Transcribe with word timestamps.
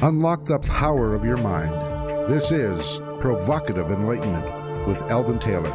Unlock 0.00 0.44
the 0.44 0.60
power 0.60 1.12
of 1.12 1.24
your 1.24 1.38
mind. 1.38 1.72
This 2.32 2.52
is 2.52 3.00
Provocative 3.20 3.90
Enlightenment 3.90 4.86
with 4.86 5.02
Eldon 5.10 5.40
Taylor. 5.40 5.72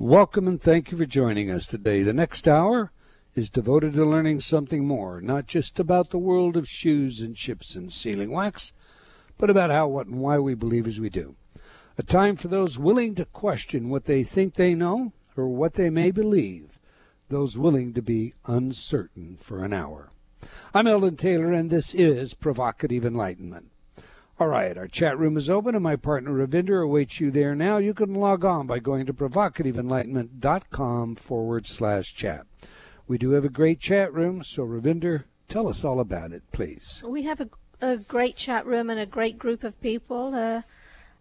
Welcome 0.00 0.48
and 0.48 0.60
thank 0.60 0.90
you 0.90 0.98
for 0.98 1.06
joining 1.06 1.52
us 1.52 1.68
today. 1.68 2.02
The 2.02 2.12
next 2.12 2.48
hour 2.48 2.90
is 3.36 3.48
devoted 3.48 3.92
to 3.92 4.04
learning 4.04 4.40
something 4.40 4.84
more, 4.84 5.20
not 5.20 5.46
just 5.46 5.78
about 5.78 6.10
the 6.10 6.18
world 6.18 6.56
of 6.56 6.68
shoes 6.68 7.20
and 7.20 7.36
chips 7.36 7.76
and 7.76 7.92
sealing 7.92 8.32
wax, 8.32 8.72
but 9.38 9.50
about 9.50 9.70
how, 9.70 9.86
what, 9.86 10.08
and 10.08 10.20
why 10.20 10.40
we 10.40 10.54
believe 10.54 10.88
as 10.88 10.98
we 10.98 11.08
do. 11.08 11.36
A 11.98 12.02
time 12.02 12.36
for 12.36 12.48
those 12.48 12.78
willing 12.78 13.14
to 13.16 13.26
question 13.26 13.90
what 13.90 14.06
they 14.06 14.24
think 14.24 14.54
they 14.54 14.74
know 14.74 15.12
or 15.36 15.46
what 15.46 15.74
they 15.74 15.90
may 15.90 16.10
believe, 16.10 16.78
those 17.28 17.58
willing 17.58 17.92
to 17.92 18.00
be 18.00 18.32
uncertain 18.46 19.36
for 19.38 19.62
an 19.62 19.74
hour. 19.74 20.08
I'm 20.72 20.86
Eldon 20.86 21.16
Taylor, 21.16 21.52
and 21.52 21.68
this 21.68 21.94
is 21.94 22.32
Provocative 22.32 23.04
Enlightenment. 23.04 23.72
All 24.40 24.46
right, 24.46 24.78
our 24.78 24.88
chat 24.88 25.18
room 25.18 25.36
is 25.36 25.50
open, 25.50 25.74
and 25.74 25.84
my 25.84 25.96
partner 25.96 26.32
Ravinder 26.32 26.82
awaits 26.82 27.20
you 27.20 27.30
there 27.30 27.54
now. 27.54 27.76
You 27.76 27.92
can 27.92 28.14
log 28.14 28.42
on 28.42 28.66
by 28.66 28.78
going 28.78 29.04
to 29.04 29.12
provocativeenlightenment.com 29.12 31.16
forward 31.16 31.66
slash 31.66 32.14
chat. 32.14 32.46
We 33.06 33.18
do 33.18 33.32
have 33.32 33.44
a 33.44 33.50
great 33.50 33.80
chat 33.80 34.14
room, 34.14 34.42
so 34.42 34.62
Ravinder, 34.62 35.24
tell 35.50 35.68
us 35.68 35.84
all 35.84 36.00
about 36.00 36.32
it, 36.32 36.42
please. 36.52 37.02
We 37.04 37.24
have 37.24 37.42
a, 37.42 37.50
a 37.82 37.98
great 37.98 38.36
chat 38.36 38.64
room 38.64 38.88
and 38.88 38.98
a 38.98 39.04
great 39.04 39.38
group 39.38 39.62
of 39.62 39.78
people. 39.82 40.34
Uh, 40.34 40.62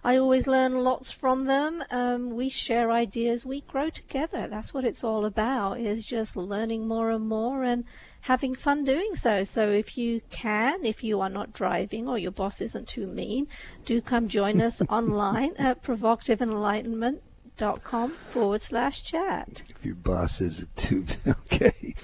I 0.03 0.17
always 0.17 0.47
learn 0.47 0.83
lots 0.83 1.11
from 1.11 1.45
them. 1.45 1.83
Um, 1.91 2.31
we 2.31 2.49
share 2.49 2.89
ideas, 2.91 3.45
we 3.45 3.61
grow 3.61 3.91
together. 3.91 4.47
That's 4.47 4.73
what 4.73 4.83
it's 4.83 5.03
all 5.03 5.25
about, 5.25 5.79
is 5.79 6.03
just 6.03 6.35
learning 6.35 6.87
more 6.87 7.11
and 7.11 7.27
more 7.27 7.63
and 7.63 7.85
having 8.21 8.55
fun 8.55 8.83
doing 8.83 9.13
so. 9.13 9.43
So 9.43 9.69
if 9.69 9.95
you 9.97 10.21
can, 10.29 10.85
if 10.85 11.03
you 11.03 11.21
are 11.21 11.29
not 11.29 11.53
driving 11.53 12.07
or 12.07 12.17
your 12.17 12.31
boss 12.31 12.61
isn't 12.61 12.87
too 12.87 13.05
mean, 13.05 13.47
do 13.85 14.01
come 14.01 14.27
join 14.27 14.59
us 14.61 14.81
online 14.89 15.53
at 15.57 15.83
provocativeenlightenment.com 15.83 18.11
forward 18.29 18.61
slash 18.61 19.03
chat. 19.03 19.63
If 19.69 19.85
your 19.85 19.95
boss 19.95 20.41
isn't 20.41 20.75
too 20.75 21.05
okay. 21.27 21.95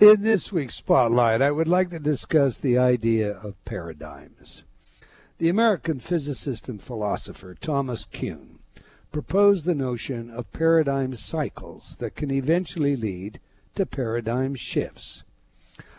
In 0.00 0.22
this 0.22 0.50
week's 0.52 0.74
spotlight, 0.74 1.40
I 1.40 1.52
would 1.52 1.68
like 1.68 1.90
to 1.90 1.98
discuss 1.98 2.58
the 2.58 2.78
idea 2.78 3.32
of 3.32 3.64
paradigms. 3.64 4.63
The 5.44 5.50
American 5.50 6.00
physicist 6.00 6.70
and 6.70 6.82
philosopher 6.82 7.54
Thomas 7.54 8.06
Kuhn 8.06 8.60
proposed 9.12 9.66
the 9.66 9.74
notion 9.74 10.30
of 10.30 10.50
paradigm 10.54 11.14
cycles 11.16 11.96
that 11.98 12.16
can 12.16 12.30
eventually 12.30 12.96
lead 12.96 13.40
to 13.74 13.84
paradigm 13.84 14.54
shifts. 14.54 15.22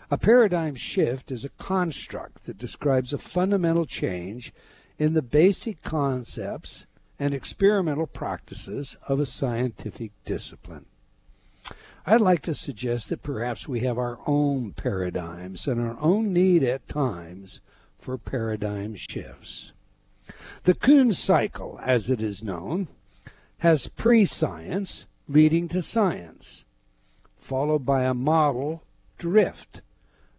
A 0.09 0.17
paradigm 0.17 0.73
shift 0.73 1.31
is 1.31 1.45
a 1.45 1.49
construct 1.49 2.47
that 2.47 2.57
describes 2.57 3.13
a 3.13 3.19
fundamental 3.19 3.85
change 3.85 4.51
in 4.97 5.13
the 5.13 5.21
basic 5.21 5.83
concepts 5.83 6.87
and 7.19 7.31
experimental 7.31 8.07
practices 8.07 8.97
of 9.07 9.19
a 9.19 9.27
scientific 9.27 10.11
discipline. 10.25 10.87
I'd 12.03 12.19
like 12.19 12.41
to 12.41 12.55
suggest 12.55 13.09
that 13.09 13.21
perhaps 13.21 13.67
we 13.67 13.81
have 13.81 13.99
our 13.99 14.17
own 14.25 14.71
paradigms 14.71 15.67
and 15.67 15.79
our 15.79 15.99
own 15.99 16.33
need 16.33 16.63
at 16.63 16.89
times 16.89 17.61
for 18.05 18.19
paradigm 18.19 18.93
shifts. 18.93 19.71
The 20.65 20.75
Kuhn 20.75 21.11
cycle, 21.11 21.79
as 21.83 22.07
it 22.07 22.21
is 22.21 22.43
known, 22.43 22.87
has 23.57 23.87
pre 23.87 24.25
science 24.25 25.07
leading 25.27 25.67
to 25.69 25.81
science, 25.81 26.65
followed 27.35 27.83
by 27.83 28.03
a 28.03 28.13
model 28.13 28.83
drift 29.17 29.81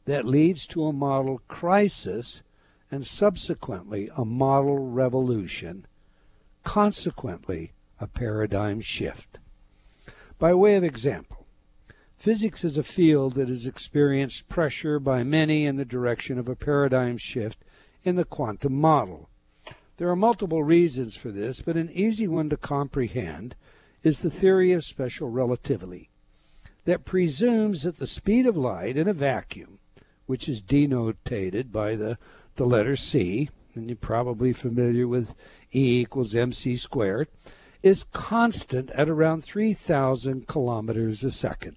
that 0.04 0.24
leads 0.24 0.64
to 0.68 0.84
a 0.84 0.92
model 0.92 1.40
crisis 1.48 2.42
and 2.88 3.04
subsequently 3.04 4.10
a 4.16 4.24
model 4.24 4.78
revolution, 4.78 5.88
consequently, 6.62 7.72
a 7.98 8.06
paradigm 8.06 8.80
shift. 8.80 9.38
By 10.38 10.54
way 10.54 10.76
of 10.76 10.84
example, 10.84 11.35
Physics 12.18 12.64
is 12.64 12.76
a 12.76 12.82
field 12.82 13.34
that 13.34 13.48
has 13.48 13.66
experienced 13.66 14.48
pressure 14.48 14.98
by 14.98 15.22
many 15.22 15.66
in 15.66 15.76
the 15.76 15.84
direction 15.84 16.38
of 16.38 16.48
a 16.48 16.56
paradigm 16.56 17.18
shift 17.18 17.58
in 18.04 18.16
the 18.16 18.24
quantum 18.24 18.72
model. 18.80 19.28
There 19.98 20.08
are 20.08 20.16
multiple 20.16 20.62
reasons 20.62 21.16
for 21.16 21.30
this, 21.30 21.60
but 21.60 21.76
an 21.76 21.90
easy 21.92 22.26
one 22.26 22.50
to 22.50 22.56
comprehend 22.56 23.54
is 24.02 24.20
the 24.20 24.30
theory 24.30 24.72
of 24.72 24.84
special 24.84 25.30
relativity 25.30 26.10
that 26.84 27.04
presumes 27.04 27.82
that 27.82 27.98
the 27.98 28.06
speed 28.06 28.46
of 28.46 28.56
light 28.56 28.96
in 28.96 29.08
a 29.08 29.12
vacuum, 29.12 29.78
which 30.26 30.48
is 30.48 30.62
denotated 30.62 31.70
by 31.72 31.96
the, 31.96 32.16
the 32.54 32.64
letter 32.64 32.96
c, 32.96 33.50
and 33.74 33.88
you're 33.88 33.96
probably 33.96 34.52
familiar 34.52 35.06
with 35.06 35.34
E 35.74 36.00
equals 36.00 36.34
mc 36.34 36.76
squared, 36.76 37.28
is 37.82 38.06
constant 38.12 38.90
at 38.92 39.08
around 39.08 39.42
3,000 39.42 40.46
kilometers 40.46 41.22
a 41.22 41.30
second. 41.30 41.76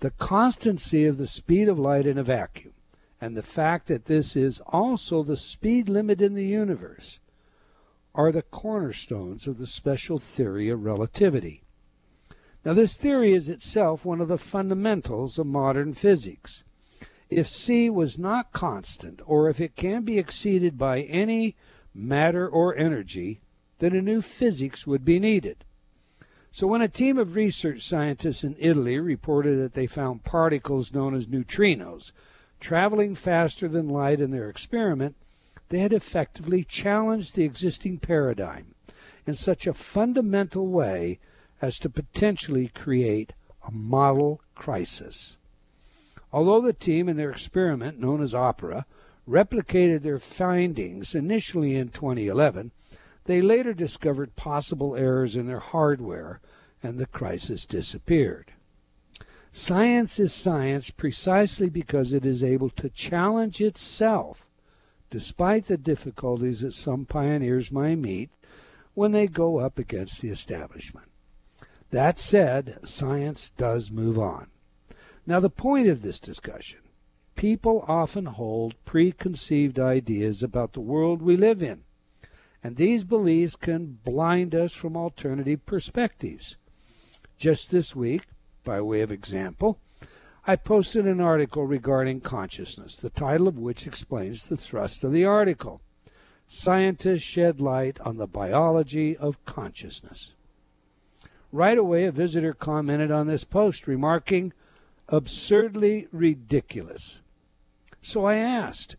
The 0.00 0.10
constancy 0.10 1.06
of 1.06 1.18
the 1.18 1.26
speed 1.26 1.68
of 1.68 1.78
light 1.78 2.06
in 2.06 2.18
a 2.18 2.22
vacuum 2.22 2.74
and 3.20 3.36
the 3.36 3.42
fact 3.42 3.86
that 3.86 4.04
this 4.04 4.36
is 4.36 4.60
also 4.66 5.22
the 5.22 5.36
speed 5.36 5.88
limit 5.88 6.20
in 6.20 6.34
the 6.34 6.46
universe 6.46 7.20
are 8.14 8.30
the 8.30 8.42
cornerstones 8.42 9.46
of 9.46 9.58
the 9.58 9.66
special 9.66 10.18
theory 10.18 10.68
of 10.68 10.84
relativity. 10.84 11.62
Now, 12.64 12.74
this 12.74 12.96
theory 12.96 13.32
is 13.32 13.48
itself 13.48 14.04
one 14.04 14.20
of 14.20 14.28
the 14.28 14.38
fundamentals 14.38 15.38
of 15.38 15.46
modern 15.46 15.94
physics. 15.94 16.64
If 17.28 17.48
c 17.48 17.90
was 17.90 18.18
not 18.18 18.52
constant, 18.52 19.20
or 19.26 19.48
if 19.48 19.60
it 19.60 19.76
can 19.76 20.02
be 20.02 20.18
exceeded 20.18 20.78
by 20.78 21.00
any 21.02 21.56
matter 21.94 22.48
or 22.48 22.76
energy, 22.76 23.40
then 23.78 23.94
a 23.94 24.02
new 24.02 24.22
physics 24.22 24.86
would 24.86 25.04
be 25.04 25.18
needed. 25.18 25.64
So, 26.54 26.68
when 26.68 26.82
a 26.82 26.88
team 26.88 27.18
of 27.18 27.34
research 27.34 27.84
scientists 27.84 28.44
in 28.44 28.54
Italy 28.60 29.00
reported 29.00 29.58
that 29.58 29.74
they 29.74 29.88
found 29.88 30.22
particles 30.22 30.94
known 30.94 31.16
as 31.16 31.26
neutrinos 31.26 32.12
traveling 32.60 33.16
faster 33.16 33.66
than 33.66 33.88
light 33.88 34.20
in 34.20 34.30
their 34.30 34.48
experiment, 34.48 35.16
they 35.70 35.80
had 35.80 35.92
effectively 35.92 36.62
challenged 36.62 37.34
the 37.34 37.42
existing 37.42 37.98
paradigm 37.98 38.76
in 39.26 39.34
such 39.34 39.66
a 39.66 39.74
fundamental 39.74 40.68
way 40.68 41.18
as 41.60 41.76
to 41.80 41.90
potentially 41.90 42.68
create 42.68 43.32
a 43.66 43.72
model 43.72 44.40
crisis. 44.54 45.36
Although 46.32 46.60
the 46.60 46.72
team 46.72 47.08
in 47.08 47.16
their 47.16 47.32
experiment, 47.32 47.98
known 47.98 48.22
as 48.22 48.32
OPERA, 48.32 48.84
replicated 49.28 50.02
their 50.02 50.20
findings 50.20 51.16
initially 51.16 51.74
in 51.74 51.88
2011, 51.88 52.70
they 53.24 53.40
later 53.40 53.72
discovered 53.72 54.36
possible 54.36 54.94
errors 54.96 55.34
in 55.36 55.46
their 55.46 55.60
hardware, 55.60 56.40
and 56.82 56.98
the 56.98 57.06
crisis 57.06 57.66
disappeared. 57.66 58.52
Science 59.52 60.18
is 60.18 60.32
science 60.32 60.90
precisely 60.90 61.68
because 61.68 62.12
it 62.12 62.26
is 62.26 62.42
able 62.42 62.68
to 62.70 62.90
challenge 62.90 63.60
itself, 63.60 64.46
despite 65.10 65.66
the 65.66 65.76
difficulties 65.76 66.60
that 66.60 66.74
some 66.74 67.06
pioneers 67.06 67.70
might 67.70 67.96
meet 67.96 68.30
when 68.94 69.12
they 69.12 69.26
go 69.26 69.58
up 69.58 69.78
against 69.78 70.20
the 70.20 70.28
establishment. 70.28 71.08
That 71.90 72.18
said, 72.18 72.80
science 72.84 73.50
does 73.50 73.90
move 73.90 74.18
on. 74.18 74.48
Now, 75.26 75.40
the 75.40 75.50
point 75.50 75.88
of 75.88 76.02
this 76.02 76.20
discussion 76.20 76.80
people 77.36 77.84
often 77.88 78.26
hold 78.26 78.74
preconceived 78.84 79.78
ideas 79.78 80.42
about 80.42 80.72
the 80.72 80.80
world 80.80 81.22
we 81.22 81.36
live 81.36 81.62
in 81.62 81.82
and 82.64 82.76
these 82.76 83.04
beliefs 83.04 83.56
can 83.56 83.98
blind 84.04 84.54
us 84.54 84.72
from 84.72 84.96
alternative 84.96 85.66
perspectives. 85.66 86.56
Just 87.36 87.70
this 87.70 87.94
week, 87.94 88.22
by 88.64 88.80
way 88.80 89.02
of 89.02 89.12
example, 89.12 89.78
I 90.46 90.56
posted 90.56 91.06
an 91.06 91.20
article 91.20 91.66
regarding 91.66 92.22
consciousness, 92.22 92.96
the 92.96 93.10
title 93.10 93.48
of 93.48 93.58
which 93.58 93.86
explains 93.86 94.46
the 94.46 94.56
thrust 94.56 95.04
of 95.04 95.12
the 95.12 95.26
article. 95.26 95.82
Scientists 96.48 97.22
shed 97.22 97.60
light 97.60 98.00
on 98.00 98.16
the 98.16 98.26
biology 98.26 99.14
of 99.14 99.44
consciousness. 99.44 100.32
Right 101.52 101.76
away, 101.76 102.04
a 102.04 102.12
visitor 102.12 102.54
commented 102.54 103.10
on 103.10 103.26
this 103.26 103.44
post, 103.44 103.86
remarking, 103.86 104.54
absurdly 105.08 106.08
ridiculous. 106.12 107.20
So 108.00 108.24
I 108.24 108.36
asked, 108.36 108.96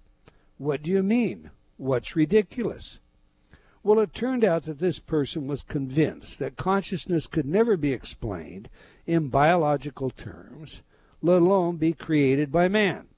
What 0.60 0.84
do 0.84 0.92
you 0.92 1.02
mean? 1.02 1.50
What's 1.78 2.16
ridiculous? 2.16 3.00
Well, 3.86 4.00
it 4.00 4.16
turned 4.16 4.44
out 4.44 4.64
that 4.64 4.80
this 4.80 4.98
person 4.98 5.46
was 5.46 5.62
convinced 5.62 6.40
that 6.40 6.58
consciousness 6.58 7.28
could 7.28 7.46
never 7.46 7.78
be 7.78 7.94
explained 7.94 8.68
in 9.06 9.28
biological 9.28 10.10
terms, 10.10 10.82
let 11.22 11.44
alone 11.44 11.78
be 11.78 11.94
created 11.94 12.52
by 12.52 12.68
man. 12.68 13.10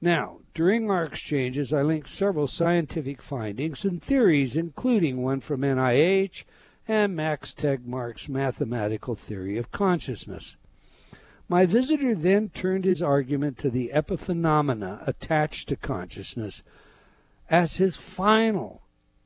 Now, 0.00 0.42
during 0.54 0.88
our 0.92 1.02
exchanges, 1.02 1.72
I 1.72 1.82
linked 1.82 2.08
several 2.08 2.46
scientific 2.46 3.20
findings 3.20 3.84
and 3.84 4.00
theories, 4.00 4.56
including 4.56 5.22
one 5.22 5.40
from 5.40 5.62
NIH 5.62 6.44
and 6.86 7.16
Max 7.16 7.52
Tegmark's 7.52 8.28
mathematical 8.28 9.16
theory 9.16 9.58
of 9.58 9.72
consciousness. 9.72 10.56
My 11.48 11.66
visitor 11.66 12.14
then 12.14 12.50
turned 12.50 12.84
his 12.84 13.02
argument 13.02 13.58
to 13.58 13.70
the 13.70 13.90
epiphenomena 13.92 15.02
attached 15.04 15.68
to 15.70 15.74
consciousness 15.74 16.62
as 17.50 17.78
his 17.78 17.96
final 17.96 18.82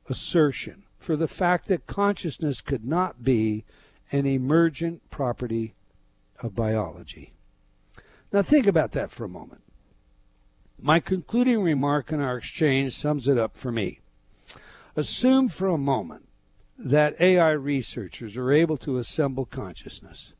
assertion 0.09 0.83
for 0.97 1.15
the 1.15 1.27
fact 1.27 1.67
that 1.67 1.87
consciousness 1.87 2.61
could 2.61 2.85
not 2.85 3.23
be 3.23 3.65
an 4.11 4.25
emergent 4.25 5.09
property 5.09 5.73
of 6.39 6.55
biology. 6.55 7.33
Now, 8.31 8.41
think 8.41 8.67
about 8.67 8.93
that 8.93 9.11
for 9.11 9.25
a 9.25 9.29
moment. 9.29 9.61
My 10.79 10.99
concluding 10.99 11.61
remark 11.61 12.11
in 12.11 12.19
our 12.19 12.37
exchange 12.37 12.93
sums 12.93 13.27
it 13.27 13.37
up 13.37 13.55
for 13.55 13.71
me. 13.71 13.99
Assume 14.95 15.49
for 15.49 15.67
a 15.67 15.77
moment 15.77 16.27
that 16.77 17.19
AI 17.19 17.51
researchers 17.51 18.35
are 18.35 18.51
able 18.51 18.77
to 18.77 18.97
assemble 18.97 19.45
consciousness. 19.45 20.33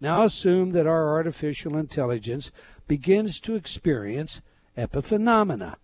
Now 0.00 0.24
assume 0.24 0.72
that 0.72 0.86
our 0.86 1.10
artificial 1.10 1.76
intelligence 1.76 2.50
begins 2.86 3.40
to 3.40 3.54
experience 3.54 4.40
epiphenomena, 4.76 5.76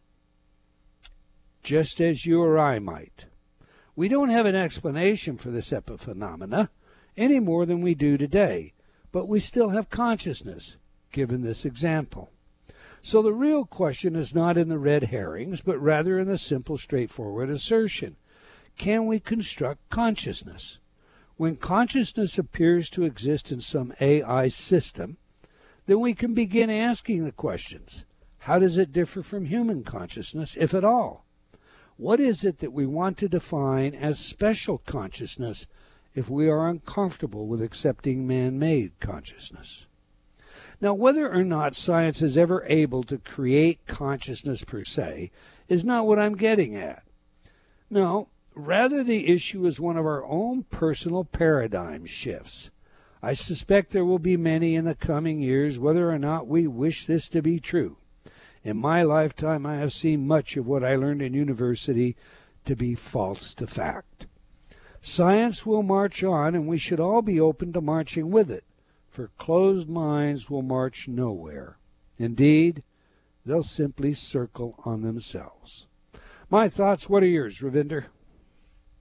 just 1.62 2.00
as 2.00 2.26
you 2.26 2.42
or 2.42 2.58
I 2.58 2.78
might. 2.78 3.26
We 3.94 4.08
don't 4.08 4.30
have 4.30 4.46
an 4.46 4.56
explanation 4.56 5.36
for 5.36 5.50
this 5.50 5.70
epiphenomena 5.70 6.70
any 7.16 7.40
more 7.40 7.66
than 7.66 7.82
we 7.82 7.94
do 7.94 8.16
today, 8.16 8.72
but 9.10 9.28
we 9.28 9.38
still 9.38 9.70
have 9.70 9.90
consciousness, 9.90 10.76
given 11.12 11.42
this 11.42 11.64
example. 11.64 12.30
So 13.02 13.20
the 13.20 13.32
real 13.32 13.64
question 13.64 14.16
is 14.16 14.34
not 14.34 14.56
in 14.56 14.68
the 14.68 14.78
red 14.78 15.04
herrings, 15.04 15.60
but 15.60 15.78
rather 15.78 16.18
in 16.18 16.28
the 16.28 16.38
simple, 16.38 16.78
straightforward 16.78 17.50
assertion 17.50 18.16
can 18.76 19.06
we 19.06 19.20
construct 19.20 19.88
consciousness? 19.90 20.78
When 21.36 21.56
consciousness 21.56 22.38
appears 22.38 22.88
to 22.90 23.04
exist 23.04 23.52
in 23.52 23.60
some 23.60 23.92
AI 24.00 24.48
system, 24.48 25.16
then 25.86 26.00
we 26.00 26.14
can 26.14 26.34
begin 26.34 26.70
asking 26.70 27.24
the 27.24 27.32
questions 27.32 28.04
how 28.38 28.58
does 28.58 28.76
it 28.76 28.92
differ 28.92 29.22
from 29.22 29.44
human 29.44 29.84
consciousness, 29.84 30.56
if 30.58 30.74
at 30.74 30.84
all? 30.84 31.21
What 31.96 32.20
is 32.20 32.44
it 32.44 32.58
that 32.58 32.72
we 32.72 32.86
want 32.86 33.18
to 33.18 33.28
define 33.28 33.94
as 33.94 34.18
special 34.18 34.78
consciousness 34.78 35.66
if 36.14 36.28
we 36.28 36.48
are 36.48 36.68
uncomfortable 36.68 37.46
with 37.46 37.62
accepting 37.62 38.26
man 38.26 38.58
made 38.58 38.98
consciousness? 39.00 39.86
Now, 40.80 40.94
whether 40.94 41.32
or 41.32 41.44
not 41.44 41.76
science 41.76 42.22
is 42.22 42.36
ever 42.36 42.64
able 42.66 43.04
to 43.04 43.18
create 43.18 43.86
consciousness 43.86 44.64
per 44.64 44.84
se 44.84 45.30
is 45.68 45.84
not 45.84 46.06
what 46.06 46.18
I'm 46.18 46.34
getting 46.34 46.74
at. 46.74 47.04
No, 47.88 48.28
rather 48.54 49.04
the 49.04 49.28
issue 49.28 49.64
is 49.66 49.78
one 49.78 49.96
of 49.96 50.04
our 50.04 50.24
own 50.24 50.64
personal 50.64 51.24
paradigm 51.24 52.04
shifts. 52.04 52.70
I 53.22 53.34
suspect 53.34 53.92
there 53.92 54.04
will 54.04 54.18
be 54.18 54.36
many 54.36 54.74
in 54.74 54.84
the 54.84 54.96
coming 54.96 55.40
years, 55.40 55.78
whether 55.78 56.10
or 56.10 56.18
not 56.18 56.48
we 56.48 56.66
wish 56.66 57.06
this 57.06 57.28
to 57.28 57.42
be 57.42 57.60
true. 57.60 57.98
In 58.64 58.76
my 58.76 59.02
lifetime, 59.02 59.66
I 59.66 59.76
have 59.76 59.92
seen 59.92 60.26
much 60.26 60.56
of 60.56 60.66
what 60.66 60.84
I 60.84 60.94
learned 60.94 61.22
in 61.22 61.34
university 61.34 62.16
to 62.64 62.76
be 62.76 62.94
false 62.94 63.54
to 63.54 63.66
fact. 63.66 64.26
Science 65.00 65.66
will 65.66 65.82
march 65.82 66.22
on, 66.22 66.54
and 66.54 66.68
we 66.68 66.78
should 66.78 67.00
all 67.00 67.22
be 67.22 67.40
open 67.40 67.72
to 67.72 67.80
marching 67.80 68.30
with 68.30 68.50
it, 68.50 68.62
for 69.10 69.30
closed 69.36 69.88
minds 69.88 70.48
will 70.48 70.62
march 70.62 71.08
nowhere. 71.08 71.76
Indeed, 72.18 72.84
they'll 73.44 73.64
simply 73.64 74.14
circle 74.14 74.76
on 74.84 75.02
themselves. 75.02 75.86
My 76.48 76.68
thoughts, 76.68 77.08
what 77.08 77.24
are 77.24 77.26
yours, 77.26 77.58
Ravinder? 77.58 78.04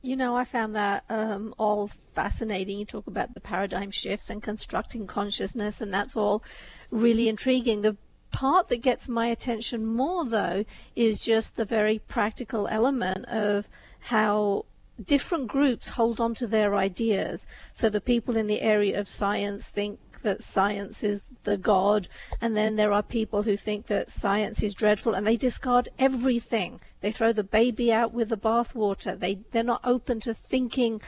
You 0.01 0.15
know, 0.15 0.35
I 0.35 0.45
found 0.45 0.75
that 0.75 1.03
um, 1.09 1.53
all 1.59 1.87
fascinating. 2.15 2.79
You 2.79 2.85
talk 2.85 3.05
about 3.05 3.35
the 3.35 3.41
paradigm 3.41 3.91
shifts 3.91 4.31
and 4.31 4.41
constructing 4.41 5.05
consciousness, 5.05 5.79
and 5.79 5.93
that's 5.93 6.15
all 6.15 6.43
really 6.89 7.29
intriguing. 7.29 7.81
The 7.81 7.95
part 8.31 8.69
that 8.69 8.81
gets 8.81 9.09
my 9.09 9.27
attention 9.27 9.85
more, 9.85 10.25
though, 10.25 10.65
is 10.95 11.19
just 11.19 11.55
the 11.55 11.65
very 11.65 11.99
practical 11.99 12.67
element 12.67 13.25
of 13.25 13.67
how 13.99 14.65
different 15.05 15.47
groups 15.47 15.89
hold 15.89 16.19
on 16.19 16.33
to 16.35 16.47
their 16.47 16.75
ideas. 16.75 17.47
So 17.73 17.89
the 17.89 18.01
people 18.01 18.37
in 18.37 18.47
the 18.47 18.61
area 18.61 18.99
of 18.99 19.07
science 19.07 19.69
think 19.69 19.99
that 20.21 20.43
science 20.43 21.03
is 21.03 21.23
the 21.43 21.57
god, 21.57 22.07
and 22.39 22.55
then 22.55 22.75
there 22.75 22.91
are 22.91 23.03
people 23.03 23.43
who 23.43 23.57
think 23.57 23.87
that 23.87 24.09
science 24.09 24.61
is 24.61 24.73
dreadful, 24.73 25.13
and 25.13 25.25
they 25.25 25.35
discard 25.35 25.89
everything. 25.97 26.79
They 27.01 27.11
throw 27.11 27.33
the 27.33 27.43
baby 27.43 27.91
out 27.91 28.13
with 28.13 28.29
the 28.29 28.37
bathwater. 28.37 29.17
They 29.17 29.39
they're 29.51 29.63
not 29.63 29.81
open 29.83 30.19
to 30.21 30.33
thinking 30.33 31.01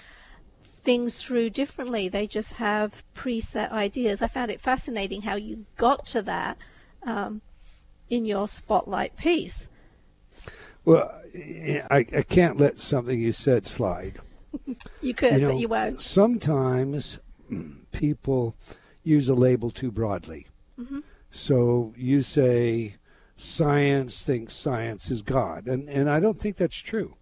things 0.65 1.15
through 1.23 1.51
differently. 1.51 2.09
They 2.09 2.27
just 2.27 2.53
have 2.53 3.03
preset 3.15 3.71
ideas. 3.71 4.21
I 4.21 4.27
found 4.27 4.51
it 4.51 4.59
fascinating 4.59 5.21
how 5.21 5.35
you 5.35 5.65
got 5.77 6.05
to 6.07 6.21
that 6.23 6.57
um, 7.05 7.41
in 8.09 8.25
your 8.25 8.47
spotlight 8.47 9.15
piece. 9.15 9.67
Well, 10.85 11.13
I, 11.35 12.05
I 12.15 12.23
can't 12.23 12.59
let 12.59 12.81
something 12.81 13.19
you 13.19 13.31
said 13.31 13.65
slide. 13.65 14.19
you 15.01 15.13
could, 15.13 15.33
you 15.33 15.39
know, 15.39 15.51
but 15.53 15.59
you 15.59 15.67
won't. 15.67 16.01
Sometimes 16.01 17.19
people 17.91 18.55
use 19.03 19.29
a 19.29 19.33
label 19.33 19.71
too 19.71 19.91
broadly. 19.91 20.47
Mm-hmm. 20.79 20.99
So 21.31 21.93
you 21.97 22.21
say 22.21 22.97
science 23.37 24.23
thinks 24.23 24.55
science 24.55 25.09
is 25.09 25.21
God, 25.21 25.67
and 25.67 25.89
and 25.89 26.09
I 26.09 26.19
don't 26.19 26.39
think 26.39 26.57
that's 26.57 26.77
true. 26.77 27.15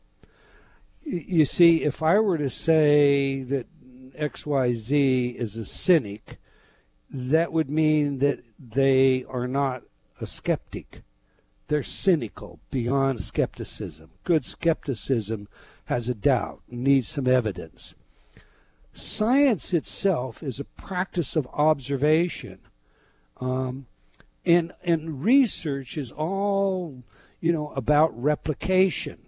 You 1.03 1.45
see, 1.45 1.83
if 1.83 2.03
I 2.03 2.19
were 2.19 2.37
to 2.37 2.49
say 2.49 3.43
that 3.43 3.67
X 4.15 4.45
Y 4.45 4.73
Z 4.73 5.29
is 5.29 5.55
a 5.55 5.65
cynic, 5.65 6.39
that 7.11 7.51
would 7.51 7.69
mean 7.69 8.19
that 8.19 8.39
they 8.57 9.25
are 9.25 9.47
not 9.47 9.83
a 10.19 10.25
skeptic. 10.25 11.03
They're 11.67 11.83
cynical 11.83 12.59
beyond 12.69 13.21
skepticism. 13.21 14.11
Good 14.23 14.45
skepticism 14.45 15.47
has 15.85 16.07
a 16.07 16.13
doubt, 16.13 16.61
needs 16.69 17.09
some 17.09 17.27
evidence. 17.27 17.95
Science 18.93 19.73
itself 19.73 20.43
is 20.43 20.59
a 20.59 20.65
practice 20.65 21.35
of 21.35 21.47
observation. 21.53 22.59
Um, 23.39 23.87
and, 24.45 24.73
and 24.83 25.23
research 25.23 25.97
is 25.97 26.11
all, 26.11 27.03
you 27.39 27.51
know, 27.51 27.69
about 27.69 28.21
replication. 28.21 29.19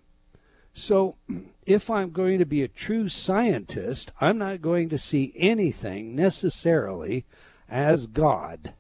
So 0.74 1.16
if 1.66 1.90
I'm 1.90 2.12
going 2.12 2.40
to 2.40 2.46
be 2.46 2.62
a 2.62 2.68
true 2.68 3.10
scientist, 3.10 4.12
I'm 4.20 4.38
not 4.38 4.62
going 4.62 4.90
to 4.90 4.98
see 4.98 5.34
anything 5.36 6.16
necessarily 6.16 7.26
as 7.70 8.08
God. 8.08 8.74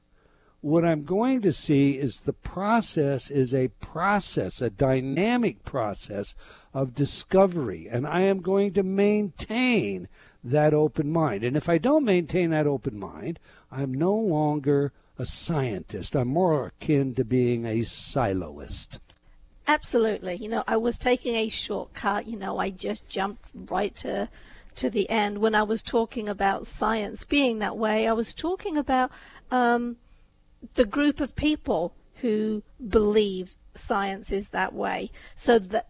What 0.61 0.85
I'm 0.85 1.03
going 1.03 1.41
to 1.41 1.51
see 1.51 1.97
is 1.97 2.19
the 2.19 2.31
process 2.31 3.29
is 3.29 3.53
a 3.53 3.67
process, 3.81 4.61
a 4.61 4.69
dynamic 4.69 5.65
process 5.65 6.35
of 6.73 6.95
discovery, 6.95 7.87
and 7.91 8.07
I 8.07 8.21
am 8.21 8.39
going 8.39 8.73
to 8.73 8.83
maintain 8.83 10.07
that 10.43 10.73
open 10.73 11.11
mind. 11.11 11.43
And 11.43 11.57
if 11.57 11.67
I 11.67 11.77
don't 11.77 12.05
maintain 12.05 12.51
that 12.51 12.67
open 12.67 12.97
mind, 12.97 13.39
I'm 13.71 13.93
no 13.93 14.15
longer 14.15 14.93
a 15.17 15.25
scientist. 15.25 16.15
I'm 16.15 16.29
more 16.29 16.67
akin 16.67 17.13
to 17.15 17.23
being 17.25 17.65
a 17.65 17.81
siloist. 17.81 18.99
Absolutely. 19.67 20.35
You 20.35 20.49
know, 20.49 20.63
I 20.67 20.77
was 20.77 20.97
taking 20.97 21.35
a 21.35 21.49
shortcut. 21.49 22.27
You 22.27 22.37
know, 22.37 22.57
I 22.57 22.69
just 22.69 23.07
jumped 23.07 23.49
right 23.53 23.95
to 23.97 24.29
to 24.77 24.89
the 24.89 25.09
end 25.09 25.37
when 25.39 25.55
I 25.55 25.63
was 25.63 25.81
talking 25.81 26.29
about 26.29 26.67
science 26.67 27.23
being 27.23 27.59
that 27.59 27.77
way. 27.77 28.07
I 28.07 28.13
was 28.13 28.33
talking 28.33 28.77
about 28.77 29.11
um, 29.51 29.97
the 30.75 30.85
group 30.85 31.19
of 31.19 31.35
people 31.35 31.93
who 32.15 32.63
believe 32.87 33.55
science 33.73 34.31
is 34.31 34.49
that 34.49 34.73
way. 34.73 35.11
So 35.35 35.59
that 35.59 35.87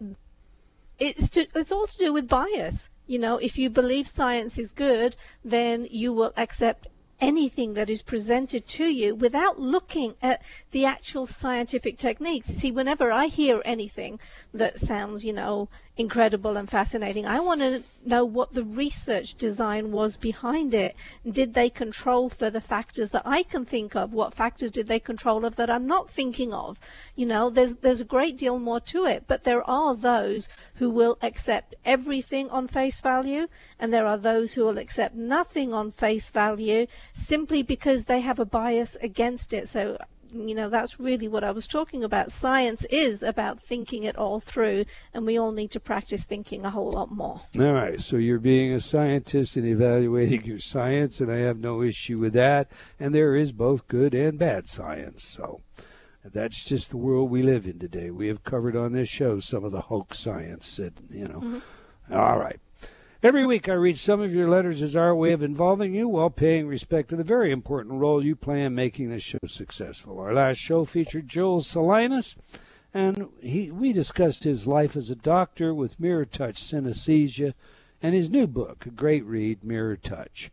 it's 0.99 1.29
to, 1.31 1.47
it's 1.55 1.71
all 1.71 1.87
to 1.87 1.97
do 1.97 2.13
with 2.13 2.27
bias. 2.27 2.89
You 3.07 3.19
know, 3.19 3.37
if 3.37 3.57
you 3.57 3.69
believe 3.69 4.07
science 4.07 4.57
is 4.57 4.71
good, 4.71 5.15
then 5.43 5.87
you 5.89 6.13
will 6.13 6.33
accept 6.37 6.87
anything 7.19 7.73
that 7.73 7.89
is 7.89 8.01
presented 8.01 8.67
to 8.67 8.85
you 8.85 9.15
without 9.15 9.59
looking 9.59 10.15
at 10.21 10.41
the 10.71 10.85
actual 10.85 11.25
scientific 11.25 11.97
techniques. 11.97 12.47
See, 12.47 12.71
whenever 12.71 13.11
I 13.11 13.27
hear 13.27 13.61
anything 13.63 14.19
that 14.53 14.79
sounds, 14.79 15.23
you 15.23 15.33
know, 15.33 15.69
incredible 15.95 16.57
and 16.57 16.69
fascinating. 16.69 17.25
I 17.25 17.39
want 17.39 17.61
to 17.61 17.83
know 18.03 18.25
what 18.25 18.53
the 18.53 18.63
research 18.63 19.35
design 19.35 19.91
was 19.91 20.17
behind 20.17 20.73
it. 20.73 20.95
Did 21.29 21.53
they 21.53 21.69
control 21.69 22.29
for 22.29 22.49
the 22.49 22.61
factors 22.61 23.11
that 23.11 23.21
I 23.25 23.43
can 23.43 23.63
think 23.63 23.95
of? 23.95 24.13
What 24.13 24.33
factors 24.33 24.71
did 24.71 24.87
they 24.87 24.99
control 24.99 25.45
of 25.45 25.55
that 25.57 25.69
I'm 25.69 25.85
not 25.85 26.09
thinking 26.09 26.51
of? 26.51 26.79
You 27.15 27.27
know, 27.27 27.49
there's 27.49 27.75
there's 27.75 28.01
a 28.01 28.05
great 28.05 28.37
deal 28.37 28.57
more 28.59 28.79
to 28.79 29.05
it, 29.05 29.25
but 29.27 29.43
there 29.43 29.67
are 29.69 29.95
those 29.95 30.47
who 30.75 30.89
will 30.89 31.17
accept 31.21 31.75
everything 31.85 32.49
on 32.49 32.67
face 32.67 32.99
value, 32.99 33.47
and 33.79 33.93
there 33.93 34.07
are 34.07 34.17
those 34.17 34.53
who 34.53 34.63
will 34.63 34.79
accept 34.79 35.13
nothing 35.15 35.73
on 35.73 35.91
face 35.91 36.29
value 36.29 36.87
simply 37.13 37.61
because 37.61 38.05
they 38.05 38.21
have 38.21 38.39
a 38.39 38.45
bias 38.45 38.97
against 39.01 39.53
it. 39.53 39.69
So 39.69 39.97
you 40.33 40.55
know, 40.55 40.69
that's 40.69 40.99
really 40.99 41.27
what 41.27 41.43
I 41.43 41.51
was 41.51 41.67
talking 41.67 42.03
about. 42.03 42.31
Science 42.31 42.85
is 42.85 43.23
about 43.23 43.59
thinking 43.59 44.03
it 44.03 44.17
all 44.17 44.39
through, 44.39 44.85
and 45.13 45.25
we 45.25 45.37
all 45.37 45.51
need 45.51 45.71
to 45.71 45.79
practice 45.79 46.23
thinking 46.23 46.65
a 46.65 46.69
whole 46.69 46.91
lot 46.91 47.11
more. 47.11 47.41
All 47.59 47.73
right. 47.73 48.01
So 48.01 48.17
you're 48.17 48.39
being 48.39 48.73
a 48.73 48.81
scientist 48.81 49.55
and 49.55 49.65
evaluating 49.65 50.43
your 50.45 50.59
science, 50.59 51.19
and 51.19 51.31
I 51.31 51.37
have 51.37 51.59
no 51.59 51.81
issue 51.81 52.19
with 52.19 52.33
that. 52.33 52.71
And 52.99 53.13
there 53.13 53.35
is 53.35 53.51
both 53.51 53.87
good 53.87 54.13
and 54.13 54.37
bad 54.37 54.67
science. 54.67 55.23
So 55.23 55.61
that's 56.23 56.63
just 56.63 56.89
the 56.89 56.97
world 56.97 57.29
we 57.29 57.43
live 57.43 57.65
in 57.65 57.79
today. 57.79 58.09
We 58.09 58.27
have 58.27 58.43
covered 58.43 58.75
on 58.75 58.93
this 58.93 59.09
show 59.09 59.39
some 59.39 59.63
of 59.63 59.71
the 59.71 59.81
hoax 59.81 60.19
science 60.19 60.77
that, 60.77 60.93
you 61.09 61.27
know. 61.27 61.39
Mm-hmm. 61.39 62.13
All 62.13 62.37
right. 62.37 62.59
Every 63.23 63.45
week 63.45 63.69
I 63.69 63.73
read 63.73 63.97
some 63.97 64.19
of 64.19 64.33
your 64.33 64.49
letters 64.49 64.81
as 64.81 64.97
our 64.97 65.15
way 65.15 65.31
of 65.31 65.41
involving 65.41 65.93
you 65.93 66.09
while 66.09 66.29
paying 66.29 66.67
respect 66.67 67.07
to 67.07 67.15
the 67.15 67.23
very 67.23 67.53
important 67.53 67.95
role 67.95 68.21
you 68.21 68.35
play 68.35 68.61
in 68.61 68.75
making 68.75 69.09
this 69.09 69.23
show 69.23 69.37
successful. 69.45 70.19
Our 70.19 70.33
last 70.33 70.57
show 70.57 70.83
featured 70.83 71.29
Joel 71.29 71.61
Salinas, 71.61 72.35
and 72.93 73.29
he, 73.39 73.71
we 73.71 73.93
discussed 73.93 74.43
his 74.43 74.67
life 74.67 74.97
as 74.97 75.09
a 75.09 75.15
doctor 75.15 75.73
with 75.73 76.01
Mirror 76.01 76.25
Touch 76.25 76.61
Synesthesia 76.61 77.53
and 78.01 78.13
his 78.13 78.29
new 78.29 78.45
book, 78.45 78.85
a 78.85 78.89
great 78.89 79.23
read, 79.23 79.63
Mirror 79.63 79.95
Touch. 80.03 80.51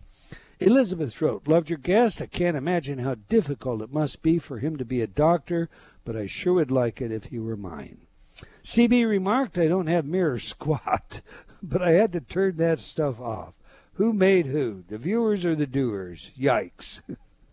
Elizabeth 0.60 1.20
wrote, 1.20 1.48
Loved 1.48 1.70
your 1.70 1.78
guest. 1.78 2.22
I 2.22 2.26
can't 2.26 2.56
imagine 2.56 3.00
how 3.00 3.16
difficult 3.28 3.82
it 3.82 3.92
must 3.92 4.22
be 4.22 4.38
for 4.38 4.60
him 4.60 4.76
to 4.76 4.84
be 4.84 5.00
a 5.00 5.08
doctor, 5.08 5.68
but 6.04 6.16
I 6.16 6.26
sure 6.26 6.52
would 6.52 6.70
like 6.70 7.02
it 7.02 7.10
if 7.10 7.24
he 7.24 7.40
were 7.40 7.56
mine. 7.56 8.02
CB 8.62 9.08
remarked, 9.08 9.58
I 9.58 9.66
don't 9.66 9.88
have 9.88 10.04
mirror 10.04 10.38
squat, 10.38 11.20
but 11.62 11.82
I 11.82 11.92
had 11.92 12.12
to 12.12 12.20
turn 12.20 12.56
that 12.56 12.78
stuff 12.78 13.20
off. 13.20 13.54
Who 13.94 14.12
made 14.12 14.46
who? 14.46 14.84
The 14.88 14.98
viewers 14.98 15.44
or 15.44 15.54
the 15.54 15.66
doers? 15.66 16.30
Yikes. 16.38 17.02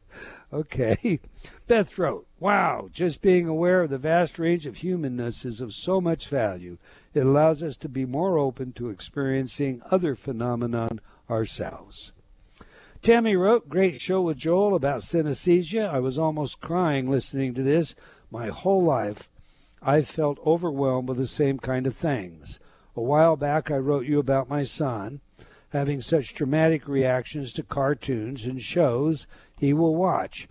okay. 0.53 1.19
Beth 1.67 1.97
wrote, 1.97 2.25
Wow, 2.39 2.89
just 2.93 3.21
being 3.21 3.47
aware 3.47 3.81
of 3.81 3.89
the 3.89 3.97
vast 3.97 4.39
range 4.39 4.65
of 4.65 4.77
humanness 4.77 5.43
is 5.43 5.59
of 5.59 5.73
so 5.73 5.99
much 5.99 6.29
value. 6.29 6.77
It 7.13 7.25
allows 7.25 7.61
us 7.61 7.75
to 7.77 7.89
be 7.89 8.05
more 8.05 8.37
open 8.37 8.71
to 8.73 8.89
experiencing 8.89 9.81
other 9.91 10.15
phenomenon 10.15 11.01
ourselves. 11.29 12.13
Tammy 13.01 13.35
wrote, 13.35 13.69
Great 13.69 13.99
show 13.99 14.21
with 14.21 14.37
Joel 14.37 14.75
about 14.75 15.01
synesthesia. 15.01 15.89
I 15.89 15.99
was 15.99 16.17
almost 16.17 16.61
crying 16.61 17.09
listening 17.09 17.53
to 17.55 17.63
this. 17.63 17.95
My 18.31 18.47
whole 18.47 18.83
life, 18.83 19.27
I've 19.81 20.07
felt 20.07 20.39
overwhelmed 20.45 21.09
with 21.09 21.17
the 21.17 21.27
same 21.27 21.59
kind 21.59 21.85
of 21.85 21.95
things. 21.95 22.59
A 22.97 23.01
while 23.01 23.35
back, 23.35 23.69
I 23.69 23.77
wrote 23.77 24.07
you 24.07 24.17
about 24.17 24.49
my 24.49 24.63
son 24.63 25.21
having 25.69 26.01
such 26.01 26.33
dramatic 26.33 26.87
reactions 26.87 27.53
to 27.53 27.61
cartoons 27.61 28.43
and 28.43 28.59
shows 28.59 29.27
he 29.55 29.71
will 29.71 29.95
watch 29.95 30.47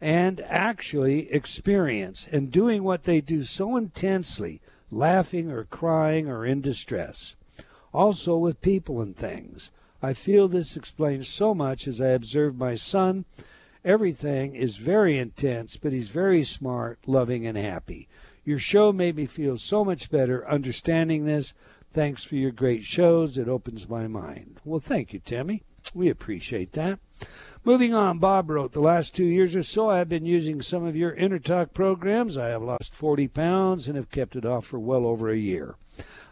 and 0.00 0.40
actually 0.42 1.28
experience 1.32 2.28
and 2.30 2.52
doing 2.52 2.84
what 2.84 3.02
they 3.02 3.20
do 3.20 3.42
so 3.42 3.76
intensely, 3.76 4.60
laughing 4.92 5.50
or 5.50 5.64
crying 5.64 6.28
or 6.28 6.46
in 6.46 6.60
distress. 6.60 7.34
Also 7.92 8.36
with 8.36 8.60
people 8.60 9.00
and 9.00 9.16
things. 9.16 9.72
I 10.00 10.12
feel 10.12 10.46
this 10.46 10.76
explains 10.76 11.26
so 11.28 11.54
much 11.54 11.88
as 11.88 12.00
I 12.00 12.10
observe 12.10 12.56
my 12.56 12.76
son. 12.76 13.24
Everything 13.84 14.54
is 14.54 14.76
very 14.76 15.18
intense, 15.18 15.76
but 15.76 15.92
he's 15.92 16.10
very 16.10 16.44
smart, 16.44 17.00
loving, 17.04 17.48
and 17.48 17.58
happy. 17.58 18.06
Your 18.44 18.58
show 18.58 18.92
made 18.92 19.16
me 19.16 19.26
feel 19.26 19.58
so 19.58 19.84
much 19.84 20.10
better 20.10 20.48
understanding 20.48 21.24
this. 21.24 21.52
Thanks 21.92 22.22
for 22.22 22.36
your 22.36 22.52
great 22.52 22.84
shows. 22.84 23.36
It 23.36 23.48
opens 23.48 23.88
my 23.88 24.06
mind. 24.06 24.60
Well, 24.64 24.80
thank 24.80 25.12
you, 25.12 25.18
Timmy. 25.18 25.62
We 25.92 26.08
appreciate 26.08 26.72
that. 26.72 27.00
Moving 27.64 27.92
on, 27.92 28.18
Bob 28.18 28.48
wrote, 28.48 28.72
The 28.72 28.80
last 28.80 29.14
two 29.14 29.24
years 29.24 29.56
or 29.56 29.62
so, 29.62 29.90
I 29.90 29.98
have 29.98 30.08
been 30.08 30.24
using 30.24 30.62
some 30.62 30.84
of 30.84 30.94
your 30.94 31.14
InnerTalk 31.16 31.74
programs. 31.74 32.38
I 32.38 32.48
have 32.48 32.62
lost 32.62 32.94
40 32.94 33.28
pounds 33.28 33.86
and 33.86 33.96
have 33.96 34.10
kept 34.10 34.36
it 34.36 34.46
off 34.46 34.66
for 34.66 34.78
well 34.78 35.04
over 35.04 35.28
a 35.28 35.36
year. 35.36 35.76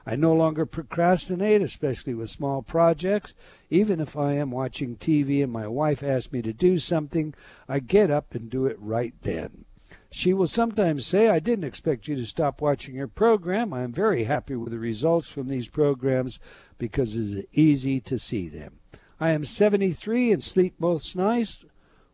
I 0.07 0.17
no 0.17 0.33
longer 0.33 0.65
procrastinate, 0.65 1.61
especially 1.61 2.15
with 2.15 2.31
small 2.31 2.63
projects. 2.63 3.35
Even 3.69 4.01
if 4.01 4.17
I 4.17 4.35
am 4.35 4.51
watching 4.51 4.97
TV 4.97 5.43
and 5.43 5.53
my 5.53 5.67
wife 5.67 6.03
asks 6.03 6.33
me 6.33 6.41
to 6.43 6.53
do 6.53 6.79
something, 6.79 7.35
I 7.69 7.81
get 7.81 8.11
up 8.11 8.35
and 8.35 8.49
do 8.49 8.65
it 8.65 8.79
right 8.81 9.13
then. 9.21 9.67
She 10.11 10.33
will 10.33 10.47
sometimes 10.47 11.07
say, 11.07 11.29
I 11.29 11.39
didn't 11.39 11.65
expect 11.67 12.09
you 12.09 12.17
to 12.17 12.25
stop 12.25 12.61
watching 12.61 12.95
your 12.95 13.09
program. 13.09 13.75
I 13.75 13.83
am 13.83 13.93
very 13.93 14.25
happy 14.25 14.57
with 14.57 14.73
the 14.73 14.79
results 14.79 15.29
from 15.29 15.49
these 15.49 15.69
programs 15.69 16.39
because 16.79 17.15
it 17.15 17.21
is 17.21 17.45
easy 17.53 18.01
to 18.01 18.19
see 18.19 18.49
them. 18.49 18.79
I 19.21 19.31
am 19.31 19.45
73 19.45 20.33
and 20.33 20.43
sleep 20.43 20.75
most 20.79 21.15
nights 21.15 21.65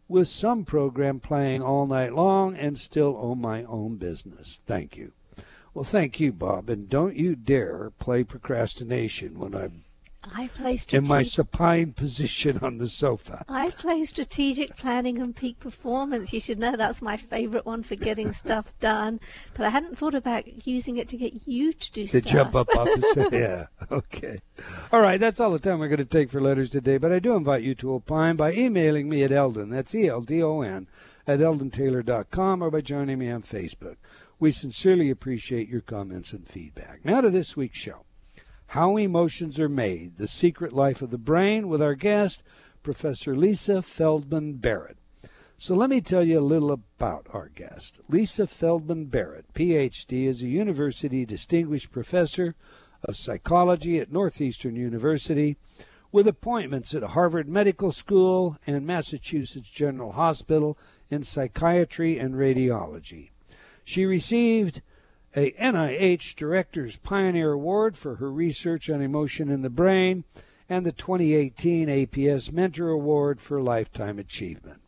with 0.08 0.28
some 0.28 0.64
program 0.64 1.20
playing 1.20 1.62
all 1.62 1.86
night 1.86 2.14
long 2.14 2.56
and 2.56 2.76
still 2.76 3.16
own 3.20 3.40
my 3.40 3.64
own 3.64 3.96
business. 3.96 4.60
Thank 4.66 4.96
you. 4.96 5.12
Well, 5.72 5.84
thank 5.84 6.20
you, 6.20 6.32
Bob. 6.32 6.68
And 6.68 6.88
don't 6.88 7.16
you 7.16 7.36
dare 7.36 7.90
play 7.98 8.24
procrastination 8.24 9.38
when 9.38 9.54
I'm 9.54 9.83
I 10.32 10.48
play 10.48 10.78
in 10.92 11.06
my 11.06 11.22
supine 11.22 11.92
position 11.92 12.58
on 12.62 12.78
the 12.78 12.88
sofa. 12.88 13.44
I 13.48 13.70
play 13.70 14.04
strategic 14.04 14.76
planning 14.76 15.18
and 15.18 15.34
peak 15.34 15.60
performance. 15.60 16.32
You 16.32 16.40
should 16.40 16.58
know 16.58 16.76
that's 16.76 17.02
my 17.02 17.16
favorite 17.16 17.66
one 17.66 17.82
for 17.82 17.96
getting 17.96 18.32
stuff 18.44 18.72
done. 18.80 19.20
But 19.56 19.66
I 19.66 19.70
hadn't 19.70 19.98
thought 19.98 20.14
about 20.14 20.66
using 20.66 20.96
it 20.96 21.08
to 21.08 21.16
get 21.16 21.46
you 21.46 21.72
to 21.72 21.92
do 21.92 22.02
to 22.02 22.08
stuff. 22.08 22.22
To 22.22 22.28
jump 22.28 22.54
up 22.54 22.68
off 22.76 22.88
the 22.94 23.12
sofa. 23.14 23.30
Yeah. 23.34 23.66
Okay. 23.90 24.38
All 24.92 25.00
right. 25.00 25.18
That's 25.18 25.40
all 25.40 25.50
the 25.50 25.58
time 25.58 25.78
we're 25.78 25.88
going 25.88 25.98
to 25.98 26.04
take 26.04 26.30
for 26.30 26.40
letters 26.40 26.70
today. 26.70 26.98
But 26.98 27.12
I 27.12 27.18
do 27.18 27.34
invite 27.34 27.62
you 27.62 27.74
to 27.76 27.94
opine 27.94 28.36
by 28.36 28.52
emailing 28.52 29.08
me 29.08 29.22
at 29.22 29.32
Eldon. 29.32 29.70
That's 29.70 29.94
E 29.94 30.08
L 30.08 30.20
D 30.20 30.42
O 30.42 30.60
N 30.60 30.86
at 31.26 31.40
eldontaylor.com 31.40 32.62
or 32.62 32.70
by 32.70 32.80
joining 32.80 33.18
me 33.18 33.30
on 33.30 33.42
Facebook. 33.42 33.96
We 34.38 34.52
sincerely 34.52 35.10
appreciate 35.10 35.68
your 35.68 35.80
comments 35.80 36.32
and 36.32 36.46
feedback. 36.46 37.04
Now 37.04 37.20
to 37.20 37.30
this 37.30 37.56
week's 37.56 37.78
show. 37.78 38.04
How 38.68 38.96
Emotions 38.96 39.60
Are 39.60 39.68
Made 39.68 40.16
The 40.16 40.28
Secret 40.28 40.72
Life 40.72 41.02
of 41.02 41.10
the 41.10 41.18
Brain 41.18 41.68
with 41.68 41.80
our 41.80 41.94
guest, 41.94 42.42
Professor 42.82 43.36
Lisa 43.36 43.82
Feldman 43.82 44.54
Barrett. 44.54 44.96
So 45.58 45.74
let 45.74 45.88
me 45.90 46.00
tell 46.00 46.24
you 46.24 46.38
a 46.38 46.40
little 46.40 46.72
about 46.72 47.26
our 47.32 47.48
guest. 47.48 48.00
Lisa 48.08 48.46
Feldman 48.46 49.06
Barrett, 49.06 49.52
PhD, 49.54 50.26
is 50.26 50.42
a 50.42 50.46
university 50.46 51.24
distinguished 51.24 51.92
professor 51.92 52.54
of 53.02 53.16
psychology 53.16 53.98
at 53.98 54.12
Northeastern 54.12 54.76
University 54.76 55.56
with 56.10 56.28
appointments 56.28 56.94
at 56.94 57.02
Harvard 57.02 57.48
Medical 57.48 57.92
School 57.92 58.56
and 58.66 58.86
Massachusetts 58.86 59.68
General 59.68 60.12
Hospital 60.12 60.76
in 61.10 61.22
psychiatry 61.22 62.18
and 62.18 62.34
radiology. 62.34 63.30
She 63.84 64.04
received 64.04 64.80
a 65.36 65.50
NIH 65.52 66.36
Director's 66.36 66.96
Pioneer 66.96 67.52
Award 67.52 67.96
for 67.96 68.16
her 68.16 68.30
research 68.30 68.88
on 68.88 69.02
emotion 69.02 69.50
in 69.50 69.62
the 69.62 69.70
brain, 69.70 70.24
and 70.68 70.86
the 70.86 70.92
2018 70.92 71.88
APS 71.88 72.52
Mentor 72.52 72.90
Award 72.90 73.40
for 73.40 73.60
Lifetime 73.60 74.18
Achievement. 74.18 74.80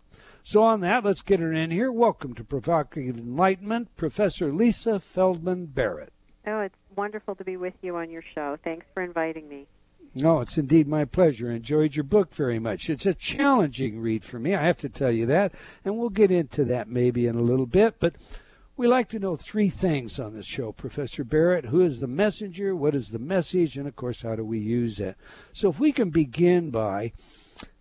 So, 0.45 0.63
on 0.63 0.81
that, 0.81 1.05
let's 1.05 1.23
get 1.23 1.41
her 1.41 1.53
in 1.53 1.73
here. 1.73 1.91
Welcome 1.91 2.35
to 2.35 2.45
Provocative 2.45 3.19
Enlightenment, 3.19 3.97
Professor 3.97 4.53
Lisa 4.53 5.01
Feldman 5.01 5.67
Barrett. 5.67 6.13
Oh, 6.47 6.61
it's 6.61 6.77
wonderful 6.95 7.35
to 7.35 7.45
be 7.45 7.57
with 7.57 7.75
you 7.83 7.97
on 7.97 8.11
your 8.11 8.23
show. 8.23 8.57
Thanks 8.63 8.87
for 8.95 9.03
inviting 9.03 9.49
me. 9.49 9.67
No, 10.15 10.41
it's 10.41 10.57
indeed 10.57 10.87
my 10.87 11.05
pleasure. 11.05 11.51
I 11.51 11.57
enjoyed 11.57 11.97
your 11.97 12.05
book 12.05 12.33
very 12.33 12.61
much. 12.61 12.89
It's 12.89 13.05
a 13.05 13.13
challenging 13.15 14.01
read 14.01 14.25
for 14.25 14.39
me, 14.39 14.55
I 14.55 14.65
have 14.65 14.79
to 14.79 14.89
tell 14.89 15.11
you 15.11 15.27
that, 15.27 15.53
and 15.85 15.99
we'll 15.99 16.11
get 16.11 16.31
into 16.31 16.65
that 16.67 16.89
maybe 16.89 17.27
in 17.27 17.35
a 17.35 17.43
little 17.43 17.67
bit. 17.67 17.97
But 17.99 18.15
we 18.77 18.87
like 18.87 19.09
to 19.09 19.19
know 19.19 19.37
three 19.37 19.71
things 19.71 20.21
on 20.21 20.35
this 20.35 20.47
show, 20.47 20.71
Professor 20.73 21.25
Barrett. 21.25 21.67
Who 21.67 21.81
is 21.81 22.01
the 22.01 22.07
messenger? 22.07 22.77
What 22.77 22.95
is 22.95 23.11
the 23.11 23.19
message? 23.19 23.79
And 23.79 23.89
of 23.89 23.97
course, 23.97 24.23
how 24.23 24.37
do 24.37 24.45
we 24.45 24.59
use 24.59 25.01
it? 25.01 25.17
So, 25.53 25.71
if 25.71 25.79
we 25.79 25.93
can 25.93 26.11
begin 26.11 26.71
by 26.71 27.13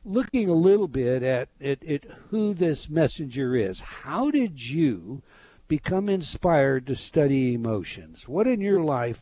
looking 0.06 0.50
a 0.50 0.54
little 0.54 0.88
bit 0.88 1.22
at, 1.22 1.50
at, 1.60 1.84
at 1.84 2.06
who 2.30 2.54
this 2.54 2.90
messenger 2.90 3.56
is, 3.56 3.82
how 3.82 4.32
did 4.32 4.64
you 4.64 5.22
become 5.68 6.08
inspired 6.08 6.88
to 6.88 6.96
study 6.96 7.54
emotions? 7.54 8.28
What 8.28 8.48
in 8.48 8.62
your 8.62 8.82
life, 8.82 9.22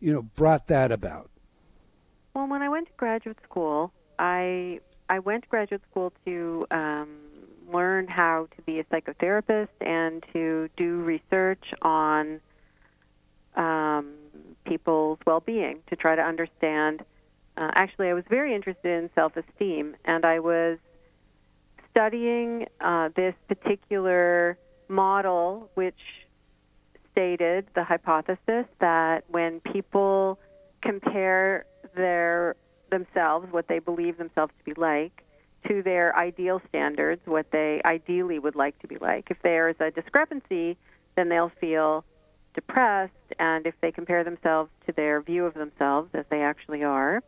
you 0.00 0.12
know, 0.12 0.22
brought 0.22 0.66
that 0.66 0.90
about? 0.90 1.30
Well, 2.34 2.48
when 2.48 2.62
I 2.62 2.68
went 2.68 2.88
to 2.88 2.92
graduate 2.96 3.38
school, 3.44 3.92
I 4.18 4.80
I 5.08 5.20
went 5.20 5.44
to 5.44 5.48
graduate 5.48 5.82
school 5.88 6.12
to 6.24 6.66
um, 6.72 7.25
learn 7.72 8.06
how 8.08 8.48
to 8.56 8.62
be 8.62 8.78
a 8.78 8.84
psychotherapist 8.84 9.68
and 9.80 10.24
to 10.32 10.68
do 10.76 11.02
research 11.02 11.64
on 11.82 12.40
um, 13.56 14.12
people's 14.64 15.18
well-being 15.26 15.82
to 15.88 15.96
try 15.96 16.14
to 16.14 16.22
understand. 16.22 17.02
Uh, 17.56 17.70
actually, 17.74 18.08
I 18.08 18.12
was 18.14 18.24
very 18.28 18.54
interested 18.54 19.02
in 19.02 19.10
self-esteem, 19.14 19.96
and 20.04 20.24
I 20.24 20.40
was 20.40 20.78
studying 21.90 22.66
uh, 22.80 23.08
this 23.16 23.34
particular 23.48 24.58
model, 24.88 25.70
which 25.74 25.94
stated 27.12 27.66
the 27.74 27.82
hypothesis 27.82 28.66
that 28.78 29.24
when 29.28 29.60
people 29.60 30.38
compare 30.82 31.64
their 31.94 32.56
themselves, 32.90 33.50
what 33.50 33.66
they 33.68 33.78
believe 33.78 34.18
themselves 34.18 34.52
to 34.58 34.74
be 34.74 34.78
like, 34.78 35.24
to 35.68 35.82
their 35.82 36.16
ideal 36.16 36.60
standards, 36.68 37.20
what 37.24 37.50
they 37.50 37.80
ideally 37.84 38.38
would 38.38 38.56
like 38.56 38.78
to 38.80 38.86
be 38.86 38.96
like. 38.96 39.30
If 39.30 39.38
there's 39.42 39.76
a 39.80 39.90
discrepancy, 39.90 40.76
then 41.16 41.28
they'll 41.28 41.52
feel 41.60 42.04
depressed, 42.54 43.12
and 43.38 43.66
if 43.66 43.74
they 43.80 43.92
compare 43.92 44.24
themselves 44.24 44.70
to 44.86 44.92
their 44.92 45.20
view 45.20 45.44
of 45.44 45.54
themselves, 45.54 46.10
as 46.14 46.24
they 46.30 46.42
actually 46.42 46.82
are, 46.82 47.22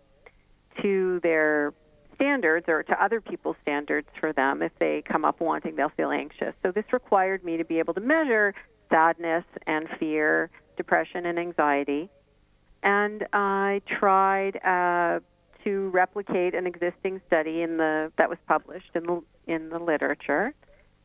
to 0.82 1.20
their 1.22 1.74
standards 2.14 2.66
or 2.68 2.82
to 2.82 3.02
other 3.02 3.20
people's 3.20 3.56
standards 3.62 4.08
for 4.18 4.32
them, 4.32 4.62
if 4.62 4.72
they 4.78 5.02
come 5.02 5.24
up 5.24 5.40
wanting, 5.40 5.76
they'll 5.76 5.90
feel 5.90 6.10
anxious. 6.10 6.54
So 6.62 6.72
this 6.72 6.84
required 6.92 7.44
me 7.44 7.56
to 7.58 7.64
be 7.64 7.78
able 7.78 7.94
to 7.94 8.00
measure 8.00 8.54
sadness 8.90 9.44
and 9.66 9.88
fear, 9.98 10.50
depression 10.76 11.26
and 11.26 11.38
anxiety. 11.38 12.08
And 12.82 13.26
I 13.32 13.82
tried 13.86 14.56
uh, 14.64 15.20
to 15.68 15.90
replicate 15.90 16.54
an 16.54 16.66
existing 16.66 17.20
study 17.26 17.60
in 17.60 17.76
the 17.76 18.10
that 18.16 18.30
was 18.30 18.38
published 18.46 18.90
in 18.94 19.04
the 19.04 19.22
in 19.46 19.68
the 19.68 19.78
literature, 19.78 20.54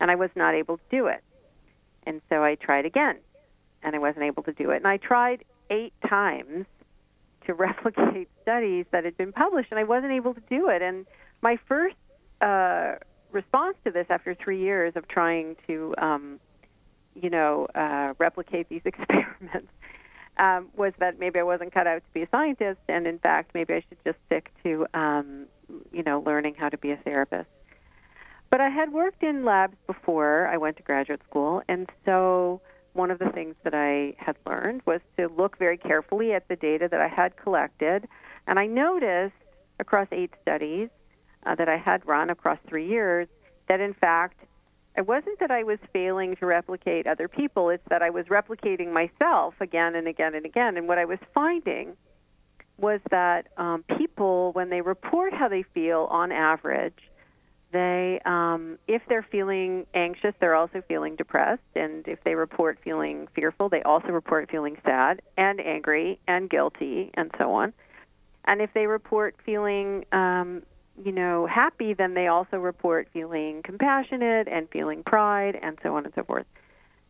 and 0.00 0.10
I 0.10 0.14
was 0.14 0.30
not 0.34 0.54
able 0.54 0.78
to 0.78 0.82
do 0.90 1.06
it. 1.06 1.22
And 2.06 2.22
so 2.30 2.42
I 2.42 2.54
tried 2.54 2.86
again, 2.86 3.18
and 3.82 3.94
I 3.94 3.98
wasn't 3.98 4.24
able 4.24 4.42
to 4.44 4.52
do 4.52 4.70
it. 4.70 4.76
And 4.76 4.86
I 4.86 4.96
tried 4.96 5.44
eight 5.68 5.92
times 6.08 6.66
to 7.46 7.54
replicate 7.66 8.28
studies 8.42 8.86
that 8.90 9.04
had 9.04 9.16
been 9.18 9.32
published, 9.32 9.68
and 9.70 9.78
I 9.78 9.84
wasn't 9.84 10.12
able 10.12 10.32
to 10.32 10.42
do 10.48 10.68
it. 10.68 10.80
And 10.80 11.04
my 11.42 11.58
first 11.68 11.96
uh, 12.40 12.94
response 13.32 13.76
to 13.84 13.90
this, 13.90 14.06
after 14.08 14.34
three 14.34 14.60
years 14.60 14.94
of 14.96 15.06
trying 15.08 15.56
to, 15.66 15.94
um, 15.98 16.40
you 17.14 17.28
know, 17.28 17.66
uh, 17.74 18.14
replicate 18.18 18.70
these 18.70 18.82
experiments, 18.86 19.68
um, 20.38 20.68
was 20.76 20.92
that 20.98 21.18
maybe 21.18 21.38
I 21.38 21.42
wasn't 21.42 21.72
cut 21.72 21.86
out 21.86 22.02
to 22.04 22.12
be 22.12 22.22
a 22.22 22.28
scientist, 22.30 22.80
and 22.88 23.06
in 23.06 23.18
fact, 23.18 23.52
maybe 23.54 23.74
I 23.74 23.84
should 23.88 23.98
just 24.04 24.18
stick 24.26 24.50
to, 24.64 24.86
um, 24.94 25.46
you 25.92 26.02
know, 26.02 26.20
learning 26.20 26.54
how 26.56 26.68
to 26.68 26.78
be 26.78 26.90
a 26.90 26.96
therapist. 26.96 27.48
But 28.50 28.60
I 28.60 28.68
had 28.68 28.92
worked 28.92 29.22
in 29.22 29.44
labs 29.44 29.76
before 29.86 30.46
I 30.48 30.56
went 30.56 30.76
to 30.76 30.82
graduate 30.82 31.20
school, 31.28 31.62
and 31.68 31.90
so 32.04 32.60
one 32.94 33.10
of 33.10 33.18
the 33.18 33.28
things 33.30 33.56
that 33.64 33.74
I 33.74 34.14
had 34.18 34.36
learned 34.46 34.82
was 34.86 35.00
to 35.18 35.28
look 35.28 35.58
very 35.58 35.76
carefully 35.76 36.32
at 36.32 36.48
the 36.48 36.56
data 36.56 36.88
that 36.88 37.00
I 37.00 37.08
had 37.08 37.36
collected. 37.36 38.06
And 38.46 38.58
I 38.58 38.66
noticed 38.66 39.34
across 39.80 40.06
eight 40.12 40.30
studies 40.42 40.88
uh, 41.44 41.54
that 41.56 41.68
I 41.68 41.76
had 41.76 42.06
run 42.06 42.30
across 42.30 42.58
three 42.68 42.88
years 42.88 43.26
that, 43.68 43.80
in 43.80 43.94
fact, 43.94 44.38
it 44.96 45.06
wasn't 45.06 45.40
that 45.40 45.50
I 45.50 45.64
was 45.64 45.78
failing 45.92 46.36
to 46.36 46.46
replicate 46.46 47.06
other 47.06 47.28
people, 47.28 47.70
it's 47.70 47.82
that 47.88 48.02
I 48.02 48.10
was 48.10 48.26
replicating 48.26 48.92
myself 48.92 49.54
again 49.60 49.94
and 49.96 50.06
again 50.06 50.34
and 50.34 50.46
again. 50.46 50.76
And 50.76 50.86
what 50.86 50.98
I 50.98 51.04
was 51.04 51.18
finding 51.32 51.96
was 52.78 53.00
that 53.10 53.48
um, 53.56 53.84
people, 53.96 54.52
when 54.52 54.70
they 54.70 54.80
report 54.80 55.32
how 55.32 55.48
they 55.48 55.62
feel 55.62 56.08
on 56.10 56.32
average, 56.32 56.98
they, 57.72 58.20
um, 58.24 58.78
if 58.86 59.02
they're 59.08 59.26
feeling 59.28 59.84
anxious, 59.94 60.32
they're 60.40 60.54
also 60.54 60.80
feeling 60.86 61.16
depressed. 61.16 61.62
And 61.74 62.06
if 62.06 62.22
they 62.22 62.36
report 62.36 62.78
feeling 62.84 63.26
fearful, 63.34 63.68
they 63.68 63.82
also 63.82 64.08
report 64.08 64.48
feeling 64.48 64.76
sad 64.84 65.22
and 65.36 65.60
angry 65.60 66.20
and 66.28 66.48
guilty 66.48 67.10
and 67.14 67.32
so 67.36 67.52
on. 67.52 67.72
And 68.44 68.60
if 68.60 68.72
they 68.74 68.86
report 68.86 69.34
feeling, 69.44 70.04
um, 70.12 70.62
you 71.02 71.12
know, 71.12 71.46
happy, 71.46 71.94
then 71.94 72.14
they 72.14 72.28
also 72.28 72.56
report 72.58 73.08
feeling 73.12 73.62
compassionate 73.62 74.48
and 74.48 74.68
feeling 74.70 75.02
pride 75.02 75.58
and 75.60 75.78
so 75.82 75.96
on 75.96 76.04
and 76.04 76.14
so 76.14 76.22
forth. 76.24 76.46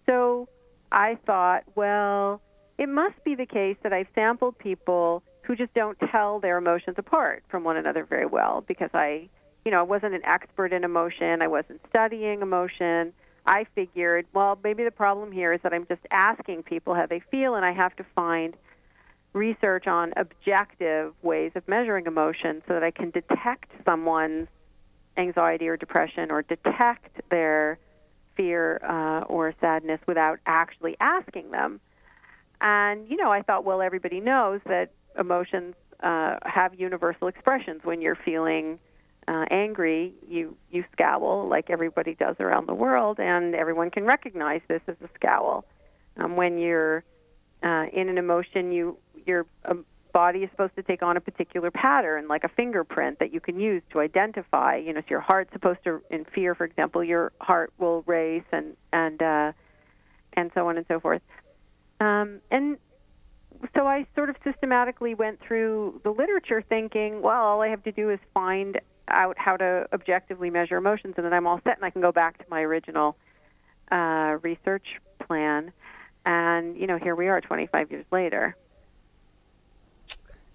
So 0.07 0.49
I 0.91 1.19
thought, 1.27 1.65
well, 1.75 2.41
it 2.79 2.89
must 2.89 3.23
be 3.25 3.35
the 3.35 3.47
case 3.47 3.77
that 3.83 3.93
I've 3.93 4.09
sampled 4.15 4.59
people 4.59 5.23
who 5.43 5.55
just 5.55 5.75
don't 5.75 5.99
tell 6.11 6.41
their 6.41 6.57
emotions 6.57 6.97
apart 6.99 7.45
from 7.49 7.65
one 7.65 7.77
another 7.77 8.05
very 8.05 8.27
well 8.27 8.65
because 8.67 8.91
I 8.95 9.29
you 9.65 9.71
know, 9.71 9.81
I 9.81 9.83
wasn't 9.83 10.15
an 10.15 10.25
expert 10.25 10.73
in 10.73 10.85
emotion. 10.85 11.41
I 11.41 11.49
wasn't 11.49 11.81
studying 11.89 12.43
emotion. 12.43 13.13
I 13.47 13.67
figured, 13.75 14.27
well, 14.33 14.59
maybe 14.63 14.85
the 14.85 14.91
problem 14.91 15.33
here 15.33 15.53
is 15.53 15.61
that 15.63 15.73
I'm 15.73 15.87
just 15.87 16.03
asking 16.11 16.65
people 16.65 16.95
how 16.95 17.07
they 17.07 17.21
feel, 17.31 17.55
and 17.55 17.65
I 17.65 17.73
have 17.73 17.95
to 17.97 18.05
find 18.15 18.55
research 19.35 19.87
on 19.87 20.13
objective 20.17 21.13
ways 21.23 21.53
of 21.55 21.67
measuring 21.69 22.07
emotion 22.07 22.63
so 22.67 22.75
that 22.75 22.83
I 22.83 22.91
can 22.91 23.11
detect 23.11 23.71
someone's 23.85 24.49
anxiety 25.17 25.69
or 25.69 25.77
depression 25.77 26.31
or 26.31 26.43
detect 26.43 27.21
their 27.31 27.79
fear 28.37 28.81
uh, 28.83 29.25
or 29.27 29.55
sadness 29.61 30.01
without 30.07 30.39
actually 30.47 30.97
asking 31.01 31.51
them. 31.51 31.81
And, 32.61 33.09
you 33.09 33.17
know, 33.17 33.31
I 33.31 33.43
thought, 33.43 33.65
well, 33.65 33.83
everybody 33.83 34.21
knows 34.21 34.61
that 34.67 34.91
emotions 35.19 35.75
uh, 36.03 36.37
have 36.45 36.75
universal 36.79 37.29
expressions 37.29 37.81
when 37.85 38.01
you're 38.01 38.19
feeling 38.25 38.79
uh, 39.27 39.47
angry, 39.51 40.13
you 40.29 40.57
you 40.71 40.85
scowl 40.93 41.49
like 41.49 41.71
everybody 41.71 42.15
does 42.15 42.37
around 42.41 42.67
the 42.67 42.75
world, 42.75 43.19
and 43.19 43.55
everyone 43.55 43.91
can 43.91 44.05
recognize 44.05 44.61
this 44.69 44.83
as 44.87 44.97
a 45.03 45.09
scowl. 45.15 45.65
Um, 46.19 46.37
when 46.37 46.59
you're 46.59 47.05
uh, 47.65 47.87
in 47.93 48.09
an 48.09 48.19
emotion, 48.19 48.71
you 48.73 48.99
your 49.27 49.47
um, 49.65 49.85
body 50.13 50.41
is 50.41 50.51
supposed 50.51 50.77
to 50.77 50.83
take 50.83 51.03
on 51.03 51.17
a 51.17 51.21
particular 51.21 51.71
pattern, 51.71 52.29
like 52.29 52.45
a 52.45 52.49
fingerprint 52.49 53.19
that 53.19 53.33
you 53.33 53.41
can 53.41 53.59
use 53.59 53.83
to 53.91 54.01
identify. 54.01 54.77
You 54.77 54.93
know, 54.93 55.01
if 55.01 55.11
your 55.11 55.21
heart's 55.21 55.53
supposed 55.53 55.83
to, 55.85 56.03
in 56.11 56.25
fear, 56.27 56.55
for 56.55 56.65
example, 56.65 57.03
your 57.03 57.33
heart 57.41 57.73
will 57.79 58.03
race 58.03 58.45
and 58.53 58.77
and 58.93 59.21
uh, 59.23 59.53
and 60.35 60.51
so 60.55 60.69
on 60.69 60.77
and 60.77 60.87
so 60.87 61.01
forth. 61.01 61.23
Um, 62.01 62.41
and 62.51 62.77
so 63.75 63.87
I 63.87 64.07
sort 64.15 64.31
of 64.31 64.37
systematically 64.45 65.15
went 65.15 65.41
through 65.41 66.01
the 66.05 66.11
literature, 66.11 66.63
thinking, 66.63 67.23
well, 67.23 67.43
all 67.43 67.63
I 67.63 67.69
have 67.69 67.83
to 67.85 67.93
do 67.93 68.11
is 68.11 68.19
find 68.35 68.81
out 69.09 69.37
how 69.39 69.57
to 69.57 69.87
objectively 69.93 70.51
measure 70.51 70.77
emotions, 70.77 71.15
and 71.17 71.25
then 71.25 71.33
I'm 71.33 71.47
all 71.47 71.61
set, 71.65 71.77
and 71.77 71.85
I 71.85 71.91
can 71.91 72.03
go 72.03 72.13
back 72.13 72.39
to 72.39 72.45
my 72.51 72.61
original 72.61 73.17
uh, 73.91 74.39
research 74.43 74.87
plan. 75.27 75.73
And 76.27 76.77
you 76.77 76.87
know, 76.87 76.99
here 76.99 77.15
we 77.15 77.29
are, 77.29 77.41
25 77.41 77.91
years 77.91 78.07
later. 78.11 78.57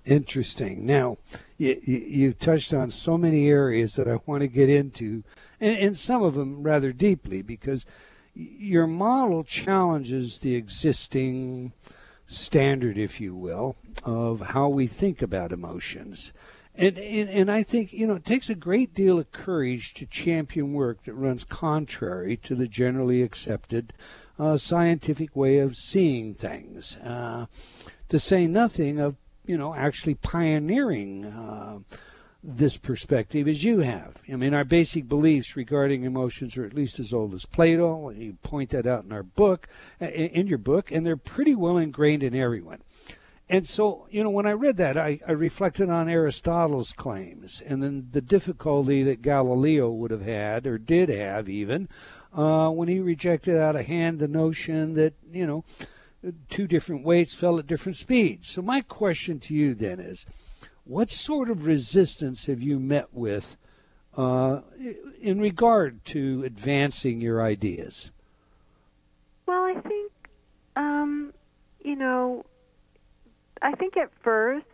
Interesting. 0.05 0.85
Now, 0.85 1.17
you, 1.57 1.79
you, 1.85 2.27
have 2.29 2.39
touched 2.39 2.73
on 2.73 2.89
so 2.89 3.17
many 3.17 3.47
areas 3.47 3.95
that 3.95 4.07
I 4.07 4.19
want 4.25 4.41
to 4.41 4.47
get 4.47 4.69
into, 4.69 5.23
and, 5.59 5.77
and 5.77 5.97
some 5.97 6.23
of 6.23 6.33
them 6.33 6.63
rather 6.63 6.91
deeply, 6.91 7.41
because 7.41 7.85
your 8.33 8.87
model 8.87 9.43
challenges 9.43 10.39
the 10.39 10.55
existing 10.55 11.73
standard, 12.25 12.97
if 12.97 13.19
you 13.19 13.35
will, 13.35 13.75
of 14.03 14.39
how 14.39 14.69
we 14.69 14.87
think 14.87 15.21
about 15.21 15.51
emotions. 15.51 16.31
And, 16.75 16.97
and, 16.97 17.29
and 17.29 17.51
I 17.51 17.63
think, 17.63 17.91
you 17.91 18.07
know, 18.07 18.15
it 18.15 18.25
takes 18.25 18.49
a 18.49 18.55
great 18.55 18.93
deal 18.93 19.19
of 19.19 19.31
courage 19.31 19.93
to 19.95 20.05
champion 20.05 20.73
work 20.73 21.03
that 21.03 21.13
runs 21.13 21.43
contrary 21.43 22.37
to 22.37 22.55
the 22.55 22.67
generally 22.67 23.21
accepted 23.21 23.91
uh, 24.39 24.57
scientific 24.57 25.35
way 25.35 25.59
of 25.59 25.75
seeing 25.75 26.33
things. 26.33 26.95
Uh, 26.97 27.45
to 28.07 28.17
say 28.17 28.47
nothing 28.47 28.99
of, 28.99 29.15
you 29.45 29.57
know, 29.57 29.75
actually 29.75 30.15
pioneering 30.15 31.25
uh, 31.25 31.79
this 32.41 32.77
perspective 32.77 33.47
as 33.47 33.63
you 33.63 33.79
have. 33.79 34.15
I 34.31 34.35
mean, 34.35 34.53
our 34.53 34.63
basic 34.63 35.07
beliefs 35.07 35.55
regarding 35.55 36.05
emotions 36.05 36.57
are 36.57 36.65
at 36.65 36.73
least 36.73 36.99
as 36.99 37.11
old 37.13 37.33
as 37.33 37.45
Plato. 37.45 38.09
You 38.11 38.37
point 38.41 38.69
that 38.69 38.87
out 38.87 39.03
in 39.03 39.11
our 39.11 39.23
book, 39.23 39.67
in 39.99 40.47
your 40.47 40.57
book, 40.57 40.91
and 40.91 41.05
they're 41.05 41.17
pretty 41.17 41.53
well 41.53 41.77
ingrained 41.77 42.23
in 42.23 42.33
everyone. 42.33 42.81
And 43.51 43.67
so, 43.67 44.07
you 44.11 44.23
know, 44.23 44.29
when 44.29 44.45
I 44.45 44.51
read 44.51 44.77
that, 44.77 44.95
I, 44.95 45.19
I 45.27 45.31
reflected 45.31 45.89
on 45.89 46.07
Aristotle's 46.07 46.93
claims 46.93 47.63
and 47.65 47.81
then 47.81 48.09
the 48.11 48.21
difficulty 48.21 49.01
that 49.03 49.23
Galileo 49.23 49.89
would 49.89 50.11
have 50.11 50.21
had, 50.21 50.67
or 50.67 50.77
did 50.77 51.09
have 51.09 51.49
even, 51.49 51.89
uh, 52.33 52.69
when 52.69 52.87
he 52.87 52.99
rejected 52.99 53.57
out 53.57 53.75
of 53.75 53.85
hand 53.85 54.19
the 54.19 54.27
notion 54.27 54.95
that, 54.95 55.13
you 55.31 55.45
know, 55.45 55.63
two 56.49 56.67
different 56.67 57.03
weights 57.03 57.33
fell 57.33 57.59
at 57.59 57.67
different 57.67 57.97
speeds. 57.97 58.49
So, 58.49 58.61
my 58.61 58.81
question 58.81 59.39
to 59.41 59.53
you 59.53 59.73
then 59.73 59.99
is 59.99 60.25
what 60.83 61.09
sort 61.09 61.49
of 61.49 61.65
resistance 61.65 62.45
have 62.47 62.61
you 62.61 62.79
met 62.79 63.13
with 63.13 63.57
uh, 64.17 64.61
in 65.21 65.39
regard 65.39 66.03
to 66.05 66.43
advancing 66.43 67.21
your 67.21 67.41
ideas? 67.41 68.11
Well, 69.45 69.63
I 69.63 69.79
think, 69.81 70.11
um, 70.75 71.33
you 71.83 71.95
know, 71.95 72.45
I 73.61 73.73
think 73.73 73.97
at 73.97 74.11
first 74.23 74.65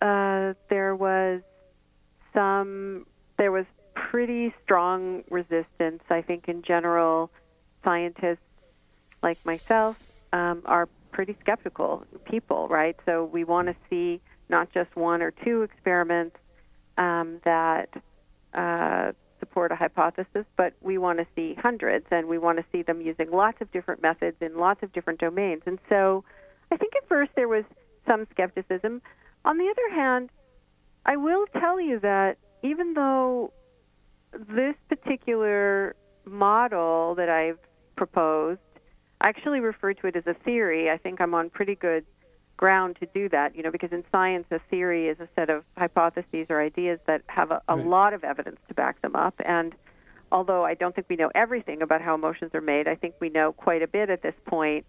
uh, 0.00 0.54
there 0.68 0.94
was 0.94 1.40
some, 2.34 3.06
there 3.38 3.52
was 3.52 3.66
pretty 3.94 4.54
strong 4.62 5.24
resistance. 5.30 6.02
I 6.10 6.22
think 6.22 6.48
in 6.48 6.62
general, 6.62 7.30
scientists 7.84 8.38
like 9.22 9.44
myself 9.44 9.98
um, 10.32 10.62
are 10.64 10.88
pretty 11.12 11.36
skeptical 11.40 12.04
people, 12.24 12.68
right? 12.68 12.96
So 13.06 13.24
we 13.24 13.44
want 13.44 13.68
to 13.68 13.76
see 13.90 14.20
not 14.48 14.72
just 14.72 14.94
one 14.96 15.22
or 15.22 15.30
two 15.30 15.62
experiments 15.62 16.36
um, 16.98 17.40
that 17.44 17.88
uh, 18.54 19.12
support 19.40 19.72
a 19.72 19.76
hypothesis, 19.76 20.44
but 20.56 20.74
we 20.80 20.98
want 20.98 21.18
to 21.18 21.26
see 21.34 21.54
hundreds, 21.54 22.06
and 22.10 22.28
we 22.28 22.38
want 22.38 22.58
to 22.58 22.64
see 22.70 22.82
them 22.82 23.00
using 23.00 23.30
lots 23.30 23.60
of 23.60 23.70
different 23.72 24.02
methods 24.02 24.36
in 24.40 24.56
lots 24.56 24.82
of 24.82 24.92
different 24.92 25.20
domains. 25.20 25.62
And 25.66 25.78
so 25.88 26.24
I 26.70 26.76
think 26.76 26.94
at 26.96 27.08
first 27.08 27.32
there 27.34 27.48
was 27.48 27.64
some 28.06 28.26
skepticism. 28.30 29.02
On 29.44 29.58
the 29.58 29.68
other 29.68 29.94
hand, 29.94 30.30
I 31.04 31.16
will 31.16 31.46
tell 31.58 31.80
you 31.80 31.98
that 32.00 32.38
even 32.62 32.94
though 32.94 33.52
this 34.32 34.74
particular 34.88 35.94
model 36.24 37.14
that 37.16 37.28
I've 37.28 37.58
proposed, 37.96 38.60
I 39.20 39.28
actually 39.28 39.60
refer 39.60 39.92
to 39.94 40.06
it 40.06 40.16
as 40.16 40.26
a 40.26 40.34
theory. 40.34 40.90
I 40.90 40.98
think 40.98 41.20
I'm 41.20 41.34
on 41.34 41.50
pretty 41.50 41.74
good 41.74 42.04
ground 42.56 42.96
to 43.00 43.06
do 43.06 43.28
that, 43.28 43.56
you 43.56 43.62
know, 43.62 43.70
because 43.70 43.92
in 43.92 44.04
science, 44.12 44.46
a 44.50 44.60
theory 44.70 45.08
is 45.08 45.18
a 45.20 45.28
set 45.34 45.50
of 45.50 45.64
hypotheses 45.76 46.46
or 46.48 46.60
ideas 46.60 47.00
that 47.06 47.22
have 47.26 47.50
a, 47.50 47.60
a 47.68 47.76
right. 47.76 47.86
lot 47.86 48.14
of 48.14 48.24
evidence 48.24 48.58
to 48.68 48.74
back 48.74 49.00
them 49.02 49.16
up. 49.16 49.34
And 49.44 49.74
although 50.30 50.64
I 50.64 50.74
don't 50.74 50.94
think 50.94 51.08
we 51.08 51.16
know 51.16 51.30
everything 51.34 51.82
about 51.82 52.00
how 52.00 52.14
emotions 52.14 52.52
are 52.54 52.60
made, 52.60 52.88
I 52.88 52.94
think 52.94 53.14
we 53.20 53.28
know 53.28 53.52
quite 53.52 53.82
a 53.82 53.88
bit 53.88 54.10
at 54.10 54.22
this 54.22 54.34
point. 54.46 54.86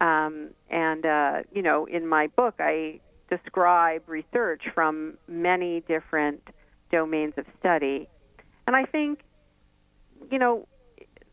Um, 0.00 0.50
and, 0.70 1.04
uh, 1.04 1.42
you 1.52 1.62
know, 1.62 1.86
in 1.86 2.06
my 2.06 2.28
book, 2.28 2.54
I 2.58 3.00
describe 3.28 4.02
research 4.08 4.62
from 4.74 5.18
many 5.26 5.80
different 5.80 6.48
domains 6.90 7.34
of 7.36 7.46
study. 7.58 8.08
And 8.66 8.74
I 8.74 8.84
think, 8.84 9.20
you 10.30 10.38
know, 10.38 10.66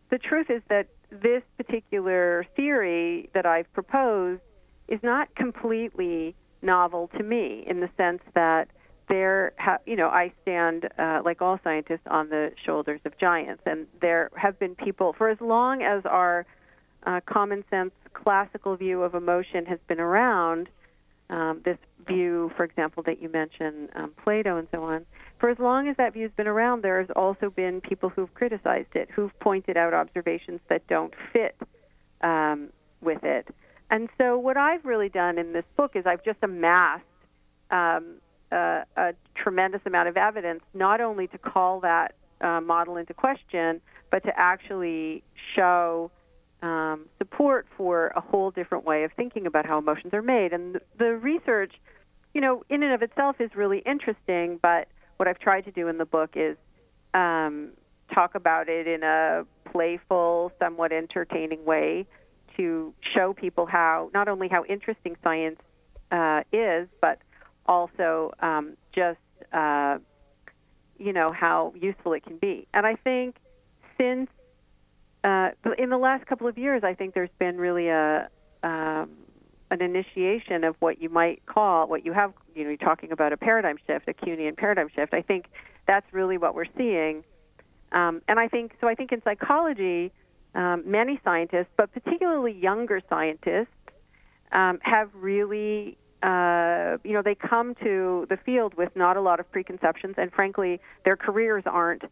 the 0.09 0.17
truth 0.17 0.49
is 0.49 0.61
that 0.69 0.87
this 1.09 1.43
particular 1.57 2.45
theory 2.55 3.29
that 3.33 3.45
I've 3.45 3.71
proposed 3.73 4.41
is 4.87 4.99
not 5.03 5.33
completely 5.35 6.35
novel 6.61 7.09
to 7.17 7.23
me 7.23 7.63
in 7.67 7.79
the 7.79 7.89
sense 7.97 8.21
that 8.35 8.69
there, 9.09 9.53
ha- 9.57 9.79
you 9.85 9.95
know, 9.95 10.07
I 10.07 10.31
stand 10.41 10.87
uh, 10.97 11.21
like 11.23 11.41
all 11.41 11.59
scientists 11.63 12.07
on 12.07 12.29
the 12.29 12.51
shoulders 12.65 13.01
of 13.05 13.17
giants, 13.17 13.61
and 13.65 13.85
there 14.01 14.29
have 14.35 14.57
been 14.59 14.75
people 14.75 15.13
for 15.17 15.29
as 15.29 15.39
long 15.41 15.83
as 15.83 16.03
our 16.05 16.45
uh, 17.05 17.19
common 17.25 17.63
sense 17.69 17.91
classical 18.13 18.75
view 18.75 19.03
of 19.03 19.13
emotion 19.13 19.65
has 19.65 19.79
been 19.87 19.99
around. 19.99 20.69
Um, 21.29 21.61
this 21.65 21.77
view, 22.07 22.51
for 22.55 22.63
example, 22.63 23.01
that 23.03 23.21
you 23.21 23.29
mentioned, 23.29 23.89
um, 23.95 24.11
Plato 24.23 24.57
and 24.57 24.67
so 24.71 24.83
on. 24.83 25.05
For 25.43 25.49
as 25.49 25.59
long 25.59 25.89
as 25.89 25.97
that 25.97 26.13
view's 26.13 26.31
been 26.37 26.47
around, 26.47 26.83
there 26.85 27.01
has 27.01 27.09
also 27.17 27.49
been 27.49 27.81
people 27.81 28.07
who've 28.07 28.33
criticized 28.33 28.95
it, 28.95 29.09
who've 29.13 29.37
pointed 29.41 29.75
out 29.75 29.93
observations 29.93 30.61
that 30.69 30.87
don't 30.87 31.13
fit 31.33 31.57
um, 32.21 32.69
with 33.01 33.25
it. 33.25 33.53
And 33.89 34.07
so, 34.17 34.37
what 34.37 34.55
I've 34.55 34.85
really 34.85 35.09
done 35.09 35.37
in 35.37 35.51
this 35.51 35.65
book 35.75 35.97
is 35.97 36.05
I've 36.05 36.23
just 36.23 36.37
amassed 36.43 37.03
um, 37.71 38.21
a, 38.53 38.85
a, 38.95 39.13
tremendous 39.35 39.81
amount 39.85 40.07
of 40.07 40.15
evidence, 40.15 40.63
not 40.73 41.01
only 41.01 41.27
to 41.27 41.37
call 41.37 41.81
that 41.81 42.15
uh, 42.39 42.61
model 42.61 42.95
into 42.95 43.13
question, 43.13 43.81
but 44.11 44.23
to 44.23 44.31
actually 44.39 45.23
show 45.57 46.09
um, 46.61 47.07
support 47.17 47.67
for 47.75 48.13
a 48.15 48.21
whole 48.21 48.49
different 48.49 48.85
way 48.85 49.03
of 49.03 49.11
thinking 49.17 49.45
about 49.45 49.65
how 49.65 49.77
emotions 49.77 50.13
are 50.13 50.21
made. 50.21 50.53
And 50.53 50.75
the, 50.75 50.81
the 50.99 51.15
research, 51.17 51.73
you 52.33 52.39
know, 52.39 52.63
in 52.69 52.81
and 52.81 52.93
of 52.93 53.01
itself 53.01 53.41
is 53.41 53.53
really 53.57 53.79
interesting, 53.79 54.57
but 54.61 54.87
what 55.17 55.27
I've 55.27 55.39
tried 55.39 55.61
to 55.65 55.71
do 55.71 55.87
in 55.87 55.97
the 55.97 56.05
book 56.05 56.31
is 56.35 56.57
um, 57.13 57.69
talk 58.13 58.35
about 58.35 58.69
it 58.69 58.87
in 58.87 59.03
a 59.03 59.45
playful, 59.71 60.51
somewhat 60.59 60.91
entertaining 60.91 61.63
way 61.65 62.05
to 62.57 62.93
show 63.01 63.33
people 63.33 63.65
how 63.65 64.09
not 64.13 64.27
only 64.27 64.47
how 64.47 64.63
interesting 64.65 65.15
science 65.23 65.59
uh, 66.11 66.41
is, 66.51 66.87
but 67.01 67.19
also 67.65 68.31
um, 68.39 68.77
just 68.93 69.19
uh, 69.51 69.97
you 70.99 71.13
know 71.13 71.31
how 71.31 71.73
useful 71.79 72.13
it 72.13 72.23
can 72.23 72.37
be. 72.37 72.67
And 72.73 72.85
I 72.85 72.95
think 72.95 73.37
since 73.97 74.29
uh, 75.23 75.49
in 75.77 75.89
the 75.89 75.97
last 75.97 76.25
couple 76.25 76.47
of 76.47 76.57
years, 76.57 76.83
I 76.83 76.93
think 76.93 77.13
there's 77.13 77.29
been 77.39 77.57
really 77.57 77.87
a 77.87 78.29
um, 78.63 79.09
an 79.71 79.81
initiation 79.81 80.63
of 80.63 80.75
what 80.79 81.01
you 81.01 81.09
might 81.09 81.45
call 81.45 81.87
what 81.87 82.05
you 82.05 82.13
have. 82.13 82.33
You 82.55 82.63
know, 82.63 82.69
you're 82.69 82.77
talking 82.77 83.11
about 83.11 83.33
a 83.33 83.37
paradigm 83.37 83.77
shift, 83.87 84.07
a 84.07 84.13
Kuhnian 84.13 84.55
paradigm 84.57 84.89
shift. 84.95 85.13
I 85.13 85.21
think 85.21 85.45
that's 85.87 86.05
really 86.13 86.37
what 86.37 86.55
we're 86.55 86.71
seeing. 86.77 87.23
Um, 87.91 88.21
and 88.27 88.39
I 88.39 88.47
think 88.47 88.73
so. 88.79 88.87
I 88.87 88.95
think 88.95 89.11
in 89.11 89.21
psychology, 89.23 90.11
um, 90.55 90.83
many 90.85 91.19
scientists, 91.23 91.69
but 91.77 91.91
particularly 91.93 92.51
younger 92.51 93.01
scientists, 93.09 93.67
um, 94.51 94.79
have 94.83 95.09
really, 95.13 95.97
uh, 96.21 96.97
you 97.03 97.13
know, 97.13 97.21
they 97.23 97.35
come 97.35 97.75
to 97.75 98.27
the 98.29 98.37
field 98.37 98.75
with 98.75 98.95
not 98.95 99.17
a 99.17 99.21
lot 99.21 99.39
of 99.39 99.51
preconceptions, 99.51 100.15
and 100.17 100.31
frankly, 100.31 100.79
their 101.05 101.17
careers 101.17 101.63
aren't, 101.65 102.03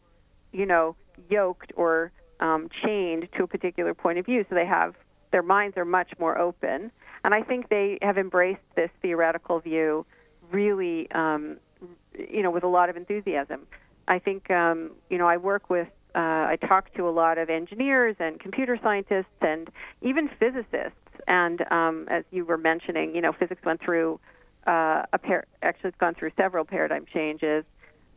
you 0.51 0.65
know, 0.65 0.95
yoked 1.29 1.71
or 1.75 2.11
um, 2.39 2.67
chained 2.83 3.27
to 3.37 3.43
a 3.43 3.47
particular 3.47 3.93
point 3.93 4.17
of 4.17 4.25
view. 4.25 4.43
So 4.49 4.55
they 4.55 4.65
have 4.65 4.95
their 5.31 5.43
minds 5.43 5.77
are 5.77 5.85
much 5.85 6.11
more 6.19 6.37
open, 6.37 6.91
and 7.23 7.33
I 7.33 7.41
think 7.41 7.69
they 7.69 7.97
have 8.01 8.17
embraced 8.17 8.61
this 8.75 8.89
theoretical 9.01 9.59
view 9.59 10.05
really, 10.51 11.09
um, 11.11 11.57
you 12.17 12.43
know, 12.43 12.51
with 12.51 12.63
a 12.63 12.67
lot 12.67 12.89
of 12.89 12.97
enthusiasm. 12.97 13.67
I 14.07 14.19
think, 14.19 14.51
um, 14.51 14.91
you 15.09 15.17
know, 15.17 15.27
I 15.27 15.37
work 15.37 15.69
with 15.69 15.87
uh, 16.13 16.19
I 16.19 16.57
talk 16.57 16.93
to 16.95 17.07
a 17.07 17.09
lot 17.11 17.37
of 17.37 17.49
engineers 17.49 18.17
and 18.19 18.39
computer 18.39 18.77
scientists 18.83 19.27
and 19.39 19.69
even 20.01 20.29
physicists. 20.39 20.97
And 21.27 21.63
um, 21.71 22.07
as 22.09 22.25
you 22.31 22.43
were 22.43 22.57
mentioning, 22.57 23.15
you 23.15 23.21
know, 23.21 23.31
physics 23.31 23.63
went 23.63 23.81
through 23.81 24.19
uh, 24.67 25.03
a 25.13 25.17
pair, 25.17 25.45
actually 25.61 25.89
it's 25.89 25.97
gone 25.97 26.15
through 26.15 26.31
several 26.35 26.65
paradigm 26.65 27.05
changes. 27.05 27.63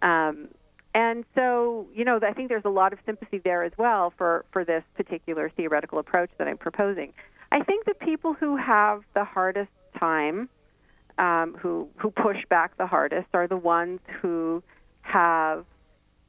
Um, 0.03 0.48
and 0.94 1.24
so, 1.35 1.88
you 1.92 2.04
know, 2.04 2.20
I 2.22 2.33
think 2.33 2.48
there's 2.48 2.64
a 2.64 2.70
lot 2.70 2.92
of 2.92 3.00
sympathy 3.04 3.38
there 3.38 3.64
as 3.64 3.72
well 3.76 4.12
for, 4.16 4.44
for 4.52 4.64
this 4.64 4.85
particular 4.96 5.50
theoretical 5.50 5.98
approach 5.98 6.30
that 6.38 6.46
I'm 6.46 6.57
proposing. 6.57 7.12
I 7.50 7.62
think 7.64 7.85
the 7.85 7.94
people 7.94 8.33
who 8.33 8.57
have 8.57 9.02
the 9.12 9.24
hardest 9.24 9.70
time, 9.98 10.48
um, 11.18 11.57
who 11.61 11.88
who 11.96 12.11
push 12.11 12.38
back 12.48 12.76
the 12.76 12.87
hardest, 12.87 13.28
are 13.35 13.48
the 13.48 13.57
ones 13.57 14.00
who 14.20 14.62
have, 15.02 15.64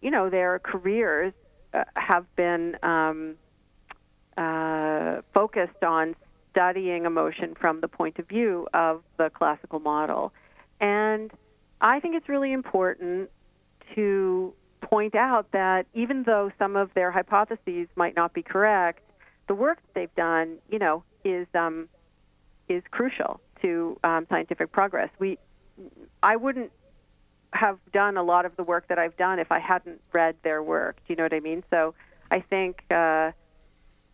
you 0.01 0.12
know, 0.12 0.30
their 0.30 0.60
careers 0.60 1.34
uh, 1.73 1.84
have 1.95 2.25
been 2.36 2.78
um, 2.84 3.36
uh, 4.38 5.21
focused 5.34 5.84
on 5.84 6.15
studying 6.51 7.06
emotion 7.06 7.56
from 7.60 7.82
the 7.82 7.88
point 7.88 8.17
of 8.17 8.28
view 8.28 8.67
of 8.73 9.04
the 9.17 9.30
classical 9.30 9.80
model. 9.80 10.32
And 10.80 11.32
I 11.82 11.99
think 11.99 12.15
it's 12.15 12.30
really 12.30 12.51
important 12.51 13.30
to 13.93 14.54
point 14.82 15.15
out 15.15 15.52
that 15.52 15.86
even 15.93 16.24
though 16.24 16.52
some 16.58 16.76
of 16.76 16.93
their 16.93 17.12
hypotheses 17.12 17.88
might 17.95 18.15
not 18.15 18.34
be 18.34 18.41
correct, 18.41 19.02
the 19.48 19.56
work 19.56 19.80
they've 19.93 20.13
done, 20.15 20.58
you 20.69 20.80
know, 20.80 21.04
is 21.24 21.48
um, 21.54 21.88
is 22.67 22.84
crucial 22.91 23.39
to 23.62 23.98
um, 24.04 24.26
scientific 24.30 24.71
progress. 24.71 25.10
We, 25.19 25.38
I 26.24 26.36
wouldn't 26.36 26.71
have 27.54 27.80
done 27.93 28.17
a 28.17 28.24
lot 28.24 28.45
of 28.45 28.56
the 28.58 28.63
work 28.63 28.88
that 28.89 29.00
I've 29.00 29.15
done 29.17 29.39
if 29.39 29.52
I 29.52 29.60
hadn't 29.60 30.02
read 30.13 30.36
their 30.43 30.62
work. 30.62 30.98
Do 30.98 31.13
you 31.13 31.15
know 31.15 31.24
what 31.24 31.34
I 31.34 31.39
mean? 31.39 31.63
So 31.69 31.93
I 32.32 32.41
think 32.41 32.84
uh, 32.91 33.32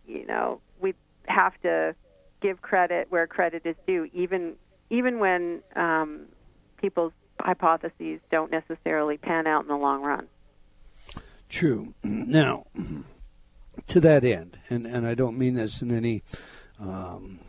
you 0.07 0.25
know 0.25 0.61
we 0.79 0.93
have 1.27 1.53
to 1.61 1.95
give 2.41 2.61
credit 2.61 3.07
where 3.09 3.27
credit 3.27 3.65
is 3.65 3.75
due, 3.87 4.09
even 4.13 4.53
even 4.89 5.19
when 5.19 5.61
um, 5.75 6.25
people's 6.77 7.13
hypotheses 7.41 8.19
don't 8.31 8.51
necessarily 8.51 9.17
pan 9.17 9.47
out 9.47 9.63
in 9.63 9.67
the 9.67 9.77
long 9.77 10.01
run. 10.01 10.27
True. 11.49 11.93
Now, 12.03 12.65
to 13.87 13.99
that 13.99 14.23
end, 14.23 14.57
and, 14.69 14.85
and 14.85 15.05
I 15.05 15.15
don't 15.15 15.37
mean 15.37 15.55
this 15.55 15.81
in 15.81 15.95
any 15.95 16.23
um, 16.79 17.39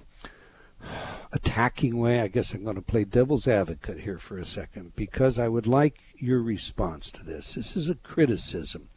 attacking 1.32 1.98
way. 1.98 2.20
I 2.20 2.28
guess 2.28 2.52
I'm 2.52 2.64
going 2.64 2.76
to 2.76 2.82
play 2.82 3.04
devil's 3.04 3.46
advocate 3.46 4.00
here 4.00 4.18
for 4.18 4.38
a 4.38 4.44
second 4.44 4.94
because 4.96 5.38
I 5.38 5.48
would 5.48 5.66
like 5.66 6.00
your 6.16 6.42
response 6.42 7.10
to 7.12 7.24
this. 7.24 7.54
This 7.54 7.76
is 7.76 7.88
a 7.88 7.94
criticism 7.94 8.88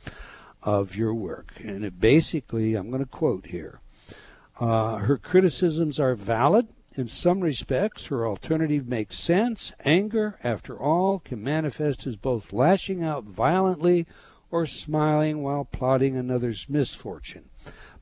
of 0.64 0.96
your 0.96 1.14
work, 1.14 1.54
and 1.60 1.86
it 1.86 2.00
basically, 2.00 2.76
I'm 2.76 2.90
going 2.90 3.04
to 3.04 3.10
quote 3.10 3.48
here. 3.48 3.80
Uh, 4.60 4.98
her 4.98 5.18
criticisms 5.18 6.00
are 6.00 6.16
valid. 6.16 6.68
In 6.98 7.08
some 7.08 7.42
respects, 7.42 8.06
her 8.06 8.26
alternative 8.26 8.88
makes 8.88 9.20
sense. 9.20 9.74
Anger, 9.84 10.40
after 10.42 10.80
all, 10.80 11.20
can 11.20 11.44
manifest 11.44 12.08
as 12.08 12.16
both 12.16 12.54
lashing 12.54 13.04
out 13.04 13.26
violently 13.26 14.08
or 14.50 14.66
smiling 14.66 15.44
while 15.44 15.66
plotting 15.66 16.16
another's 16.16 16.70
misfortune. 16.70 17.50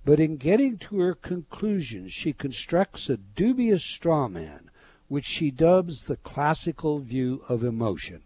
But 0.06 0.20
in 0.20 0.38
getting 0.38 0.78
to 0.78 1.00
her 1.00 1.16
conclusion, 1.16 2.10
she 2.10 2.34
constructs 2.34 3.10
a 3.10 3.18
dubious 3.18 3.84
straw 3.84 4.28
man, 4.28 4.70
which 5.08 5.26
she 5.26 5.50
dubs 5.50 6.04
the 6.04 6.18
classical 6.18 7.00
view 7.00 7.42
of 7.50 7.64
emotion. 7.64 8.22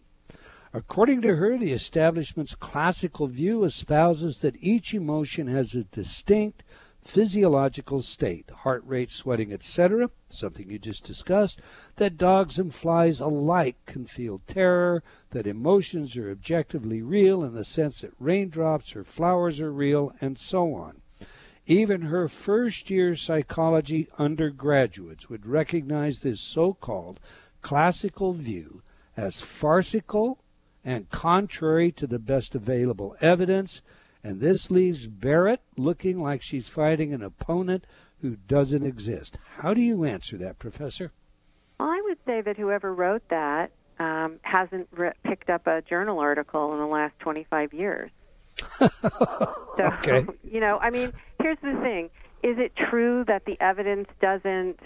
According 0.74 1.22
to 1.22 1.38
her, 1.38 1.58
the 1.58 1.72
establishment's 1.72 2.56
classical 2.56 3.28
view 3.28 3.64
espouses 3.64 4.40
that 4.40 4.58
each 4.60 4.94
emotion 4.94 5.48
has 5.48 5.74
a 5.74 5.86
distinct 5.86 6.64
physiological 7.08 8.02
state, 8.02 8.50
heart 8.50 8.84
rate, 8.86 9.10
sweating, 9.10 9.54
etc., 9.54 10.10
something 10.28 10.70
you 10.70 10.78
just 10.78 11.06
discussed, 11.06 11.62
that 11.96 12.18
dogs 12.18 12.60
and 12.60 12.74
flies 12.74 13.22
alike 13.22 13.78
can 13.86 14.06
feel 14.06 14.42
terror, 14.46 15.02
that 15.30 15.48
emotions 15.48 16.18
are 16.18 16.30
objectively 16.30 17.02
real 17.02 17.46
in 17.46 17.54
the 17.54 17.64
sense 17.64 18.02
that 18.02 18.12
raindrops 18.20 18.94
or 18.94 19.06
flowers 19.06 19.62
are 19.62 19.72
real, 19.72 20.14
and 20.20 20.38
so 20.38 20.74
on. 20.74 21.02
Even 21.66 22.02
her 22.02 22.28
first 22.28 22.90
year 22.90 23.16
psychology 23.16 24.10
undergraduates 24.20 25.30
would 25.30 25.46
recognize 25.46 26.20
this 26.20 26.42
so 26.42 26.74
called 26.74 27.22
classical 27.62 28.34
view 28.34 28.82
as 29.16 29.42
farcical 29.42 30.40
and 30.84 31.10
contrary 31.10 31.90
to 31.94 32.06
the 32.06 32.20
best 32.20 32.54
available 32.54 33.16
evidence, 33.22 33.82
And 34.24 34.40
this 34.40 34.72
leaves 34.72 35.08
Barrett 35.08 35.62
looking 35.78 36.22
like 36.22 36.42
she's 36.42 36.68
fighting 36.68 37.14
an 37.14 37.24
opponent 37.24 37.86
who 38.22 38.36
doesn't 38.36 38.86
exist. 38.86 39.38
How 39.58 39.74
do 39.74 39.82
you 39.82 40.04
answer 40.04 40.38
that, 40.38 40.60
Professor? 40.60 41.12
I 41.80 42.02
would 42.06 42.18
say 42.26 42.42
that 42.42 42.58
whoever 42.58 42.94
wrote 42.94 43.28
that 43.30 43.72
um, 44.00 44.40
hasn't 44.42 44.88
re- 44.92 45.12
picked 45.24 45.50
up 45.50 45.68
a 45.68 45.82
journal 45.82 46.20
article 46.20 46.74
in 46.74 46.80
the 46.80 46.88
last 46.88 47.18
25 47.20 47.74
years. 47.74 48.12
so, 48.80 48.90
okay. 49.80 50.26
you 50.44 50.60
know, 50.60 50.80
I 50.82 50.90
mean, 50.90 51.14
here's 51.40 51.60
the 51.62 51.80
thing: 51.84 52.10
is 52.42 52.58
it 52.58 52.74
true 52.90 53.24
that 53.28 53.46
the 53.46 53.56
evidence 53.62 54.08
doesn't 54.20 54.80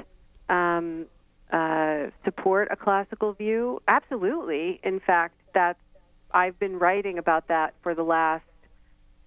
um, 0.49 1.05
uh, 1.51 2.07
support 2.25 2.67
a 2.69 2.75
classical 2.75 3.31
view? 3.31 3.81
Absolutely. 3.87 4.81
In 4.83 4.99
fact, 4.99 5.35
that's 5.53 5.79
I've 6.33 6.59
been 6.59 6.79
writing 6.79 7.17
about 7.17 7.47
that 7.47 7.73
for 7.81 7.95
the 7.95 8.03
last 8.03 8.43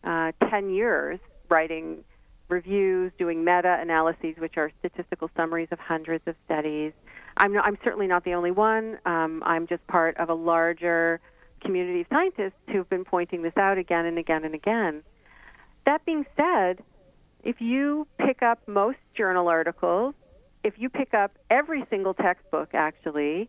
uh, 0.04 0.32
10 0.50 0.70
years, 0.70 1.18
writing 1.48 2.04
reviews, 2.48 3.12
doing 3.18 3.44
meta 3.44 3.78
analyses, 3.80 4.34
which 4.38 4.56
are 4.56 4.70
statistical 4.80 5.30
summaries 5.36 5.68
of 5.70 5.78
hundreds 5.78 6.26
of 6.26 6.34
studies. 6.44 6.92
I'm, 7.36 7.58
I'm 7.58 7.78
certainly 7.82 8.06
not 8.06 8.24
the 8.24 8.34
only 8.34 8.50
one. 8.50 8.98
Um, 9.06 9.42
I'm 9.44 9.66
just 9.66 9.86
part 9.86 10.16
of 10.18 10.28
a 10.28 10.34
larger 10.34 11.20
community 11.62 12.02
of 12.02 12.06
scientists 12.10 12.60
who've 12.70 12.88
been 12.88 13.04
pointing 13.04 13.42
this 13.42 13.56
out 13.56 13.78
again 13.78 14.06
and 14.06 14.18
again 14.18 14.44
and 14.44 14.54
again. 14.54 15.02
That 15.86 16.04
being 16.04 16.24
said, 16.36 16.82
if 17.42 17.60
you 17.60 18.06
pick 18.18 18.42
up 18.42 18.60
most 18.66 18.98
journal 19.16 19.48
articles, 19.48 20.14
if 20.62 20.74
you 20.78 20.88
pick 20.88 21.12
up 21.14 21.32
every 21.50 21.84
single 21.90 22.14
textbook, 22.14 22.70
actually, 22.74 23.48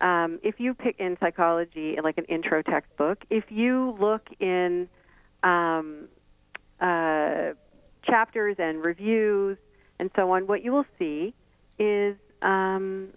um, 0.00 0.38
if 0.42 0.58
you 0.58 0.74
pick 0.74 0.98
in 0.98 1.16
psychology, 1.20 1.96
like 2.02 2.18
an 2.18 2.24
intro 2.24 2.62
textbook, 2.62 3.24
if 3.30 3.44
you 3.50 3.96
look 4.00 4.28
in 4.40 4.88
um, 5.42 6.08
uh, 6.80 7.52
chapters 8.04 8.56
and 8.58 8.84
reviews 8.84 9.58
and 9.98 10.10
so 10.16 10.30
on, 10.32 10.46
what 10.46 10.64
you 10.64 10.72
will 10.72 10.86
see 10.98 11.32
is 11.78 12.16
um, 12.42 13.08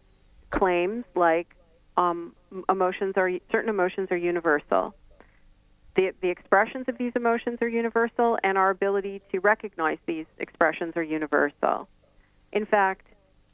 claims 0.51 1.03
like 1.15 1.55
um, 1.97 2.35
emotions 2.69 3.13
are 3.17 3.31
certain 3.51 3.69
emotions 3.69 4.09
are 4.11 4.17
universal. 4.17 4.93
The, 5.95 6.11
the 6.21 6.29
expressions 6.29 6.85
of 6.87 6.97
these 6.97 7.13
emotions 7.15 7.59
are 7.61 7.67
universal, 7.67 8.37
and 8.43 8.57
our 8.57 8.69
ability 8.69 9.21
to 9.31 9.39
recognize 9.39 9.97
these 10.05 10.25
expressions 10.37 10.93
are 10.95 11.03
universal. 11.03 11.87
In 12.51 12.65
fact, 12.65 13.07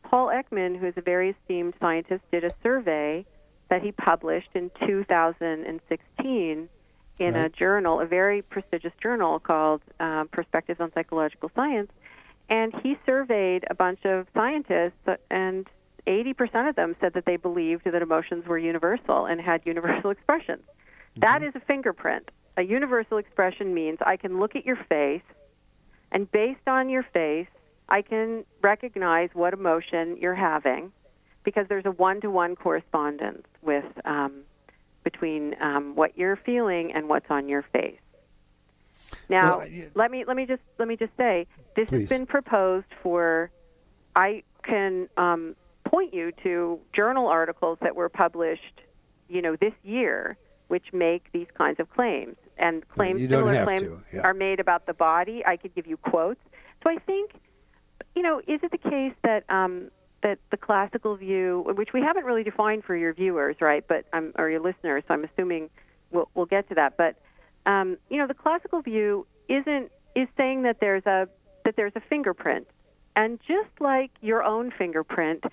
Paul 0.03 0.27
Ekman, 0.27 0.77
who 0.77 0.87
is 0.87 0.95
a 0.97 1.01
very 1.01 1.29
esteemed 1.29 1.75
scientist, 1.79 2.23
did 2.31 2.43
a 2.43 2.51
survey 2.63 3.25
that 3.69 3.81
he 3.81 3.91
published 3.91 4.49
in 4.55 4.71
2016 4.85 6.69
in 7.21 7.35
right. 7.35 7.45
a 7.45 7.49
journal, 7.49 7.99
a 7.99 8.05
very 8.05 8.41
prestigious 8.41 8.93
journal 9.01 9.39
called 9.39 9.81
uh, 9.99 10.23
Perspectives 10.31 10.79
on 10.81 10.91
Psychological 10.93 11.51
Science. 11.55 11.91
And 12.49 12.73
he 12.81 12.97
surveyed 13.05 13.63
a 13.69 13.75
bunch 13.75 14.03
of 14.05 14.27
scientists, 14.33 15.07
and 15.29 15.67
80% 16.07 16.67
of 16.67 16.75
them 16.75 16.95
said 16.99 17.13
that 17.13 17.25
they 17.25 17.37
believed 17.37 17.85
that 17.85 18.01
emotions 18.01 18.45
were 18.47 18.57
universal 18.57 19.27
and 19.27 19.39
had 19.39 19.61
universal 19.65 20.09
expressions. 20.09 20.63
Mm-hmm. 20.63 21.21
That 21.21 21.43
is 21.43 21.53
a 21.55 21.59
fingerprint. 21.61 22.31
A 22.57 22.63
universal 22.63 23.17
expression 23.17 23.73
means 23.73 23.99
I 24.01 24.17
can 24.17 24.39
look 24.39 24.55
at 24.55 24.65
your 24.65 24.77
face, 24.89 25.21
and 26.11 26.29
based 26.31 26.67
on 26.67 26.89
your 26.89 27.03
face, 27.03 27.47
I 27.87 28.01
can 28.01 28.45
recognize 28.61 29.29
what 29.33 29.53
emotion 29.53 30.17
you're 30.19 30.35
having 30.35 30.91
because 31.43 31.67
there's 31.69 31.85
a 31.85 31.91
one 31.91 32.19
to 32.21 32.29
one 32.29 32.55
correspondence 32.55 33.47
with 33.61 33.85
um, 34.05 34.43
between 35.03 35.55
um, 35.61 35.95
what 35.95 36.17
you're 36.17 36.35
feeling 36.35 36.91
and 36.93 37.09
what's 37.09 37.29
on 37.29 37.47
your 37.47 37.63
face. 37.73 37.99
Now, 39.29 39.59
well, 39.59 39.67
yeah. 39.67 39.85
let 39.95 40.11
me 40.11 40.23
let 40.25 40.37
me 40.37 40.45
just 40.45 40.61
let 40.77 40.87
me 40.87 40.95
just 40.95 41.11
say 41.17 41.47
this 41.75 41.89
Please. 41.89 42.01
has 42.01 42.09
been 42.09 42.25
proposed 42.25 42.87
for. 43.01 43.49
I 44.13 44.43
can 44.63 45.07
um, 45.15 45.55
point 45.85 46.13
you 46.13 46.31
to 46.43 46.79
journal 46.93 47.27
articles 47.27 47.77
that 47.81 47.95
were 47.95 48.09
published, 48.09 48.81
you 49.29 49.41
know, 49.41 49.55
this 49.55 49.73
year, 49.83 50.37
which 50.67 50.93
make 50.93 51.31
these 51.31 51.47
kinds 51.57 51.79
of 51.79 51.89
claims. 51.89 52.35
And 52.57 52.87
claims, 52.89 53.21
similar 53.21 53.65
claims, 53.65 54.03
yeah. 54.13 54.21
are 54.21 54.33
made 54.33 54.59
about 54.59 54.85
the 54.85 54.93
body. 54.93 55.43
I 55.45 55.57
could 55.57 55.73
give 55.73 55.87
you 55.87 55.97
quotes. 55.97 56.41
So 56.83 56.89
I 56.89 56.97
think, 56.97 57.31
you 58.15 58.21
know, 58.21 58.39
is 58.39 58.59
it 58.63 58.71
the 58.71 58.77
case 58.77 59.13
that 59.23 59.49
um, 59.49 59.89
that 60.23 60.39
the 60.51 60.57
classical 60.57 61.15
view, 61.15 61.63
which 61.75 61.93
we 61.93 62.01
haven't 62.01 62.25
really 62.25 62.43
defined 62.43 62.83
for 62.83 62.95
your 62.95 63.13
viewers, 63.13 63.55
right, 63.59 63.83
but 63.87 64.05
um, 64.13 64.33
or 64.37 64.49
your 64.49 64.59
listeners, 64.59 65.03
so 65.07 65.13
I'm 65.13 65.23
assuming 65.23 65.69
we'll, 66.11 66.29
we'll 66.35 66.45
get 66.45 66.67
to 66.69 66.75
that. 66.75 66.97
But 66.97 67.15
um, 67.65 67.97
you 68.09 68.17
know, 68.17 68.27
the 68.27 68.33
classical 68.33 68.81
view 68.81 69.25
isn't 69.47 69.91
is 70.15 70.27
saying 70.37 70.63
that 70.63 70.79
there's 70.79 71.05
a 71.05 71.27
that 71.65 71.75
there's 71.75 71.93
a 71.95 72.01
fingerprint, 72.01 72.67
and 73.15 73.39
just 73.47 73.69
like 73.79 74.11
your 74.21 74.43
own 74.43 74.71
fingerprint, 74.77 75.43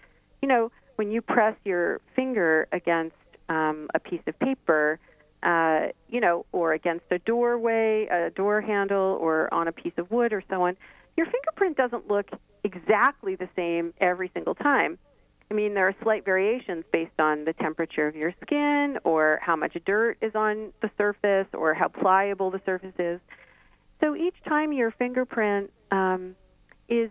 you 0.42 0.48
know, 0.48 0.70
when 0.96 1.10
you 1.10 1.22
press 1.22 1.56
your 1.64 2.00
finger 2.14 2.66
against 2.72 3.16
um, 3.48 3.88
a 3.94 3.98
piece 3.98 4.20
of 4.26 4.38
paper, 4.38 4.98
uh, 5.42 5.86
you 6.08 6.20
know, 6.20 6.44
or 6.52 6.72
against 6.72 7.04
a 7.10 7.18
doorway, 7.20 8.06
a 8.10 8.30
door 8.30 8.60
handle, 8.60 9.18
or 9.20 9.52
on 9.52 9.68
a 9.68 9.72
piece 9.72 9.92
of 9.96 10.10
wood, 10.10 10.32
or 10.32 10.42
so 10.50 10.62
on, 10.62 10.76
your 11.16 11.26
fingerprint 11.26 11.76
doesn't 11.76 12.08
look 12.08 12.30
exactly 12.64 13.34
the 13.34 13.48
same 13.56 13.94
every 14.00 14.30
single 14.34 14.54
time. 14.54 14.98
I 15.50 15.54
mean, 15.54 15.74
there 15.74 15.88
are 15.88 15.94
slight 16.02 16.24
variations 16.24 16.84
based 16.92 17.18
on 17.18 17.44
the 17.44 17.54
temperature 17.54 18.06
of 18.06 18.14
your 18.14 18.34
skin 18.42 18.98
or 19.04 19.38
how 19.42 19.56
much 19.56 19.76
dirt 19.86 20.18
is 20.20 20.34
on 20.34 20.72
the 20.82 20.90
surface 20.98 21.46
or 21.54 21.72
how 21.72 21.88
pliable 21.88 22.50
the 22.50 22.60
surface 22.66 22.94
is. 22.98 23.18
So 24.00 24.14
each 24.14 24.34
time 24.46 24.72
your 24.72 24.90
fingerprint 24.90 25.72
um, 25.90 26.36
is 26.88 27.10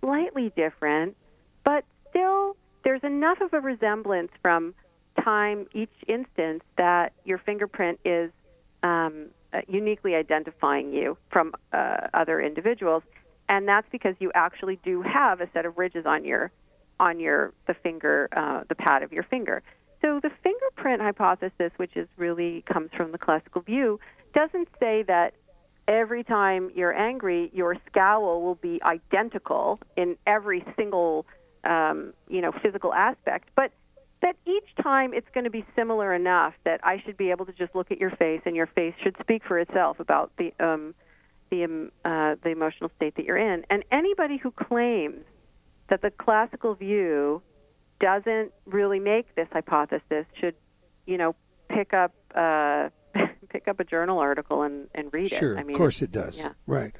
slightly 0.00 0.52
different, 0.56 1.16
but 1.64 1.84
still 2.10 2.56
there's 2.84 3.04
enough 3.04 3.40
of 3.40 3.52
a 3.54 3.60
resemblance 3.60 4.32
from 4.42 4.74
time 5.22 5.66
each 5.72 5.92
instance 6.08 6.64
that 6.76 7.12
your 7.24 7.38
fingerprint 7.38 8.00
is 8.04 8.32
um, 8.82 9.26
uh, 9.52 9.60
uniquely 9.68 10.16
identifying 10.16 10.92
you 10.92 11.16
from 11.30 11.52
uh, 11.72 12.08
other 12.12 12.40
individuals 12.40 13.04
and 13.52 13.68
that's 13.68 13.86
because 13.92 14.14
you 14.18 14.32
actually 14.34 14.78
do 14.82 15.02
have 15.02 15.42
a 15.42 15.48
set 15.52 15.66
of 15.66 15.76
ridges 15.76 16.06
on 16.06 16.24
your 16.24 16.50
on 16.98 17.20
your 17.20 17.52
the 17.66 17.74
finger 17.74 18.28
uh, 18.34 18.62
the 18.68 18.74
pad 18.74 19.02
of 19.02 19.12
your 19.12 19.24
finger. 19.24 19.62
So 20.00 20.20
the 20.20 20.30
fingerprint 20.42 21.02
hypothesis, 21.02 21.70
which 21.76 21.94
is 21.94 22.08
really 22.16 22.64
comes 22.72 22.90
from 22.96 23.12
the 23.12 23.18
classical 23.18 23.60
view, 23.60 24.00
doesn't 24.34 24.68
say 24.80 25.02
that 25.02 25.34
every 25.86 26.24
time 26.24 26.70
you're 26.74 26.96
angry, 26.96 27.50
your 27.52 27.76
scowl 27.90 28.40
will 28.40 28.54
be 28.54 28.80
identical 28.82 29.78
in 29.96 30.16
every 30.26 30.64
single 30.74 31.26
um, 31.64 32.14
you 32.28 32.40
know 32.40 32.52
physical 32.62 32.94
aspect, 32.94 33.50
but 33.54 33.70
that 34.22 34.36
each 34.46 34.82
time 34.82 35.12
it's 35.12 35.28
going 35.34 35.44
to 35.44 35.50
be 35.50 35.64
similar 35.76 36.14
enough 36.14 36.54
that 36.64 36.80
I 36.84 37.02
should 37.04 37.18
be 37.18 37.30
able 37.30 37.44
to 37.44 37.52
just 37.52 37.74
look 37.74 37.90
at 37.90 37.98
your 37.98 38.12
face 38.12 38.40
and 38.46 38.56
your 38.56 38.68
face 38.68 38.94
should 39.02 39.16
speak 39.20 39.42
for 39.46 39.58
itself 39.58 40.00
about 40.00 40.32
the 40.38 40.54
um, 40.58 40.94
the 41.52 41.90
uh, 42.04 42.34
the 42.42 42.48
emotional 42.48 42.90
state 42.96 43.14
that 43.16 43.24
you're 43.26 43.36
in. 43.36 43.64
And 43.68 43.84
anybody 43.92 44.38
who 44.38 44.50
claims 44.50 45.24
that 45.88 46.00
the 46.00 46.10
classical 46.10 46.74
view 46.74 47.42
doesn't 48.00 48.52
really 48.64 48.98
make 48.98 49.34
this 49.34 49.48
hypothesis 49.52 50.24
should, 50.40 50.54
you 51.06 51.18
know, 51.18 51.36
pick 51.68 51.92
up 51.92 52.14
uh, 52.34 52.88
pick 53.50 53.68
up 53.68 53.78
a 53.78 53.84
journal 53.84 54.18
article 54.18 54.62
and, 54.62 54.88
and 54.94 55.12
read 55.12 55.28
sure, 55.28 55.54
it. 55.54 55.60
I 55.60 55.62
mean, 55.62 55.76
of 55.76 55.78
course 55.78 56.00
it 56.00 56.10
does. 56.10 56.38
Yeah. 56.38 56.52
Right. 56.66 56.94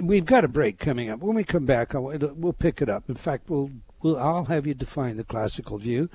We've 0.00 0.24
got 0.24 0.44
a 0.44 0.48
break 0.48 0.78
coming 0.78 1.10
up. 1.10 1.20
When 1.20 1.36
we 1.36 1.44
come 1.44 1.66
back, 1.66 1.92
we'll 1.92 2.52
pick 2.52 2.80
it 2.80 2.88
up. 2.88 3.08
In 3.08 3.14
fact, 3.14 3.50
we'll, 3.50 3.70
we'll 4.02 4.18
I'll 4.18 4.46
have 4.46 4.66
you 4.66 4.74
define 4.74 5.18
the 5.18 5.24
classical 5.24 5.78
view, 5.78 6.08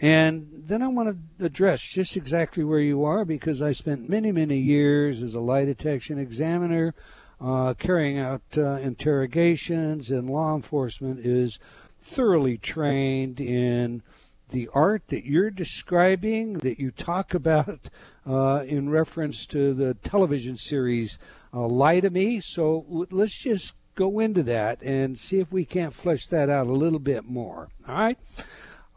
and 0.00 0.48
then 0.52 0.82
I 0.82 0.88
want 0.88 1.18
to 1.38 1.44
address 1.44 1.80
just 1.80 2.16
exactly 2.16 2.62
where 2.62 2.78
you 2.78 3.04
are 3.04 3.24
because 3.24 3.60
I 3.62 3.72
spent 3.72 4.08
many, 4.08 4.30
many 4.30 4.58
years 4.58 5.22
as 5.22 5.34
a 5.34 5.40
lie 5.40 5.64
detection 5.64 6.18
examiner, 6.18 6.94
uh, 7.40 7.74
carrying 7.74 8.18
out 8.18 8.42
uh, 8.56 8.76
interrogations, 8.76 10.10
and 10.10 10.30
law 10.30 10.54
enforcement 10.54 11.24
is 11.24 11.58
thoroughly 12.00 12.58
trained 12.58 13.40
in 13.40 14.02
the 14.50 14.68
art 14.72 15.02
that 15.08 15.26
you're 15.26 15.50
describing, 15.50 16.54
that 16.58 16.78
you 16.78 16.90
talk 16.90 17.34
about 17.34 17.88
uh, 18.26 18.64
in 18.66 18.88
reference 18.88 19.46
to 19.46 19.74
the 19.74 19.94
television 19.94 20.56
series 20.56 21.18
uh, 21.52 21.66
Lie 21.66 22.00
to 22.00 22.10
Me. 22.10 22.40
So 22.40 23.06
let's 23.10 23.36
just 23.36 23.74
go 23.94 24.20
into 24.20 24.44
that 24.44 24.80
and 24.80 25.18
see 25.18 25.40
if 25.40 25.50
we 25.50 25.64
can't 25.64 25.92
flesh 25.92 26.28
that 26.28 26.48
out 26.48 26.68
a 26.68 26.72
little 26.72 27.00
bit 27.00 27.24
more. 27.24 27.68
All 27.86 27.94
right? 27.94 28.18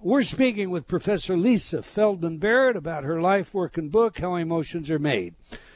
We're 0.03 0.23
speaking 0.23 0.71
with 0.71 0.87
Professor 0.87 1.37
Lisa 1.37 1.83
Feldman 1.83 2.39
Barrett 2.39 2.75
about 2.75 3.03
her 3.03 3.21
life, 3.21 3.53
work, 3.53 3.77
and 3.77 3.91
book, 3.91 4.17
How 4.17 4.33
Emotions 4.33 4.89
Are 4.89 4.97
Made. 4.97 5.35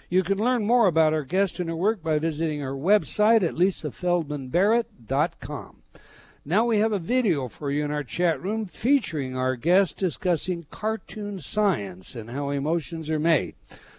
You 0.10 0.24
can 0.24 0.40
learn 0.40 0.66
more 0.66 0.88
about 0.88 1.14
our 1.14 1.22
guest 1.22 1.60
and 1.60 1.70
her 1.70 1.76
work 1.76 2.02
by 2.02 2.18
visiting 2.18 2.64
our 2.64 2.74
website 2.74 3.44
at 3.44 3.54
lisafeldmanbarrett.com. 3.54 5.76
Now 6.44 6.66
we 6.66 6.80
have 6.80 6.92
a 6.92 6.98
video 6.98 7.48
for 7.48 7.70
you 7.70 7.86
in 7.86 7.92
our 7.92 8.04
chat 8.04 8.42
room 8.42 8.66
featuring 8.66 9.38
our 9.38 9.56
guest 9.56 9.98
discussing 9.98 10.66
cartoon 10.72 11.40
science 11.40 12.16
and 12.16 12.32
how 12.32 12.50
emotions 12.50 13.12
are 13.12 13.20
made. 13.20 13.54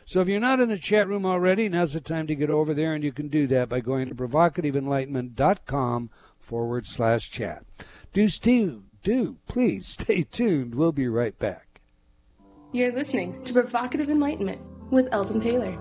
So 0.06 0.22
if 0.22 0.26
you're 0.26 0.40
not 0.40 0.58
in 0.58 0.70
the 0.70 0.76
chat 0.76 1.06
room 1.06 1.24
already, 1.24 1.68
now's 1.68 1.92
the 1.92 2.00
time 2.00 2.26
to 2.26 2.34
get 2.34 2.50
over 2.50 2.74
there, 2.74 2.94
and 2.94 3.04
you 3.04 3.12
can 3.12 3.28
do 3.28 3.46
that 3.46 3.68
by 3.68 3.78
going 3.78 4.08
to 4.08 4.14
provocativeenlightenment.com 4.16 6.10
forward 6.40 6.88
slash 6.88 7.30
chat. 7.30 7.64
Do, 8.12 8.28
Steve, 8.28 8.82
do, 9.06 9.36
please 9.46 9.86
stay 9.86 10.24
tuned. 10.24 10.74
We'll 10.74 10.90
be 10.90 11.06
right 11.06 11.38
back. 11.38 11.80
You're 12.72 12.92
listening 12.92 13.40
to 13.44 13.52
Provocative 13.52 14.10
Enlightenment 14.10 14.60
with 14.90 15.08
Eldon 15.12 15.40
Taylor. 15.40 15.78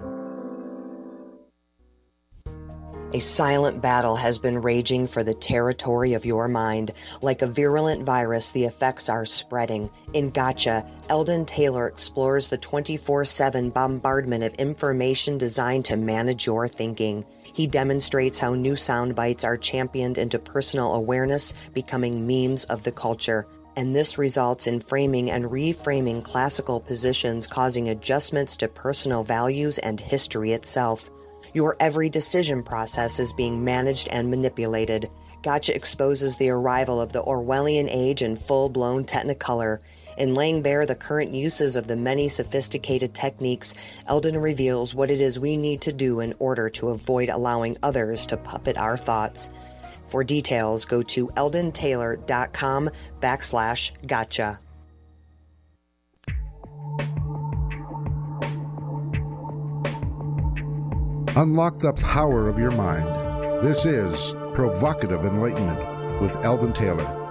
A 3.14 3.20
silent 3.20 3.82
battle 3.82 4.16
has 4.16 4.38
been 4.38 4.62
raging 4.62 5.08
for 5.08 5.24
the 5.24 5.34
territory 5.34 6.14
of 6.14 6.26
your 6.26 6.48
mind. 6.48 6.92
Like 7.24 7.42
a 7.42 7.48
virulent 7.48 8.04
virus, 8.04 8.52
the 8.52 8.66
effects 8.66 9.10
are 9.10 9.26
spreading. 9.26 9.90
In 10.14 10.30
Gotcha, 10.30 10.86
Eldon 11.10 11.46
Taylor 11.46 11.88
explores 11.88 12.48
the 12.48 12.58
24 12.58 13.26
7 13.26 13.72
bombardment 13.72 14.44
of 14.44 14.54
information 14.56 15.40
designed 15.40 15.86
to 15.86 15.98
manage 15.98 16.46
your 16.46 16.68
thinking. 16.68 17.26
He 17.56 17.68
demonstrates 17.68 18.38
how 18.38 18.54
new 18.54 18.76
sound 18.76 19.16
bites 19.16 19.46
are 19.46 19.56
championed 19.56 20.18
into 20.18 20.38
personal 20.38 20.94
awareness, 20.94 21.54
becoming 21.74 22.28
memes 22.28 22.66
of 22.66 22.84
the 22.84 22.92
culture. 22.92 23.48
And 23.78 23.96
this 23.96 24.18
results 24.18 24.68
in 24.68 24.82
framing 24.82 25.32
and 25.32 25.46
reframing 25.46 26.22
classical 26.22 26.82
positions, 26.82 27.48
causing 27.48 27.88
adjustments 27.88 28.58
to 28.58 28.68
personal 28.68 29.24
values 29.24 29.78
and 29.78 30.02
history 30.02 30.52
itself. 30.52 31.10
Your 31.54 31.78
every 31.80 32.10
decision 32.10 32.62
process 32.62 33.22
is 33.22 33.32
being 33.32 33.64
managed 33.64 34.10
and 34.10 34.30
manipulated. 34.30 35.10
Gotcha 35.42 35.74
exposes 35.74 36.36
the 36.36 36.50
arrival 36.50 37.00
of 37.00 37.14
the 37.14 37.24
Orwellian 37.24 37.88
age 37.90 38.22
in 38.22 38.36
full 38.36 38.68
blown 38.68 39.06
technicolor. 39.06 39.80
In 40.18 40.34
laying 40.34 40.62
bare 40.62 40.86
the 40.86 40.96
current 40.96 41.34
uses 41.34 41.76
of 41.76 41.88
the 41.88 41.96
many 41.96 42.30
sophisticated 42.30 43.14
techniques, 43.14 43.76
Eldon 44.08 44.38
reveals 44.38 44.96
what 44.96 45.12
it 45.12 45.20
is 45.20 45.40
we 45.40 45.58
need 45.58 45.82
to 45.82 45.92
do 45.92 46.22
in 46.22 46.34
order 46.40 46.70
to 46.70 46.90
avoid 46.90 47.30
allowing 47.30 47.78
others 47.84 48.26
to 48.28 48.38
puppet 48.38 48.78
our 48.78 48.98
thoughts. 48.98 49.50
For 50.06 50.24
details, 50.24 50.86
go 50.86 51.02
to 51.02 51.28
eldontaylor.com 51.28 52.90
backslash 53.20 53.92
gotcha. 54.08 54.60
Unlock 61.36 61.80
the 61.80 61.92
power 61.92 62.48
of 62.48 62.58
your 62.58 62.72
mind. 62.72 63.06
This 63.68 63.86
is 63.86 64.34
Provocative 64.54 65.26
Enlightenment 65.26 66.22
with 66.22 66.34
Eldon 66.46 66.72
Taylor. 66.72 67.25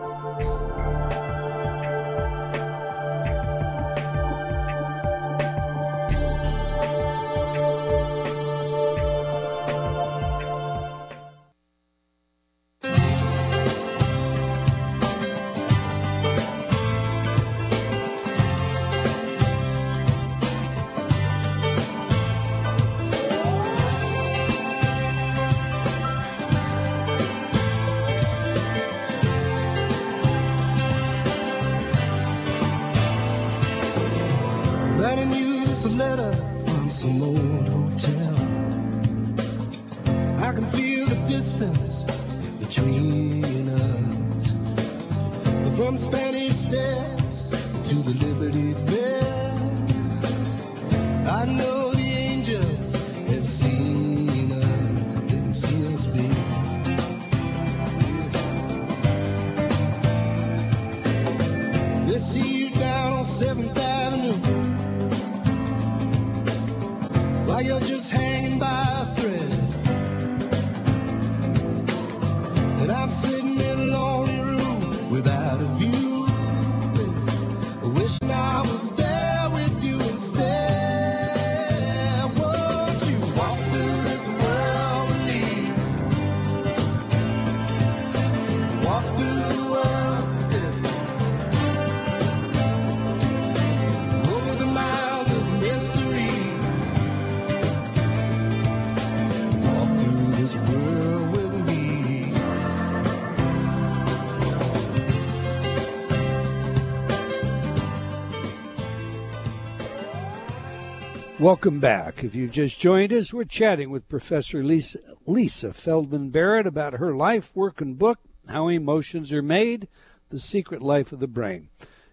Welcome 111.45 111.79
back. 111.79 112.25
If 112.25 112.35
you've 112.35 112.53
just 112.53 112.81
joined 112.81 113.13
us, 113.13 113.31
we're 113.31 113.45
chatting 113.45 113.91
with 113.91 114.09
Professor 114.09 114.65
Lisa, 114.65 114.99
Lisa 115.27 115.75
Feldman 115.75 116.31
Barrett 116.31 116.67
about 116.67 116.95
her 116.95 117.15
life, 117.15 117.51
work, 117.55 117.83
and 117.83 117.99
book, 117.99 118.19
How 118.49 118.69
Emotions 118.69 119.31
Are 119.31 119.43
Made 119.43 119.87
The 120.31 120.39
Secret 120.39 120.81
Life 120.81 121.13
of 121.13 121.21
the 121.21 121.27
Brain. 121.27 121.69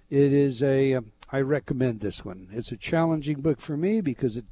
It 0.09 0.33
is 0.33 0.61
a, 0.61 0.95
um, 0.95 1.13
I 1.31 1.39
recommend 1.39 2.01
this 2.01 2.25
one. 2.25 2.49
It's 2.51 2.73
a 2.73 2.75
challenging 2.75 3.39
book 3.39 3.61
for 3.61 3.77
me 3.77 4.01
because 4.01 4.35
it 4.35 4.43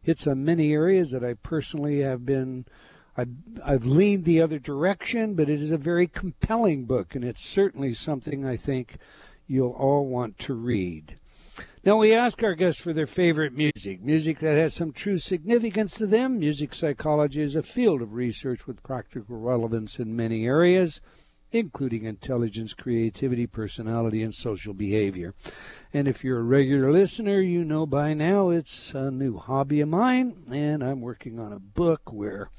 hits 0.00 0.26
on 0.26 0.42
many 0.42 0.72
areas 0.72 1.10
that 1.10 1.22
I 1.22 1.34
personally 1.34 2.00
have 2.00 2.24
been, 2.24 2.64
I've, 3.14 3.28
I've 3.62 3.84
leaned 3.84 4.24
the 4.24 4.40
other 4.40 4.58
direction, 4.58 5.34
but 5.34 5.50
it 5.50 5.60
is 5.60 5.70
a 5.70 5.76
very 5.76 6.06
compelling 6.06 6.86
book, 6.86 7.14
and 7.14 7.24
it's 7.24 7.44
certainly 7.44 7.92
something 7.92 8.46
I 8.46 8.56
think 8.56 8.96
you'll 9.46 9.72
all 9.72 10.06
want 10.06 10.38
to 10.38 10.54
read. 10.54 11.17
Now, 11.88 11.96
we 11.96 12.12
ask 12.12 12.42
our 12.42 12.54
guests 12.54 12.82
for 12.82 12.92
their 12.92 13.06
favorite 13.06 13.54
music, 13.54 14.02
music 14.02 14.40
that 14.40 14.58
has 14.58 14.74
some 14.74 14.92
true 14.92 15.16
significance 15.16 15.94
to 15.94 16.06
them. 16.06 16.38
Music 16.38 16.74
psychology 16.74 17.40
is 17.40 17.54
a 17.54 17.62
field 17.62 18.02
of 18.02 18.12
research 18.12 18.66
with 18.66 18.82
practical 18.82 19.38
relevance 19.38 19.98
in 19.98 20.14
many 20.14 20.44
areas, 20.44 21.00
including 21.50 22.04
intelligence, 22.04 22.74
creativity, 22.74 23.46
personality, 23.46 24.22
and 24.22 24.34
social 24.34 24.74
behavior. 24.74 25.34
And 25.90 26.06
if 26.06 26.22
you're 26.22 26.40
a 26.40 26.42
regular 26.42 26.92
listener, 26.92 27.40
you 27.40 27.64
know 27.64 27.86
by 27.86 28.12
now 28.12 28.50
it's 28.50 28.92
a 28.92 29.10
new 29.10 29.38
hobby 29.38 29.80
of 29.80 29.88
mine, 29.88 30.44
and 30.52 30.84
I'm 30.84 31.00
working 31.00 31.40
on 31.40 31.54
a 31.54 31.58
book 31.58 32.12
where 32.12 32.50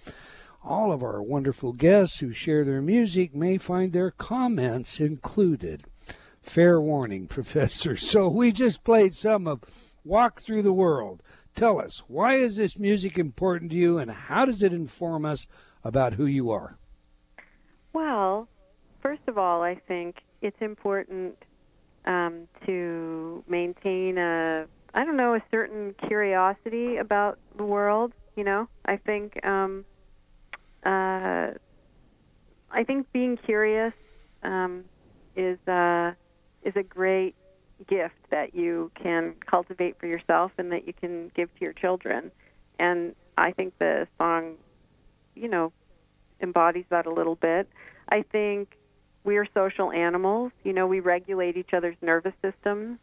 all 0.63 0.91
of 0.91 1.03
our 1.03 1.21
wonderful 1.21 1.73
guests 1.73 2.17
who 2.17 2.33
share 2.33 2.65
their 2.65 2.81
music 2.81 3.35
may 3.35 3.59
find 3.59 3.93
their 3.93 4.09
comments 4.09 4.99
included. 4.99 5.83
Fair 6.49 6.81
warning, 6.81 7.27
Professor. 7.29 7.95
So 7.95 8.27
we 8.27 8.51
just 8.51 8.83
played 8.83 9.13
some 9.13 9.47
of 9.47 9.61
Walk 10.03 10.41
Through 10.41 10.63
the 10.63 10.73
World. 10.73 11.21
Tell 11.55 11.79
us, 11.79 12.01
why 12.07 12.35
is 12.35 12.55
this 12.55 12.79
music 12.79 13.19
important 13.19 13.69
to 13.69 13.77
you 13.77 13.99
and 13.99 14.09
how 14.09 14.45
does 14.45 14.63
it 14.63 14.73
inform 14.73 15.25
us 15.25 15.45
about 15.83 16.13
who 16.13 16.25
you 16.25 16.49
are? 16.49 16.79
Well, 17.93 18.47
first 18.99 19.21
of 19.27 19.37
all, 19.37 19.61
I 19.61 19.75
think 19.75 20.23
it's 20.41 20.59
important 20.59 21.35
um, 22.05 22.47
to 22.65 23.43
maintain 23.47 24.17
a, 24.17 24.65
I 24.95 25.05
don't 25.05 25.17
know, 25.17 25.35
a 25.35 25.43
certain 25.51 25.93
curiosity 26.07 26.97
about 26.97 27.37
the 27.57 27.63
world. 27.63 28.11
You 28.35 28.43
know, 28.45 28.67
I 28.85 28.97
think, 28.97 29.45
um, 29.45 29.85
uh, 30.83 31.51
I 32.71 32.83
think 32.87 33.11
being 33.11 33.37
curious 33.37 33.93
um, 34.41 34.85
is 35.35 35.59
uh, 35.67 36.13
is 36.63 36.73
a 36.75 36.83
great 36.83 37.35
gift 37.87 38.15
that 38.29 38.53
you 38.53 38.91
can 39.01 39.35
cultivate 39.45 39.99
for 39.99 40.07
yourself 40.07 40.51
and 40.57 40.71
that 40.71 40.85
you 40.85 40.93
can 40.93 41.31
give 41.35 41.53
to 41.55 41.61
your 41.61 41.73
children. 41.73 42.31
And 42.79 43.15
I 43.37 43.51
think 43.51 43.77
the 43.79 44.07
song, 44.17 44.55
you 45.35 45.47
know, 45.47 45.71
embodies 46.41 46.85
that 46.89 47.05
a 47.05 47.11
little 47.13 47.35
bit. 47.35 47.69
I 48.09 48.23
think 48.23 48.77
we 49.23 49.37
are 49.37 49.47
social 49.53 49.91
animals. 49.91 50.51
You 50.63 50.73
know, 50.73 50.87
we 50.87 50.99
regulate 50.99 51.57
each 51.57 51.73
other's 51.73 51.97
nervous 52.01 52.33
systems. 52.41 52.99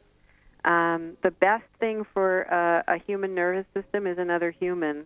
Um, 0.64 1.16
the 1.22 1.30
best 1.30 1.64
thing 1.78 2.04
for 2.12 2.42
a, 2.42 2.84
a 2.88 2.98
human 2.98 3.34
nervous 3.34 3.66
system 3.74 4.06
is 4.06 4.18
another 4.18 4.50
human. 4.50 5.04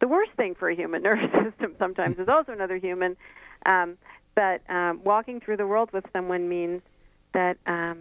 The 0.00 0.08
worst 0.08 0.30
thing 0.36 0.54
for 0.54 0.70
a 0.70 0.74
human 0.74 1.02
nervous 1.08 1.30
system 1.44 1.74
sometimes 1.78 2.18
is 2.18 2.28
also 2.28 2.52
another 2.52 2.76
human. 2.76 3.16
Um, 3.66 3.98
but 4.34 4.62
um, 4.70 5.00
walking 5.04 5.40
through 5.40 5.56
the 5.56 5.66
world 5.66 5.90
with 5.92 6.04
someone 6.12 6.48
means 6.48 6.80
that 7.32 7.58
um, 7.66 7.98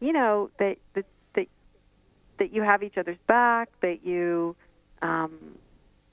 you 0.00 0.12
know 0.12 0.50
that, 0.58 0.76
that 0.94 1.04
that 1.34 1.48
that 2.38 2.52
you 2.52 2.62
have 2.62 2.82
each 2.82 2.98
other's 2.98 3.18
back, 3.26 3.68
that 3.80 4.04
you 4.04 4.56
um, 5.02 5.58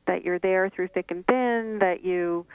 that 0.07 0.23
you're 0.23 0.39
there 0.39 0.69
through 0.69 0.89
thick 0.89 1.09
and 1.09 1.25
thin, 1.25 1.79
that 1.79 2.03
you 2.03 2.45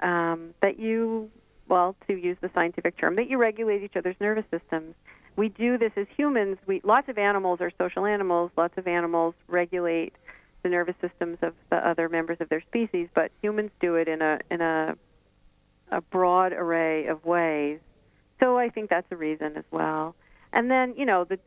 um, 0.00 0.54
that 0.62 0.78
you 0.78 1.30
well, 1.68 1.94
to 2.06 2.14
use 2.14 2.36
the 2.40 2.50
scientific 2.54 2.96
term, 2.96 3.16
that 3.16 3.28
you 3.28 3.36
regulate 3.36 3.82
each 3.82 3.96
other's 3.96 4.16
nervous 4.20 4.44
systems. 4.50 4.94
We 5.36 5.50
do 5.50 5.78
this 5.78 5.92
as 5.96 6.06
humans. 6.16 6.58
We 6.66 6.80
lots 6.82 7.08
of 7.08 7.18
animals 7.18 7.60
are 7.60 7.70
social 7.78 8.06
animals. 8.06 8.50
Lots 8.56 8.76
of 8.76 8.88
animals 8.88 9.34
regulate 9.46 10.14
the 10.62 10.68
nervous 10.68 10.96
systems 11.00 11.38
of 11.42 11.54
the 11.70 11.76
other 11.76 12.08
members 12.08 12.38
of 12.40 12.48
their 12.48 12.62
species, 12.62 13.08
but 13.14 13.30
humans 13.40 13.70
do 13.80 13.94
it 13.94 14.08
in 14.08 14.20
a 14.22 14.40
in 14.50 14.60
a 14.60 14.96
a 15.90 16.00
broad 16.00 16.52
array 16.52 17.06
of 17.06 17.24
ways. 17.24 17.78
So 18.40 18.58
I 18.58 18.68
think 18.68 18.90
that's 18.90 19.10
a 19.10 19.16
reason 19.16 19.56
as 19.56 19.64
well. 19.70 20.14
And 20.52 20.70
then, 20.70 20.94
you 20.96 21.06
know, 21.06 21.24
the 21.24 21.38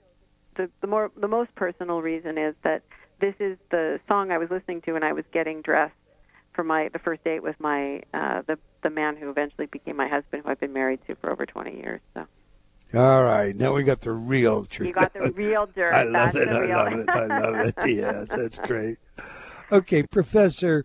the, 0.56 0.70
the 0.82 0.88
more 0.88 1.12
the 1.16 1.28
most 1.28 1.54
personal 1.56 2.02
reason 2.02 2.38
is 2.38 2.56
that 2.64 2.84
this 3.20 3.36
is 3.40 3.58
the 3.70 4.00
song 4.08 4.32
I 4.32 4.38
was 4.38 4.50
listening 4.50 4.82
to 4.82 4.94
when 4.94 5.04
I 5.04 5.14
was 5.14 5.24
getting 5.32 5.62
dressed 5.62 5.94
for 6.54 6.64
my 6.64 6.90
the 6.90 7.00
first 7.00 7.24
date 7.24 7.42
with 7.42 7.60
my 7.60 8.02
uh, 8.14 8.42
the 8.48 8.58
the 8.84 8.90
man 8.90 9.16
who 9.16 9.30
eventually 9.30 9.68
became 9.68 9.96
my 9.96 10.08
husband, 10.08 10.44
who 10.44 10.52
I've 10.52 10.60
been 10.60 10.74
married 10.74 11.00
to 11.08 11.16
for 11.16 11.32
over 11.32 11.46
20 11.46 11.76
years. 11.76 12.02
So. 12.14 12.26
All 12.94 13.24
right, 13.24 13.56
now 13.56 13.74
we 13.74 13.84
got 13.84 14.02
the 14.02 14.12
real 14.12 14.66
truth. 14.66 14.88
You 14.88 14.94
got 14.94 15.14
the 15.14 15.32
real 15.32 15.66
dirt. 15.76 15.94
I 15.94 16.04
love 16.04 16.34
That's 16.34 16.48
it. 16.48 16.50
I 16.50 16.60
real. 16.60 16.78
love 16.78 16.94
it. 16.94 17.10
I 17.10 17.26
love 17.26 17.60
it. 17.60 17.76
Yes, 17.86 18.30
that's 18.30 18.60
great. 18.60 18.98
Okay, 19.72 20.04
Professor. 20.04 20.84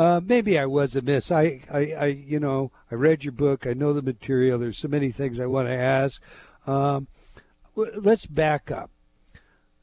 Uh, 0.00 0.18
maybe 0.24 0.58
I 0.58 0.64
was 0.64 0.96
amiss. 0.96 1.30
I, 1.30 1.60
I, 1.70 1.78
I, 1.92 2.06
you 2.06 2.40
know, 2.40 2.72
I 2.90 2.94
read 2.94 3.22
your 3.22 3.32
book. 3.32 3.66
I 3.66 3.74
know 3.74 3.92
the 3.92 4.00
material. 4.00 4.58
There's 4.58 4.78
so 4.78 4.88
many 4.88 5.10
things 5.10 5.38
I 5.38 5.44
want 5.44 5.68
to 5.68 5.74
ask. 5.74 6.22
Um, 6.66 7.06
let's 7.76 8.24
back 8.24 8.70
up. 8.70 8.90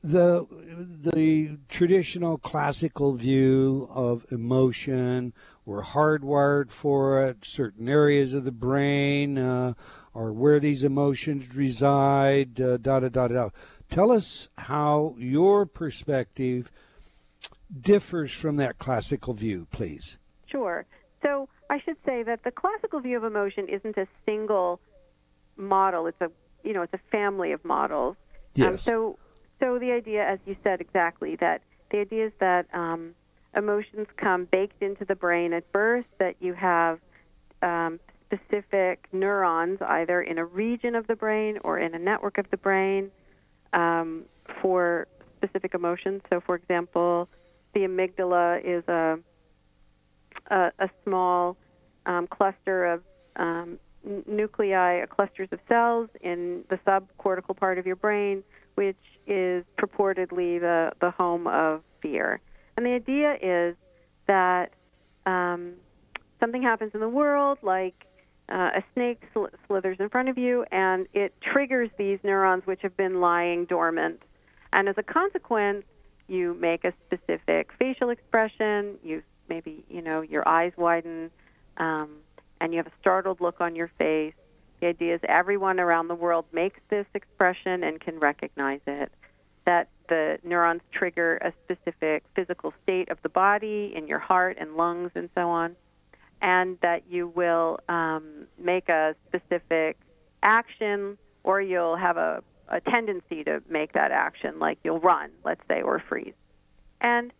The 0.03 0.47
the 0.49 1.59
traditional 1.69 2.39
classical 2.39 3.13
view 3.13 3.87
of 3.93 4.25
emotion, 4.31 5.33
we're 5.67 5.83
hardwired 5.83 6.71
for 6.71 7.23
it. 7.27 7.45
Certain 7.45 7.87
areas 7.87 8.33
of 8.33 8.43
the 8.43 8.51
brain 8.51 9.37
uh, 9.37 9.73
are 10.15 10.33
where 10.33 10.59
these 10.59 10.83
emotions 10.83 11.55
reside. 11.55 12.59
Uh, 12.59 12.77
da 12.77 13.01
da 13.01 13.09
da 13.09 13.27
da. 13.27 13.49
Tell 13.91 14.11
us 14.11 14.49
how 14.57 15.13
your 15.19 15.67
perspective 15.67 16.71
differs 17.81 18.31
from 18.31 18.57
that 18.57 18.77
classical 18.77 19.33
view, 19.33 19.67
please. 19.71 20.17
Sure. 20.47 20.85
So 21.21 21.49
I 21.69 21.79
should 21.79 21.97
say 22.05 22.23
that 22.23 22.43
the 22.43 22.51
classical 22.51 22.99
view 22.99 23.17
of 23.17 23.23
emotion 23.23 23.67
isn't 23.67 23.97
a 23.97 24.07
single 24.25 24.79
model. 25.57 26.07
It's 26.07 26.21
a 26.21 26.31
you 26.63 26.73
know 26.73 26.81
it's 26.81 26.93
a 26.93 27.01
family 27.11 27.51
of 27.51 27.63
models. 27.65 28.15
Um, 28.59 28.71
Yes. 28.71 28.83
so 28.83 29.17
so 29.59 29.79
the 29.79 29.91
idea, 29.91 30.25
as 30.25 30.39
you 30.45 30.55
said 30.63 30.81
exactly, 30.81 31.35
that 31.37 31.61
the 31.91 31.99
idea 31.99 32.27
is 32.27 32.33
that 32.39 32.67
um, 32.73 33.15
emotions 33.55 34.07
come 34.17 34.45
baked 34.45 34.81
into 34.81 35.05
the 35.05 35.15
brain 35.15 35.53
at 35.53 35.71
birth. 35.71 36.05
That 36.19 36.35
you 36.39 36.53
have 36.53 36.99
um, 37.61 37.99
specific 38.25 39.07
neurons 39.11 39.79
either 39.81 40.21
in 40.21 40.37
a 40.37 40.45
region 40.45 40.95
of 40.95 41.07
the 41.07 41.15
brain 41.15 41.57
or 41.63 41.79
in 41.79 41.95
a 41.95 41.99
network 41.99 42.37
of 42.37 42.49
the 42.51 42.57
brain 42.57 43.09
um, 43.73 44.23
for 44.61 45.07
specific 45.37 45.73
emotions. 45.73 46.21
So, 46.29 46.41
for 46.41 46.55
example, 46.55 47.29
the 47.77 47.85
amygdala 47.85 48.59
is 48.63 48.87
a 48.87 49.19
a, 50.49 50.71
a 50.79 50.89
small 51.03 51.57
um, 52.05 52.25
cluster 52.27 52.85
of 52.85 53.03
um, 53.35 53.77
nuclei, 54.25 55.01
uh, 55.01 55.05
clusters 55.05 55.49
of 55.51 55.59
cells 55.67 56.09
in 56.21 56.63
the 56.69 56.77
subcortical 56.87 57.55
part 57.55 57.77
of 57.77 57.85
your 57.85 57.95
brain, 57.95 58.43
which 58.75 58.97
is 59.27 59.63
purportedly 59.77 60.59
the, 60.59 60.91
the 61.01 61.11
home 61.11 61.47
of 61.47 61.83
fear. 62.01 62.39
And 62.77 62.85
the 62.85 62.91
idea 62.91 63.37
is 63.41 63.75
that 64.27 64.71
um, 65.25 65.73
something 66.39 66.63
happens 66.63 66.91
in 66.93 67.01
the 67.01 67.09
world, 67.09 67.57
like 67.61 68.05
uh, 68.49 68.71
a 68.75 68.83
snake 68.93 69.21
sl- 69.33 69.45
slithers 69.67 69.97
in 69.99 70.09
front 70.09 70.29
of 70.29 70.37
you, 70.37 70.65
and 70.71 71.07
it 71.13 71.33
triggers 71.41 71.89
these 71.97 72.19
neurons 72.23 72.65
which 72.65 72.81
have 72.83 72.95
been 72.95 73.19
lying 73.19 73.65
dormant. 73.65 74.21
And 74.71 74.87
as 74.87 74.95
a 74.97 75.03
consequence, 75.03 75.83
you 76.27 76.55
make 76.59 76.83
a 76.83 76.93
specific 77.05 77.71
facial 77.77 78.09
expression. 78.09 78.95
You 79.03 79.23
maybe 79.49 79.83
you 79.89 80.01
know 80.01 80.21
your 80.21 80.47
eyes 80.47 80.73
widen, 80.77 81.31
um, 81.77 82.09
and 82.59 82.73
you 82.73 82.77
have 82.77 82.87
a 82.87 82.93
startled 82.99 83.41
look 83.41 83.61
on 83.61 83.75
your 83.75 83.91
face. 83.97 84.33
The 84.79 84.87
idea 84.87 85.15
is 85.15 85.21
everyone 85.27 85.79
around 85.79 86.07
the 86.07 86.15
world 86.15 86.45
makes 86.51 86.79
this 86.89 87.07
expression 87.13 87.83
and 87.83 87.99
can 87.99 88.19
recognize 88.19 88.81
it. 88.85 89.11
That 89.65 89.89
the 90.07 90.39
neurons 90.43 90.81
trigger 90.91 91.37
a 91.37 91.51
specific 91.65 92.23
physical 92.35 92.73
state 92.83 93.09
of 93.09 93.17
the 93.21 93.29
body 93.29 93.91
in 93.95 94.07
your 94.07 94.19
heart 94.19 94.57
and 94.59 94.75
lungs 94.75 95.11
and 95.15 95.29
so 95.35 95.49
on, 95.49 95.75
and 96.41 96.77
that 96.81 97.03
you 97.09 97.27
will 97.27 97.79
um, 97.89 98.47
make 98.57 98.89
a 98.89 99.15
specific 99.27 99.97
action 100.43 101.17
or 101.43 101.61
you'll 101.61 101.95
have 101.95 102.17
a, 102.17 102.43
a 102.69 102.81
tendency 102.81 103.43
to 103.43 103.61
make 103.69 103.93
that 103.93 104.11
action, 104.11 104.59
like 104.59 104.77
you'll 104.83 104.99
run, 104.99 105.31
let's 105.43 105.61
say, 105.67 105.81
or 105.81 106.01
freeze. 106.07 106.33
And 107.01 107.31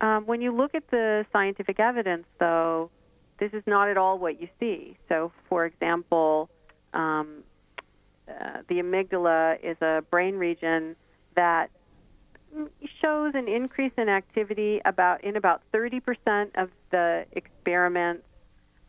um, 0.00 0.26
when 0.26 0.40
you 0.40 0.54
look 0.54 0.74
at 0.74 0.90
the 0.90 1.24
scientific 1.32 1.78
evidence, 1.78 2.26
though, 2.38 2.90
this 3.38 3.52
is 3.52 3.62
not 3.66 3.88
at 3.88 3.96
all 3.96 4.18
what 4.18 4.40
you 4.40 4.48
see. 4.60 4.96
So, 5.08 5.32
for 5.48 5.64
example, 5.64 6.48
um, 6.94 7.42
uh, 8.28 8.58
the 8.68 8.76
amygdala 8.76 9.58
is 9.62 9.76
a 9.80 10.02
brain 10.10 10.36
region 10.36 10.96
that 11.34 11.70
shows 13.00 13.32
an 13.34 13.48
increase 13.48 13.92
in 13.96 14.08
activity 14.08 14.80
about 14.84 15.24
in 15.24 15.36
about 15.36 15.62
30% 15.72 16.50
of 16.56 16.70
the 16.90 17.24
experiments, 17.32 18.24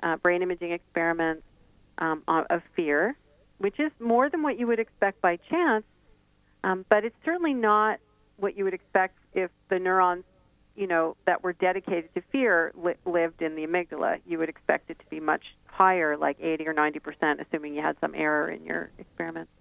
uh, 0.01 0.17
brain 0.17 0.41
imaging 0.41 0.71
experiments 0.71 1.43
um, 1.97 2.23
of 2.27 2.45
of 2.49 2.61
fear, 2.75 3.15
which 3.63 3.79
is 3.79 3.93
more 3.97 4.29
than 4.29 4.43
what 4.43 4.59
you 4.59 4.67
would 4.67 4.79
expect 4.79 5.21
by 5.21 5.37
chance. 5.49 5.85
Um, 6.65 6.85
but 6.89 7.05
it's 7.05 7.15
certainly 7.23 7.53
not 7.53 7.97
what 8.35 8.57
you 8.57 8.65
would 8.65 8.73
expect 8.73 9.17
if 9.33 9.51
the 9.69 9.79
neurons, 9.79 10.25
you 10.75 10.85
know, 10.85 11.15
that 11.25 11.45
were 11.45 11.53
dedicated 11.53 12.13
to 12.13 12.21
fear 12.29 12.73
li- 12.75 12.95
lived 13.05 13.41
in 13.41 13.55
the 13.55 13.65
amygdala. 13.65 14.19
You 14.27 14.37
would 14.39 14.49
expect 14.49 14.89
it 14.89 14.99
to 14.99 15.05
be 15.09 15.21
much 15.21 15.45
higher, 15.67 16.17
like 16.17 16.35
80 16.41 16.67
or 16.67 16.73
90 16.73 16.99
percent, 16.99 17.39
assuming 17.39 17.73
you 17.73 17.81
had 17.81 17.95
some 18.01 18.13
error 18.13 18.49
in 18.49 18.65
your 18.65 18.91
experiments. 18.97 19.51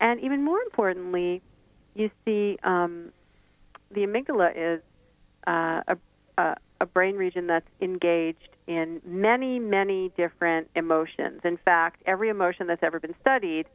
And 0.00 0.18
even 0.20 0.42
more 0.42 0.58
importantly, 0.62 1.40
you 1.94 2.10
see 2.24 2.58
um, 2.64 3.12
the 3.92 4.00
amygdala 4.00 4.54
is 4.56 4.82
uh, 5.46 5.82
a, 5.86 5.96
a, 6.36 6.56
a 6.80 6.86
brain 6.86 7.14
region 7.14 7.46
that's 7.46 7.68
engaged 7.80 8.55
in 8.66 9.00
many, 9.04 9.58
many 9.58 10.10
different 10.16 10.68
emotions. 10.74 11.40
In 11.44 11.56
fact, 11.56 12.02
every 12.06 12.28
emotion 12.28 12.66
that's 12.66 12.82
ever 12.82 12.98
been 12.98 13.14
studied 13.20 13.66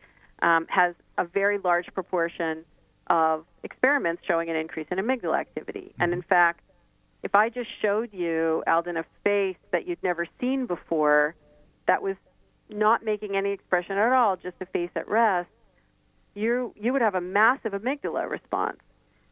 um, 0.42 0.66
has 0.70 0.96
a 1.18 1.26
very 1.26 1.58
large 1.60 1.88
proportion 1.94 2.66
of 3.08 3.46
experiments 3.64 4.24
showing 4.26 4.50
an 4.50 4.56
increase 4.56 4.88
in 4.92 4.98
amygdala 4.98 5.40
activity. 5.40 5.94
And 6.00 6.14
in 6.14 6.22
fact, 6.22 6.62
if 7.24 7.36
I 7.36 7.50
just 7.50 7.70
showed 7.82 8.14
you, 8.14 8.64
Eldon, 8.68 8.98
a 8.98 9.06
face 9.24 9.58
that 9.72 9.88
you'd 9.88 10.02
never 10.04 10.28
seen 10.40 10.66
before, 10.66 11.36
that 11.88 12.02
was 12.02 12.16
not 12.70 13.04
making 13.04 13.36
any 13.36 13.52
expression 13.52 13.98
at 13.98 14.12
all, 14.12 14.38
just 14.38 14.56
a 14.62 14.66
face 14.66 14.90
at 14.96 15.08
rest, 15.08 15.50
you 16.34 16.74
you 16.80 16.94
would 16.94 17.02
have 17.02 17.16
a 17.16 17.22
massive 17.22 17.74
amygdala 17.74 18.30
response 18.30 18.80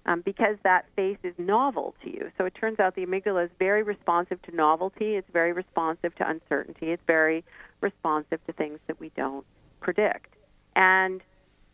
um, 0.10 0.22
because 0.22 0.58
that 0.64 0.86
face 0.96 1.20
is 1.22 1.36
novel 1.38 1.94
to 2.04 2.10
you. 2.10 2.32
So 2.38 2.46
it 2.46 2.56
turns 2.56 2.80
out 2.80 2.96
the 2.96 3.06
amygdala 3.06 3.46
is 3.46 3.52
very 3.60 3.84
responsive 3.84 4.42
to 4.44 4.56
novelty. 4.56 5.16
It's 5.16 5.30
very 5.32 5.54
responsive 5.54 6.16
to 6.16 6.28
uncertainty. 6.28 6.88
It's 6.92 7.04
very 7.06 7.46
responsive 7.80 8.44
to 8.48 8.54
things 8.54 8.80
that 8.88 9.00
we 9.00 9.12
don't 9.16 9.46
predict. 9.82 10.34
And 10.76 11.22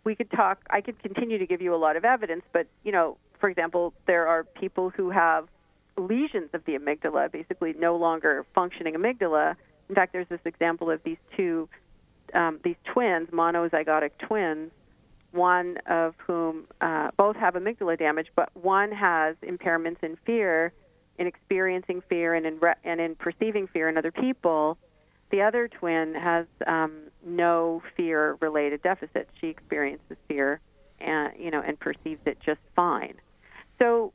we 0.03 0.15
could 0.15 0.29
talk. 0.31 0.59
I 0.69 0.81
could 0.81 1.01
continue 1.01 1.38
to 1.38 1.47
give 1.47 1.61
you 1.61 1.73
a 1.73 1.77
lot 1.77 1.95
of 1.95 2.03
evidence, 2.03 2.43
but 2.51 2.67
you 2.83 2.91
know, 2.91 3.17
for 3.39 3.49
example, 3.49 3.93
there 4.05 4.27
are 4.27 4.43
people 4.43 4.89
who 4.89 5.11
have 5.11 5.47
lesions 5.97 6.49
of 6.51 6.65
the 6.65 6.73
amygdala, 6.77 7.31
basically 7.31 7.71
no 7.71 7.95
longer 7.95 8.45
functioning 8.53 8.95
amygdala. 8.95 9.55
In 9.88 9.95
fact, 9.95 10.11
there's 10.11 10.27
this 10.27 10.41
example 10.43 10.91
of 10.91 11.01
these 11.03 11.17
two, 11.38 11.69
um, 12.33 12.59
these 12.65 12.75
twins, 12.83 13.29
monozygotic 13.29 14.11
twins, 14.19 14.71
one 15.36 15.77
of 15.86 16.15
whom 16.17 16.65
uh, 16.81 17.11
both 17.17 17.36
have 17.36 17.53
amygdala 17.55 17.97
damage, 17.97 18.27
but 18.36 18.49
one 18.55 18.91
has 18.91 19.36
impairments 19.43 20.01
in 20.01 20.17
fear, 20.25 20.73
in 21.19 21.27
experiencing 21.27 22.01
fear, 22.09 22.33
and 22.33 22.45
in 22.45 22.59
re- 22.59 22.75
and 22.83 22.99
in 22.99 23.15
perceiving 23.15 23.67
fear 23.67 23.89
in 23.89 23.97
other 23.97 24.11
people. 24.11 24.77
The 25.31 25.41
other 25.41 25.67
twin 25.67 26.15
has 26.15 26.45
um, 26.65 26.93
no 27.25 27.81
fear-related 27.97 28.81
deficit. 28.83 29.27
She 29.39 29.47
experiences 29.47 30.17
fear 30.27 30.61
and 30.99 31.33
you 31.38 31.51
know 31.51 31.61
and 31.61 31.79
perceives 31.79 32.21
it 32.25 32.38
just 32.45 32.59
fine. 32.75 33.15
So 33.79 34.13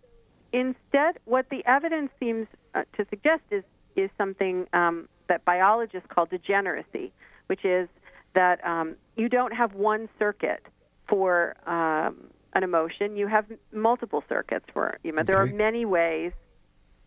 instead, 0.52 1.18
what 1.24 1.48
the 1.50 1.64
evidence 1.66 2.10
seems 2.18 2.46
uh, 2.74 2.84
to 2.96 3.06
suggest 3.10 3.42
is 3.50 3.64
is 3.96 4.10
something 4.16 4.66
um, 4.72 5.08
that 5.28 5.44
biologists 5.44 6.08
call 6.08 6.26
degeneracy, 6.26 7.12
which 7.48 7.64
is 7.64 7.88
that 8.34 8.64
um, 8.64 8.94
you 9.16 9.28
don't 9.28 9.52
have 9.52 9.74
one 9.74 10.08
circuit 10.18 10.64
for 11.10 11.56
um, 11.66 12.30
an 12.54 12.62
emotion; 12.62 13.16
you 13.16 13.26
have 13.26 13.44
multiple 13.72 14.24
circuits 14.28 14.64
for 14.72 14.98
you 15.02 15.12
know. 15.12 15.22
There 15.22 15.36
are 15.36 15.46
many 15.46 15.84
ways 15.84 16.32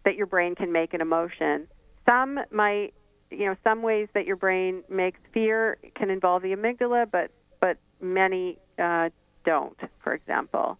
that 0.06 0.16
your 0.16 0.28
brain 0.28 0.54
can 0.54 0.72
make 0.72 0.94
an 0.94 1.02
emotion. 1.02 1.68
Some 2.08 2.40
might, 2.52 2.94
you 3.32 3.46
know, 3.46 3.56
some 3.64 3.82
ways 3.82 4.10
that 4.14 4.26
your 4.26 4.36
brain 4.36 4.84
makes 4.90 5.20
fear 5.34 5.78
can 5.96 6.10
involve 6.10 6.44
the 6.44 6.50
amygdala, 6.54 7.10
but 7.10 7.32
but 7.60 7.78
many 8.02 8.60
uh, 8.78 9.10
don't. 9.46 9.80
For 10.04 10.14
example, 10.14 10.78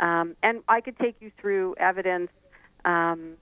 um, 0.00 0.36
and 0.42 0.62
I 0.68 0.80
could 0.80 0.98
take 0.98 1.16
you 1.20 1.30
through 1.40 1.76
evidence 1.78 2.30
um, 2.84 3.34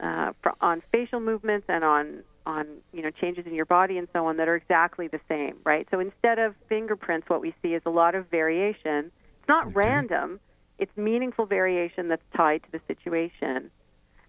uh, 0.00 0.32
on 0.60 0.82
facial 0.92 1.20
movements 1.20 1.66
and 1.68 1.84
on 1.84 2.22
on 2.50 2.66
you 2.92 3.02
know 3.02 3.10
changes 3.10 3.46
in 3.46 3.54
your 3.54 3.64
body 3.64 3.96
and 3.96 4.08
so 4.12 4.26
on 4.26 4.36
that 4.38 4.48
are 4.48 4.56
exactly 4.56 5.08
the 5.08 5.20
same, 5.28 5.56
right? 5.64 5.86
So 5.90 6.00
instead 6.00 6.38
of 6.38 6.54
fingerprints, 6.68 7.28
what 7.28 7.40
we 7.40 7.54
see 7.62 7.74
is 7.74 7.82
a 7.86 7.90
lot 7.90 8.14
of 8.14 8.28
variation. 8.28 9.12
It's 9.38 9.48
not 9.48 9.74
random; 9.74 10.40
it's 10.78 10.94
meaningful 10.96 11.46
variation 11.46 12.08
that's 12.08 12.22
tied 12.36 12.62
to 12.64 12.72
the 12.72 12.80
situation. 12.88 13.70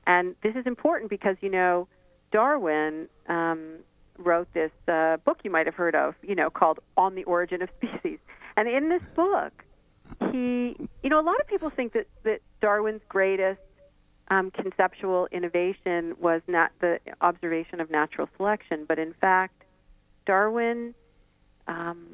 And 0.08 0.36
this 0.44 0.56
is 0.56 0.66
important 0.66 1.10
because 1.10 1.36
you 1.42 1.50
know 1.50 1.88
Darwin 2.32 3.08
um, 3.28 3.78
wrote 4.18 4.48
this 4.54 4.72
uh, 4.88 5.18
book 5.18 5.40
you 5.44 5.52
might 5.52 5.66
have 5.66 5.76
heard 5.76 5.96
of, 5.96 6.16
you 6.22 6.36
know, 6.36 6.50
called 6.50 6.80
"On 6.98 7.16
the 7.16 7.24
Origin 7.24 7.62
of 7.62 7.70
Species." 7.78 8.20
And 8.56 8.68
in 8.68 8.90
this 8.90 9.04
book, 9.16 9.64
he, 10.32 10.76
you 11.04 11.10
know, 11.10 11.20
a 11.20 11.26
lot 11.26 11.40
of 11.40 11.48
people 11.48 11.70
think 11.70 11.94
that 11.94 12.08
that 12.24 12.42
Darwin's 12.62 13.02
greatest 13.10 13.62
um, 14.32 14.50
conceptual 14.50 15.28
innovation 15.34 16.16
was 16.20 16.42
not 16.48 16.72
the 16.80 17.00
observation 17.20 17.82
of 17.82 17.92
natural 17.92 18.30
selection, 18.38 18.86
but 18.88 18.98
in 18.98 19.14
fact, 19.20 19.64
Darwin, 20.26 20.96
um, 21.68 22.08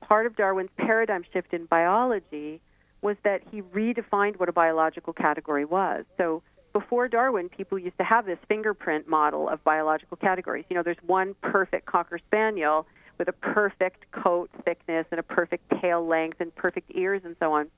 part 0.00 0.24
of 0.24 0.34
Darwin's 0.34 0.70
paradigm 0.78 1.24
shift 1.34 1.52
in 1.52 1.66
biology 1.66 2.62
was 3.02 3.18
that 3.22 3.42
he 3.50 3.60
redefined 3.60 4.40
what 4.40 4.48
a 4.48 4.52
biological 4.52 5.12
category 5.12 5.66
was. 5.66 6.06
So 6.16 6.42
before 6.72 7.06
Darwin, 7.06 7.50
people 7.50 7.78
used 7.78 7.98
to 7.98 8.04
have 8.04 8.24
this 8.24 8.38
fingerprint 8.48 9.06
model 9.06 9.46
of 9.50 9.62
biological 9.62 10.16
categories. 10.16 10.64
You 10.70 10.76
know, 10.76 10.82
there's 10.82 10.96
one 11.06 11.34
perfect 11.42 11.84
cocker 11.84 12.18
spaniel 12.18 12.86
with 13.18 13.28
a 13.28 13.32
perfect 13.32 14.10
coat 14.10 14.48
thickness 14.64 15.06
and 15.10 15.20
a 15.20 15.22
perfect 15.22 15.70
tail 15.82 16.06
length 16.06 16.40
and 16.40 16.54
perfect 16.54 16.90
ears 16.94 17.20
and 17.26 17.36
so 17.38 17.52
on. 17.52 17.68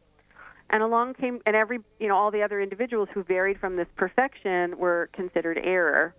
And 0.71 0.83
along 0.83 1.15
came, 1.15 1.41
and 1.47 1.57
every, 1.57 1.79
you 1.99 2.09
know, 2.09 2.17
all 2.17 2.31
the 2.31 2.43
other 2.43 2.61
individuals 2.61 3.09
who 3.15 3.23
varied 3.23 3.59
from 3.59 3.77
this 3.77 3.89
perfection 3.97 4.77
were 4.79 5.09
considered 5.13 5.59
error, 5.63 6.15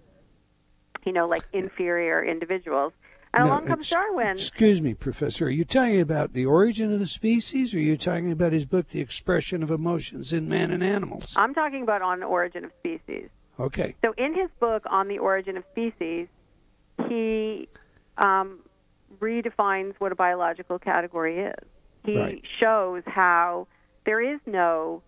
you 1.06 1.14
know, 1.14 1.28
like 1.28 1.44
inferior 1.54 2.24
individuals. 2.24 2.94
And 3.32 3.44
No, 3.44 3.52
along 3.52 3.68
comes 3.68 3.88
Darwin. 3.88 4.38
Excuse 4.38 4.82
me, 4.82 4.96
Professor. 4.96 5.46
Are 5.46 5.50
you 5.52 5.64
talking 5.66 6.02
about 6.02 6.34
the 6.34 6.48
origin 6.48 6.92
of 6.92 7.00
the 7.00 7.06
species, 7.06 7.76
or 7.76 7.78
are 7.78 7.82
you 7.82 7.96
talking 7.96 8.32
about 8.32 8.54
his 8.54 8.66
book, 8.66 8.88
The 8.88 9.02
Expression 9.02 9.62
of 9.62 9.70
Emotions 9.70 10.34
in 10.34 10.50
Man 10.50 10.72
and 10.72 10.84
Animals? 10.84 11.34
I'm 11.36 11.54
talking 11.54 11.84
about 11.84 12.02
on 12.02 12.20
the 12.22 12.26
origin 12.26 12.66
of 12.66 12.72
species. 12.80 13.30
Okay. 13.60 13.96
So 14.04 14.14
in 14.18 14.34
his 14.34 14.50
book 14.60 14.84
on 14.90 15.10
the 15.10 15.20
origin 15.20 15.58
of 15.58 15.64
species, 15.72 16.28
he 17.08 17.70
um, 18.18 18.62
redefines 19.20 19.94
what 20.00 20.12
a 20.12 20.16
biological 20.16 20.80
category 20.80 21.40
is. 21.40 21.68
He 22.06 22.18
Right. 22.18 22.44
shows 22.60 23.04
how 23.06 23.68
there 24.06 24.22
is 24.22 24.40
no 24.46 25.02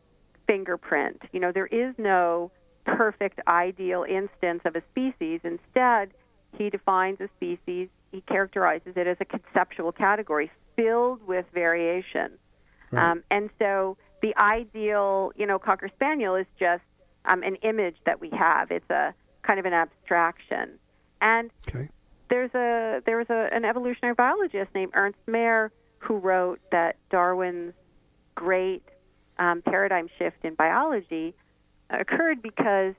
fingerprint. 0.48 1.22
You 1.32 1.40
know, 1.40 1.52
there 1.52 1.68
is 1.68 1.94
no 1.98 2.52
perfect 2.86 3.40
ideal 3.48 4.06
instance 4.08 4.62
of 4.66 4.76
a 4.76 4.82
species. 4.92 5.40
Instead, 5.44 6.12
he 6.58 6.70
defines 6.70 7.20
a 7.22 7.30
species, 7.38 7.90
he 8.12 8.22
characterizes 8.22 8.94
it 8.96 9.08
as 9.08 9.18
a 9.22 9.26
conceptual 9.26 9.92
category 9.92 10.52
filled 10.76 11.26
with 11.26 11.46
variation. 11.54 12.32
Um, 12.94 13.24
and 13.32 13.50
so 13.58 13.96
the 14.22 14.36
ideal, 14.38 15.32
you 15.38 15.46
know, 15.46 15.58
Cocker 15.58 15.90
Spaniel 15.96 16.36
is 16.36 16.46
just 16.60 16.84
um, 17.24 17.42
an 17.44 17.56
image 17.58 17.96
that 18.06 18.20
we 18.20 18.30
have. 18.32 18.70
It's 18.70 18.90
a 18.90 19.14
kind 19.44 19.60
of 19.60 19.66
an 19.66 19.74
abstraction. 19.74 20.78
And 21.22 21.52
Okay. 21.70 21.88
there's 22.30 22.54
a 22.54 23.02
there 23.06 23.18
was 23.18 23.30
a, 23.30 23.48
an 23.54 23.64
evolutionary 23.64 24.16
biologist 24.16 24.74
named 24.76 24.92
Ernst 24.94 25.20
Mayr 25.26 25.72
who 26.00 26.18
wrote 26.18 26.60
that 26.72 26.98
Darwin's 27.10 27.74
great 28.36 28.84
um, 29.40 29.62
paradigm 29.62 30.10
shift 30.18 30.38
in 30.44 30.56
biology 30.56 31.34
occurred 31.90 32.42
because 32.42 32.94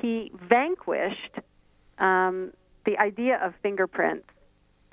he 0.00 0.30
vanquished 0.48 1.38
um, 1.98 2.52
the 2.84 2.98
idea 2.98 3.38
of 3.42 3.54
fingerprints 3.62 4.28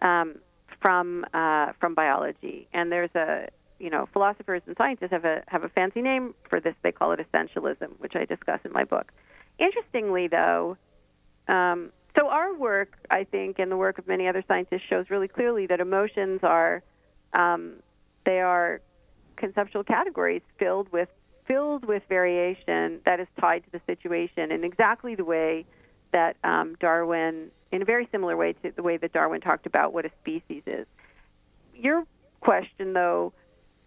um, 0.02 0.36
from 0.82 1.26
uh, 1.34 1.74
from 1.80 1.96
biology. 1.96 2.68
And 2.74 2.92
there's 2.92 3.14
a 3.16 3.48
you 3.80 3.90
know 3.90 4.08
philosophers 4.14 4.62
and 4.66 4.76
scientists 4.78 5.12
have 5.12 5.26
a 5.26 5.44
have 5.48 5.64
a 5.64 5.70
fancy 5.70 6.02
name 6.02 6.34
for 6.50 6.60
this. 6.60 6.76
They 6.82 6.92
call 6.92 7.12
it 7.12 7.20
essentialism, 7.20 8.00
which 8.00 8.16
I 8.16 8.26
discuss 8.26 8.60
in 8.64 8.72
my 8.72 8.84
book. 8.84 9.12
Interestingly, 9.58 10.28
though, 10.28 10.78
um, 11.48 11.92
so 12.18 12.28
our 12.30 12.54
work, 12.56 12.98
I 13.10 13.24
think, 13.24 13.60
and 13.60 13.72
the 13.72 13.78
work 13.78 13.98
of 13.98 14.08
many 14.08 14.28
other 14.28 14.44
scientists 14.48 14.84
shows 14.90 15.10
really 15.10 15.28
clearly 15.28 15.68
that 15.68 15.80
emotions 15.80 16.42
are 16.44 16.82
um, 17.34 17.76
they 18.26 18.40
are 18.40 18.82
conceptual 19.36 19.84
categories 19.84 20.42
filled 20.58 20.92
with 20.92 21.10
filled 21.48 21.86
with 21.86 22.02
variation 22.10 23.00
that 23.06 23.20
is 23.20 23.28
tied 23.40 23.64
to 23.64 23.72
the 23.72 23.82
situation 23.86 24.52
in 24.52 24.64
exactly 24.64 25.14
the 25.14 25.24
way 25.24 25.64
that 26.12 26.38
um, 26.44 26.76
Darwin, 26.80 27.52
in 27.72 27.82
a 27.82 27.86
very 27.86 28.08
similar 28.12 28.36
way 28.36 28.54
to 28.54 28.72
the 28.72 28.82
way 28.82 28.98
that 28.98 29.14
Darwin 29.14 29.42
talked 29.42 29.66
about 29.66 29.94
what 29.94 30.06
a 30.06 30.12
species 30.22 30.64
is. 30.66 30.88
Your 31.76 32.06
question, 32.40 32.94
though, 32.94 33.34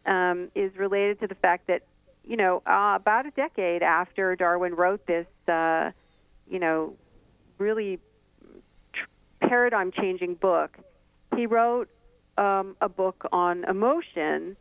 um, 0.06 0.50
is 0.54 0.76
related 0.76 1.20
to 1.20 1.26
the 1.26 1.34
fact 1.34 1.66
that 1.66 1.82
you 2.24 2.36
know 2.36 2.62
uh, 2.66 2.94
about 2.96 3.26
a 3.26 3.30
decade 3.32 3.82
after 3.82 4.36
Darwin 4.36 4.74
wrote 4.74 5.06
this, 5.06 5.26
uh, 5.48 5.90
you 6.48 6.58
know, 6.58 6.94
really 7.58 7.98
paradigm 9.40 9.90
changing 9.90 10.34
book, 10.34 10.76
he 11.36 11.46
wrote 11.46 11.88
um, 12.36 12.76
a 12.80 12.88
book 12.88 13.26
on 13.32 13.64
emotion 13.64 14.56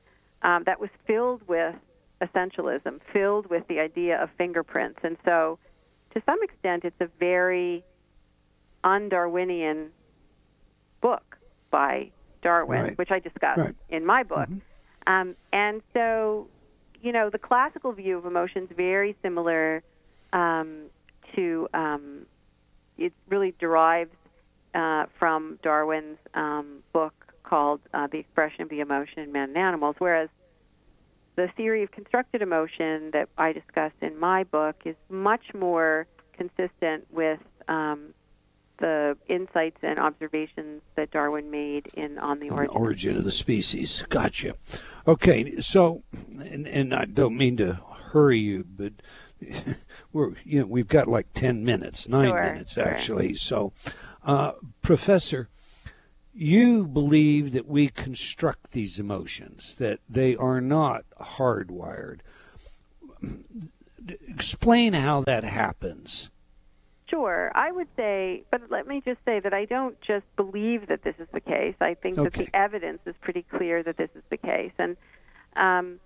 um, 0.47 0.63
that 0.63 0.79
was 0.79 0.89
filled 1.05 1.45
with 1.47 1.75
essentialism, 2.21 2.99
filled 3.11 3.47
with 3.47 3.67
the 3.67 3.79
idea 3.79 4.21
of 4.23 4.29
fingerprints. 4.37 4.99
And 5.03 5.17
so, 5.25 5.59
to 6.13 6.21
some 6.25 6.41
extent, 6.41 6.85
it's 6.85 6.99
a 7.01 7.09
very 7.19 7.83
un 8.83 9.09
Darwinian 9.09 9.89
book 11.01 11.37
by 11.69 12.09
Darwin, 12.41 12.81
Right. 12.81 12.97
which 12.97 13.11
I 13.11 13.19
discuss 13.19 13.57
Right. 13.57 13.75
in 13.89 14.05
my 14.05 14.23
book. 14.23 14.47
Um, 15.05 15.35
and 15.51 15.81
so, 15.93 16.47
you 17.01 17.11
know, 17.11 17.29
the 17.29 17.37
classical 17.37 17.91
view 17.91 18.17
of 18.17 18.25
emotions 18.25 18.69
very 18.75 19.15
similar 19.21 19.83
um, 20.31 20.85
to 21.35 21.67
um, 21.73 22.25
it 22.97 23.13
really 23.27 23.53
derives 23.59 24.15
uh, 24.73 25.05
from 25.19 25.59
Darwin's 25.61 26.19
um, 26.33 26.83
book 26.93 27.13
called 27.43 27.81
uh, 27.93 28.07
The 28.07 28.19
Expression 28.19 28.61
of 28.61 28.69
the 28.69 28.79
Emotion 28.79 29.19
in 29.19 29.31
Man 29.31 29.49
and 29.49 29.57
Animals, 29.57 29.95
whereas 29.99 30.29
the 31.37 31.47
theory 31.55 31.83
of 31.83 31.91
constructed 31.91 32.41
emotion 32.41 33.11
that 33.13 33.29
I 33.37 33.53
discuss 33.53 33.91
in 34.01 34.19
my 34.19 34.43
book 34.43 34.75
is 34.85 34.95
much 35.09 35.53
more 35.53 36.07
consistent 36.33 37.05
with 37.11 37.39
um, 37.67 38.13
the 38.79 39.15
insights 39.29 39.77
and 39.83 39.99
observations 39.99 40.81
that 40.95 41.11
Darwin 41.11 41.49
made 41.51 41.87
in 41.93 42.17
On 42.17 42.39
the 42.39 42.49
Origin. 42.49 42.75
origin 42.75 43.17
of 43.17 43.23
the 43.23 43.31
species. 43.31 44.03
Gotcha. 44.09 44.55
Okay, 45.07 45.61
so, 45.61 46.03
and, 46.39 46.67
and 46.67 46.93
I 46.93 47.05
don't 47.05 47.37
mean 47.37 47.55
to 47.57 47.79
hurry 48.11 48.39
you, 48.39 48.65
but 48.67 48.93
we're 50.11 50.33
you 50.43 50.59
know 50.61 50.65
we've 50.65 50.87
got 50.87 51.07
like 51.07 51.27
ten 51.33 51.63
minutes, 51.63 52.07
nine 52.09 52.29
Sure, 52.29 52.43
minutes 52.43 52.73
sure. 52.73 52.85
actually. 52.85 53.35
So, 53.35 53.73
uh, 54.23 54.53
Professor, 54.81 55.49
you 56.37 56.85
believe 56.85 57.53
that 57.53 57.67
we 57.67 57.87
construct 57.87 58.71
these 58.71 58.99
emotions, 58.99 59.75
that 59.75 59.99
they 60.07 60.35
are 60.35 60.61
not 60.61 61.03
hardwired. 61.19 62.19
Explain 64.27 64.93
how 64.93 65.21
that 65.23 65.43
happens. 65.43 66.29
Sure, 67.09 67.51
I 67.55 67.71
would 67.71 67.87
say, 67.95 68.43
but 68.51 68.69
let 68.69 68.85
me 68.85 69.01
just 69.03 69.19
say 69.25 69.39
that 69.39 69.53
I 69.53 69.65
don't 69.65 69.99
just 70.01 70.25
believe 70.35 70.87
that 70.87 71.03
this 71.03 71.15
is 71.19 71.27
the 71.33 71.39
case. 71.39 71.75
I 71.81 71.95
think 71.95 72.17
that 72.17 72.33
the 72.33 72.49
evidence 72.53 72.99
is 73.05 73.15
pretty 73.21 73.43
clear 73.43 73.81
that 73.81 73.97
this 73.97 74.09
is 74.13 74.23
the 74.29 74.37
case. 74.37 74.73
And 74.77 74.97
um, 75.55 75.99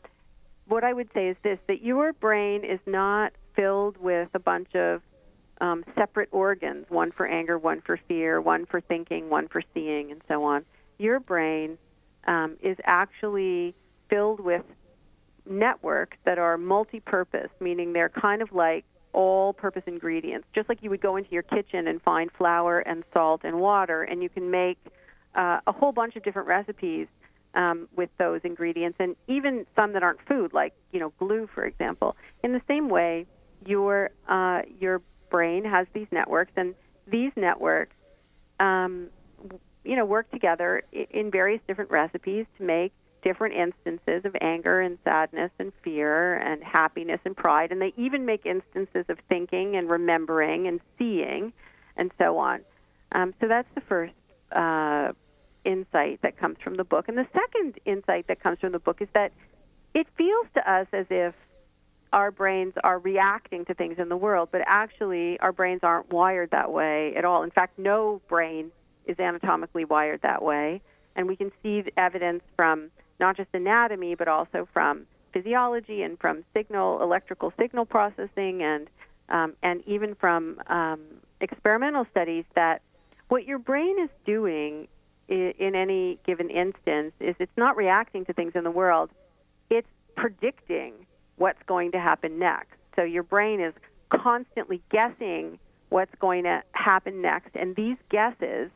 what 0.67 0.83
I 0.83 0.93
would 0.93 1.09
say 1.13 1.27
is 1.27 1.37
this 1.43 1.59
that 1.67 1.81
your 1.81 2.13
brain 2.13 2.63
is 2.63 2.79
not 2.85 3.33
filled 3.55 3.97
with 3.97 4.29
a 4.33 4.39
bunch 4.39 4.75
of 4.75 5.01
um, 5.61 5.85
separate 5.95 6.29
organs 6.31 6.87
one 6.89 7.11
for 7.11 7.25
anger, 7.25 7.57
one 7.57 7.81
for 7.81 7.97
fear, 8.07 8.41
one 8.41 8.65
for 8.65 8.81
thinking, 8.81 9.29
one 9.29 9.47
for 9.47 9.61
seeing, 9.73 10.11
and 10.11 10.21
so 10.27 10.43
on. 10.43 10.65
Your 10.97 11.19
brain 11.19 11.77
um, 12.27 12.57
is 12.61 12.77
actually 12.83 13.75
filled 14.09 14.39
with 14.39 14.63
networks 15.45 16.17
that 16.25 16.37
are 16.37 16.57
multi-purpose, 16.57 17.49
meaning 17.59 17.93
they're 17.93 18.09
kind 18.09 18.41
of 18.41 18.51
like 18.51 18.83
all-purpose 19.13 19.83
ingredients, 19.85 20.47
just 20.53 20.67
like 20.67 20.79
you 20.81 20.89
would 20.89 21.01
go 21.01 21.15
into 21.15 21.31
your 21.31 21.43
kitchen 21.43 21.87
and 21.87 22.01
find 22.01 22.31
flour 22.31 22.79
and 22.79 23.03
salt 23.13 23.41
and 23.43 23.59
water, 23.59 24.03
and 24.03 24.23
you 24.23 24.29
can 24.29 24.49
make 24.49 24.77
uh, 25.35 25.59
a 25.67 25.71
whole 25.71 25.91
bunch 25.91 26.15
of 26.15 26.23
different 26.23 26.47
recipes 26.47 27.07
um, 27.53 27.87
with 27.95 28.09
those 28.17 28.41
ingredients, 28.43 28.97
and 28.99 29.15
even 29.27 29.65
some 29.77 29.93
that 29.93 30.01
aren't 30.01 30.21
food, 30.27 30.53
like 30.53 30.73
you 30.91 30.99
know 30.99 31.11
glue, 31.19 31.47
for 31.53 31.65
example. 31.65 32.15
In 32.43 32.53
the 32.53 32.61
same 32.67 32.89
way, 32.89 33.25
your 33.65 34.09
uh, 34.29 34.61
your 34.79 35.01
brain 35.31 35.65
has 35.65 35.87
these 35.93 36.07
networks, 36.11 36.51
and 36.55 36.75
these 37.07 37.31
networks, 37.35 37.95
um, 38.59 39.07
you 39.83 39.95
know, 39.95 40.05
work 40.05 40.29
together 40.29 40.83
in 40.91 41.31
various 41.31 41.61
different 41.67 41.89
recipes 41.89 42.45
to 42.57 42.63
make 42.63 42.93
different 43.23 43.55
instances 43.55 44.25
of 44.25 44.35
anger 44.41 44.81
and 44.81 44.97
sadness 45.03 45.51
and 45.59 45.71
fear 45.83 46.35
and 46.35 46.63
happiness 46.63 47.19
and 47.25 47.35
pride, 47.35 47.71
and 47.71 47.81
they 47.81 47.93
even 47.97 48.25
make 48.25 48.45
instances 48.45 49.05
of 49.09 49.17
thinking 49.29 49.75
and 49.75 49.89
remembering 49.89 50.67
and 50.67 50.79
seeing 50.97 51.53
and 51.97 52.11
so 52.17 52.37
on. 52.37 52.61
Um, 53.11 53.33
so 53.39 53.47
that's 53.47 53.67
the 53.75 53.81
first 53.81 54.13
uh, 54.51 55.11
insight 55.65 56.21
that 56.23 56.37
comes 56.37 56.57
from 56.63 56.75
the 56.75 56.83
book. 56.83 57.07
And 57.07 57.17
the 57.17 57.27
second 57.33 57.79
insight 57.85 58.27
that 58.27 58.41
comes 58.41 58.59
from 58.59 58.71
the 58.71 58.79
book 58.79 59.01
is 59.01 59.09
that 59.13 59.31
it 59.93 60.07
feels 60.17 60.47
to 60.55 60.71
us 60.71 60.87
as 60.93 61.05
if 61.09 61.35
our 62.13 62.31
brains 62.31 62.73
are 62.83 62.99
reacting 62.99 63.65
to 63.65 63.73
things 63.73 63.97
in 63.97 64.09
the 64.09 64.17
world, 64.17 64.49
but 64.51 64.61
actually 64.65 65.39
our 65.39 65.51
brains 65.51 65.81
aren't 65.83 66.11
wired 66.11 66.51
that 66.51 66.71
way 66.71 67.15
at 67.15 67.25
all. 67.25 67.43
In 67.43 67.51
fact, 67.51 67.79
no 67.79 68.21
brain 68.27 68.71
is 69.05 69.17
anatomically 69.19 69.85
wired 69.85 70.21
that 70.21 70.41
way. 70.41 70.81
And 71.15 71.27
we 71.27 71.35
can 71.35 71.51
see 71.63 71.83
evidence 71.97 72.43
from 72.55 72.91
not 73.19 73.37
just 73.37 73.49
anatomy, 73.53 74.15
but 74.15 74.27
also 74.27 74.67
from 74.73 75.05
physiology 75.33 76.01
and 76.03 76.19
from 76.19 76.43
signal, 76.53 77.01
electrical 77.01 77.53
signal 77.59 77.85
processing, 77.85 78.61
and 78.63 78.89
um, 79.29 79.53
and 79.63 79.81
even 79.87 80.15
from 80.15 80.61
um, 80.67 80.99
experimental 81.39 82.05
studies 82.11 82.43
that 82.55 82.81
what 83.29 83.45
your 83.45 83.59
brain 83.59 83.97
is 84.01 84.09
doing 84.25 84.89
in, 85.29 85.53
in 85.57 85.75
any 85.75 86.19
given 86.25 86.49
instance 86.49 87.13
is 87.21 87.35
it's 87.39 87.55
not 87.55 87.77
reacting 87.77 88.25
to 88.25 88.33
things 88.33 88.53
in 88.55 88.63
the 88.63 88.71
world; 88.71 89.09
it's 89.69 89.87
predicting 90.15 90.93
what's 91.41 91.61
going 91.65 91.91
to 91.91 91.99
happen 91.99 92.37
next. 92.37 92.77
So 92.95 93.01
your 93.01 93.23
brain 93.23 93.59
is 93.59 93.73
constantly 94.09 94.79
guessing 94.91 95.57
what's 95.89 96.13
going 96.19 96.43
to 96.43 96.61
happen 96.73 97.19
next, 97.19 97.55
and 97.55 97.75
these 97.75 97.97
guesses 98.09 98.69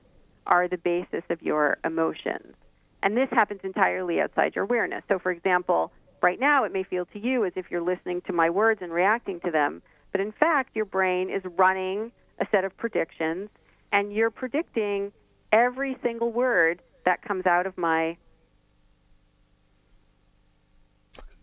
are 0.47 0.67
the 0.67 0.77
basis 0.77 1.23
of 1.29 1.43
your 1.43 1.77
emotions. 1.85 2.55
And 3.03 3.15
this 3.15 3.29
happens 3.31 3.61
entirely 3.63 4.19
outside 4.19 4.55
your 4.55 4.63
awareness. 4.63 5.03
So, 5.07 5.19
for 5.19 5.31
example, 5.31 5.91
right 6.23 6.39
now 6.39 6.63
it 6.63 6.73
may 6.73 6.81
feel 6.81 7.05
to 7.13 7.19
you 7.19 7.45
as 7.45 7.53
if 7.55 7.69
you're 7.69 7.81
listening 7.81 8.21
to 8.21 8.33
my 8.33 8.49
words 8.49 8.81
and 8.81 8.91
reacting 8.91 9.39
to 9.41 9.51
them, 9.51 9.83
but 10.11 10.19
in 10.19 10.31
fact, 10.31 10.75
your 10.75 10.85
brain 10.85 11.29
is 11.29 11.43
running 11.57 12.11
a 12.39 12.47
set 12.49 12.65
of 12.65 12.75
predictions, 12.77 13.49
and 13.91 14.11
you're 14.11 14.31
predicting 14.31 15.11
every 15.51 15.97
single 16.01 16.31
word 16.31 16.81
that 17.05 17.21
comes 17.21 17.45
out 17.45 17.67
of 17.67 17.77
my 17.77 18.17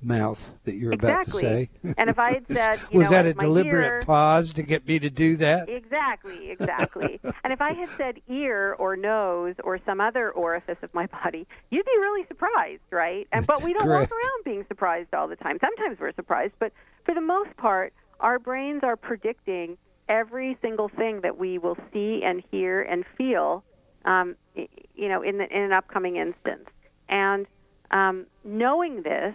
mouth 0.04 0.50
that 0.64 0.74
you're 0.74 0.92
exactly. 0.92 1.44
about 1.44 1.58
to 1.82 1.88
say. 1.88 1.94
and 1.98 2.10
if 2.10 2.18
I 2.18 2.32
had 2.32 2.46
said, 2.52 2.80
was 2.92 3.04
know, 3.04 3.10
that 3.10 3.26
a 3.26 3.34
deliberate 3.34 3.84
ear, 3.84 4.02
pause 4.04 4.52
to 4.54 4.62
get 4.62 4.86
me 4.86 4.98
to 4.98 5.10
do 5.10 5.36
that? 5.36 5.68
Exactly, 5.68 6.50
exactly. 6.50 7.20
and 7.44 7.52
if 7.52 7.60
I 7.60 7.72
had 7.72 7.88
said 7.90 8.20
ear 8.28 8.74
or 8.78 8.96
nose 8.96 9.54
or 9.64 9.78
some 9.84 10.00
other 10.00 10.30
orifice 10.30 10.78
of 10.82 10.92
my 10.94 11.06
body, 11.06 11.46
you'd 11.70 11.86
be 11.86 11.98
really 11.98 12.26
surprised, 12.26 12.82
right? 12.90 13.26
And 13.32 13.46
but 13.46 13.62
we 13.62 13.72
don't 13.72 13.84
Correct. 13.84 14.10
walk 14.10 14.18
around 14.18 14.44
being 14.44 14.64
surprised 14.68 15.14
all 15.14 15.28
the 15.28 15.36
time. 15.36 15.58
Sometimes 15.60 15.98
we're 16.00 16.14
surprised, 16.14 16.54
but 16.58 16.72
for 17.04 17.14
the 17.14 17.20
most 17.20 17.56
part, 17.56 17.92
our 18.20 18.38
brains 18.38 18.82
are 18.82 18.96
predicting 18.96 19.76
every 20.08 20.56
single 20.62 20.88
thing 20.88 21.20
that 21.22 21.38
we 21.38 21.58
will 21.58 21.76
see 21.92 22.22
and 22.22 22.42
hear 22.50 22.82
and 22.82 23.04
feel, 23.16 23.64
um, 24.04 24.36
you 24.54 25.08
know, 25.08 25.22
in, 25.22 25.38
the, 25.38 25.44
in 25.44 25.62
an 25.62 25.72
upcoming 25.72 26.16
instance. 26.16 26.68
And 27.08 27.46
um, 27.90 28.26
knowing 28.44 29.02
this 29.02 29.34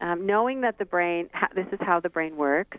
um, 0.00 0.26
knowing 0.26 0.62
that 0.62 0.78
the 0.78 0.84
brain, 0.84 1.28
this 1.54 1.66
is 1.72 1.78
how 1.80 2.00
the 2.00 2.08
brain 2.08 2.36
works, 2.36 2.78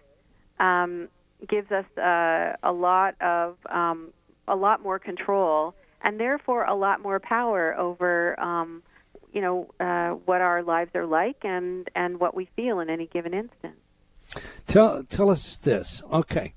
um, 0.59 1.07
gives 1.47 1.71
us 1.71 1.85
uh, 1.97 2.55
a 2.63 2.71
lot 2.71 3.19
of 3.21 3.57
um, 3.69 4.13
a 4.47 4.55
lot 4.55 4.81
more 4.81 4.99
control, 4.99 5.73
and 6.01 6.19
therefore 6.19 6.65
a 6.65 6.75
lot 6.75 7.01
more 7.01 7.19
power 7.19 7.77
over, 7.77 8.39
um, 8.39 8.83
you 9.33 9.41
know, 9.41 9.69
uh, 9.79 10.09
what 10.25 10.41
our 10.41 10.61
lives 10.63 10.91
are 10.95 11.05
like 11.05 11.37
and 11.43 11.89
and 11.95 12.19
what 12.19 12.35
we 12.35 12.49
feel 12.55 12.79
in 12.79 12.89
any 12.89 13.07
given 13.07 13.33
instant. 13.33 13.75
Tell 14.67 15.03
tell 15.03 15.29
us 15.29 15.57
this. 15.57 16.03
Okay. 16.11 16.53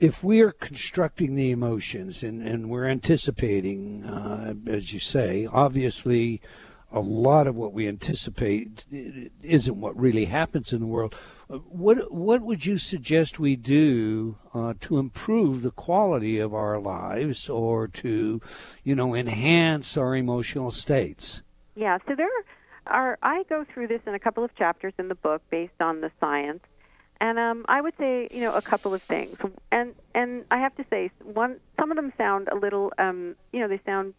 If 0.00 0.24
we 0.24 0.40
are 0.40 0.50
constructing 0.50 1.34
the 1.36 1.50
emotions 1.52 2.22
and, 2.22 2.42
and 2.42 2.68
we're 2.68 2.86
anticipating, 2.86 4.04
uh, 4.04 4.54
as 4.66 4.92
you 4.92 4.98
say, 4.98 5.46
obviously 5.50 6.42
a 6.94 7.00
lot 7.00 7.48
of 7.48 7.56
what 7.56 7.72
we 7.72 7.88
anticipate 7.88 8.84
isn't 9.42 9.80
what 9.80 9.98
really 9.98 10.26
happens 10.26 10.72
in 10.72 10.78
the 10.78 10.86
world. 10.86 11.14
What 11.48 12.12
what 12.12 12.40
would 12.40 12.64
you 12.64 12.78
suggest 12.78 13.38
we 13.38 13.56
do 13.56 14.36
uh, 14.54 14.74
to 14.82 14.98
improve 14.98 15.62
the 15.62 15.72
quality 15.72 16.38
of 16.38 16.54
our 16.54 16.78
lives, 16.78 17.48
or 17.48 17.88
to, 17.88 18.40
you 18.84 18.94
know, 18.94 19.14
enhance 19.14 19.96
our 19.96 20.16
emotional 20.16 20.70
states? 20.70 21.42
Yeah, 21.74 21.98
so 22.06 22.14
there 22.14 22.30
are. 22.86 23.18
I 23.22 23.42
go 23.48 23.64
through 23.64 23.88
this 23.88 24.00
in 24.06 24.14
a 24.14 24.18
couple 24.18 24.44
of 24.44 24.54
chapters 24.54 24.94
in 24.98 25.08
the 25.08 25.16
book 25.16 25.42
based 25.50 25.80
on 25.80 26.00
the 26.00 26.10
science, 26.20 26.62
and 27.20 27.38
um, 27.38 27.66
I 27.68 27.80
would 27.80 27.94
say 27.98 28.28
you 28.30 28.40
know 28.40 28.54
a 28.54 28.62
couple 28.62 28.94
of 28.94 29.02
things, 29.02 29.36
and 29.70 29.94
and 30.14 30.44
I 30.50 30.58
have 30.58 30.74
to 30.76 30.84
say 30.88 31.10
one. 31.22 31.60
Some 31.78 31.90
of 31.90 31.96
them 31.96 32.12
sound 32.16 32.48
a 32.48 32.56
little, 32.56 32.92
um, 32.98 33.34
you 33.52 33.60
know, 33.60 33.68
they 33.68 33.80
sound 33.84 34.14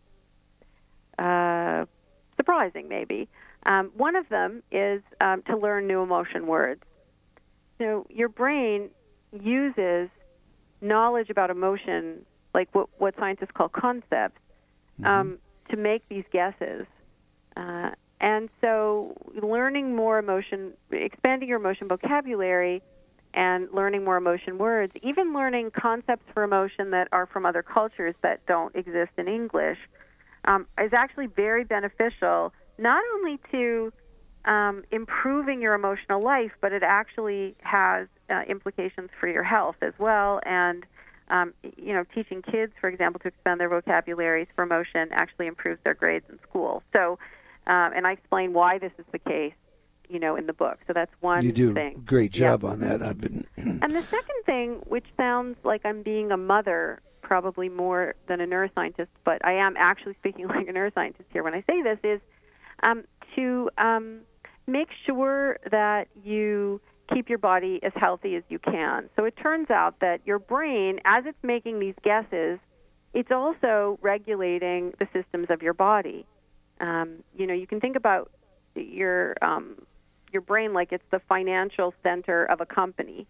uh, 1.17 1.85
surprising 2.37 2.87
maybe. 2.87 3.27
Um, 3.65 3.91
one 3.95 4.15
of 4.15 4.29
them 4.29 4.63
is 4.71 5.01
um, 5.21 5.41
to 5.43 5.57
learn 5.57 5.87
new 5.87 6.01
emotion 6.01 6.47
words. 6.47 6.81
So 7.77 8.05
your 8.09 8.29
brain 8.29 8.89
uses 9.31 10.09
knowledge 10.81 11.29
about 11.29 11.49
emotion, 11.49 12.25
like 12.53 12.69
what 12.73 12.89
what 12.99 13.15
scientists 13.17 13.51
call 13.53 13.69
concepts, 13.69 14.39
um, 15.03 15.39
to 15.69 15.77
make 15.77 16.07
these 16.09 16.23
guesses. 16.31 16.85
Uh, 17.57 17.91
and 18.21 18.49
so, 18.61 19.15
learning 19.41 19.95
more 19.95 20.19
emotion, 20.19 20.73
expanding 20.91 21.49
your 21.49 21.59
emotion 21.59 21.87
vocabulary, 21.87 22.81
and 23.33 23.67
learning 23.73 24.03
more 24.05 24.15
emotion 24.15 24.57
words, 24.57 24.93
even 25.03 25.33
learning 25.33 25.71
concepts 25.71 26.23
for 26.33 26.43
emotion 26.43 26.91
that 26.91 27.09
are 27.11 27.25
from 27.25 27.45
other 27.45 27.61
cultures 27.61 28.15
that 28.21 28.45
don't 28.45 28.73
exist 28.75 29.11
in 29.17 29.27
English, 29.27 29.77
um, 30.45 30.67
is 30.81 30.93
actually 30.93 31.27
very 31.27 31.63
beneficial, 31.63 32.53
not 32.77 33.03
only 33.15 33.39
to 33.51 33.91
um, 34.45 34.83
improving 34.91 35.61
your 35.61 35.73
emotional 35.73 36.23
life, 36.23 36.51
but 36.61 36.71
it 36.71 36.83
actually 36.83 37.55
has 37.61 38.07
uh, 38.29 38.41
implications 38.47 39.09
for 39.19 39.27
your 39.27 39.43
health 39.43 39.75
as 39.81 39.93
well. 39.97 40.39
And 40.45 40.85
um, 41.27 41.53
you 41.77 41.93
know, 41.93 42.03
teaching 42.13 42.41
kids, 42.43 42.73
for 42.79 42.87
example, 42.87 43.19
to 43.21 43.27
expand 43.29 43.59
their 43.59 43.69
vocabularies 43.69 44.47
for 44.55 44.63
emotion 44.63 45.09
actually 45.11 45.47
improves 45.47 45.79
their 45.83 45.95
grades 45.95 46.25
in 46.29 46.39
school. 46.47 46.83
So, 46.95 47.17
um, 47.67 47.91
and 47.95 48.05
I 48.05 48.11
explain 48.11 48.53
why 48.53 48.77
this 48.77 48.91
is 48.99 49.05
the 49.11 49.17
case, 49.17 49.53
you 50.07 50.19
know, 50.19 50.35
in 50.35 50.45
the 50.45 50.53
book. 50.53 50.77
So 50.85 50.93
that's 50.93 51.11
one 51.21 51.43
you 51.43 51.51
do 51.51 51.73
thing. 51.73 52.03
great 52.05 52.35
Yeah. 52.35 52.51
job 52.51 52.63
on 52.65 52.79
that. 52.81 53.01
I've 53.01 53.19
been 53.19 53.43
And 53.57 53.95
the 53.95 54.03
second 54.03 54.43
thing, 54.45 54.81
which 54.85 55.05
sounds 55.17 55.57
like 55.63 55.81
I'm 55.83 56.03
being 56.03 56.31
a 56.31 56.37
mother 56.37 57.01
probably 57.25 57.69
more 57.69 58.13
than 58.27 58.39
a 58.39 58.45
neuroscientist, 58.45 59.07
but 59.23 59.43
I 59.43 59.53
am 59.53 59.75
actually 59.77 60.13
speaking 60.19 60.47
like 60.47 60.67
a 60.67 60.71
neuroscientist 60.71 61.25
here 61.33 61.43
when 61.43 61.55
I 61.55 61.63
say 61.67 61.81
this, 61.81 61.97
is 62.03 62.21
um, 62.83 63.03
to 63.35 63.69
um, 63.77 64.19
make 64.67 64.89
sure 65.05 65.57
that 65.71 66.07
you 66.23 66.79
keep 67.13 67.29
your 67.29 67.37
body 67.37 67.79
as 67.83 67.91
healthy 67.95 68.35
as 68.35 68.43
you 68.49 68.59
can. 68.59 69.09
So 69.15 69.25
it 69.25 69.35
turns 69.41 69.69
out 69.69 69.99
that 70.01 70.21
your 70.25 70.39
brain, 70.39 70.99
as 71.05 71.25
it's 71.25 71.37
making 71.43 71.79
these 71.79 71.95
guesses, 72.03 72.59
it's 73.13 73.31
also 73.31 73.97
regulating 74.01 74.93
the 74.99 75.07
systems 75.13 75.47
of 75.49 75.61
your 75.61 75.73
body. 75.73 76.25
Um, 76.79 77.23
you 77.37 77.47
know, 77.47 77.53
you 77.53 77.67
can 77.67 77.79
think 77.79 77.95
about 77.95 78.31
your 78.75 79.35
um, 79.41 79.77
your 80.33 80.41
brain 80.41 80.73
like 80.73 80.91
it's 80.91 81.03
the 81.11 81.21
financial 81.29 81.93
center 82.03 82.43
of 82.45 82.59
a 82.59 82.65
company. 82.65 83.25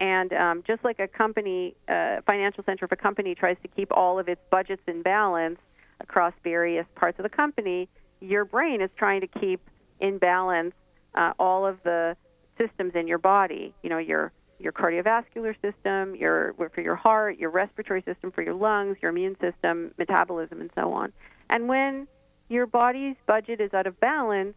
And 0.00 0.32
um, 0.32 0.62
just 0.66 0.84
like 0.84 1.00
a 1.00 1.08
company, 1.08 1.74
uh, 1.88 2.20
financial 2.26 2.62
center 2.64 2.84
of 2.84 2.92
a 2.92 2.96
company 2.96 3.34
tries 3.34 3.56
to 3.62 3.68
keep 3.68 3.88
all 3.90 4.18
of 4.18 4.28
its 4.28 4.40
budgets 4.50 4.82
in 4.86 5.02
balance 5.02 5.58
across 6.00 6.32
various 6.44 6.86
parts 6.94 7.18
of 7.18 7.24
the 7.24 7.28
company, 7.28 7.88
your 8.20 8.44
brain 8.44 8.80
is 8.80 8.90
trying 8.96 9.20
to 9.20 9.26
keep 9.26 9.60
in 10.00 10.18
balance 10.18 10.74
uh, 11.14 11.32
all 11.38 11.66
of 11.66 11.78
the 11.82 12.16
systems 12.58 12.92
in 12.94 13.08
your 13.08 13.18
body. 13.18 13.74
You 13.82 13.90
know, 13.90 13.98
your 13.98 14.32
your 14.60 14.72
cardiovascular 14.72 15.54
system, 15.62 16.14
your 16.16 16.54
for 16.74 16.80
your 16.80 16.96
heart, 16.96 17.38
your 17.38 17.50
respiratory 17.50 18.02
system 18.02 18.30
for 18.32 18.42
your 18.42 18.54
lungs, 18.54 18.96
your 19.00 19.10
immune 19.10 19.36
system, 19.40 19.92
metabolism, 19.98 20.60
and 20.60 20.70
so 20.76 20.92
on. 20.92 21.12
And 21.50 21.68
when 21.68 22.06
your 22.48 22.66
body's 22.66 23.16
budget 23.26 23.60
is 23.60 23.72
out 23.72 23.86
of 23.86 23.98
balance, 24.00 24.54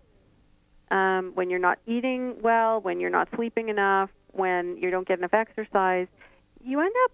um, 0.90 1.32
when 1.36 1.50
you're 1.50 1.60
not 1.60 1.80
eating 1.86 2.36
well, 2.42 2.82
when 2.82 3.00
you're 3.00 3.10
not 3.10 3.30
sleeping 3.36 3.70
enough, 3.70 4.10
when 4.34 4.78
you 4.78 4.90
don't 4.92 5.08
get 5.08 5.20
enough 5.20 5.34
exercise, 5.34 6.08
you 6.64 6.80
end 6.80 6.94
up 7.06 7.12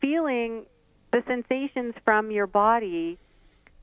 feeling 0.00 0.66
the 1.12 1.22
sensations 1.26 1.94
from 2.04 2.30
your 2.30 2.46
body 2.46 3.18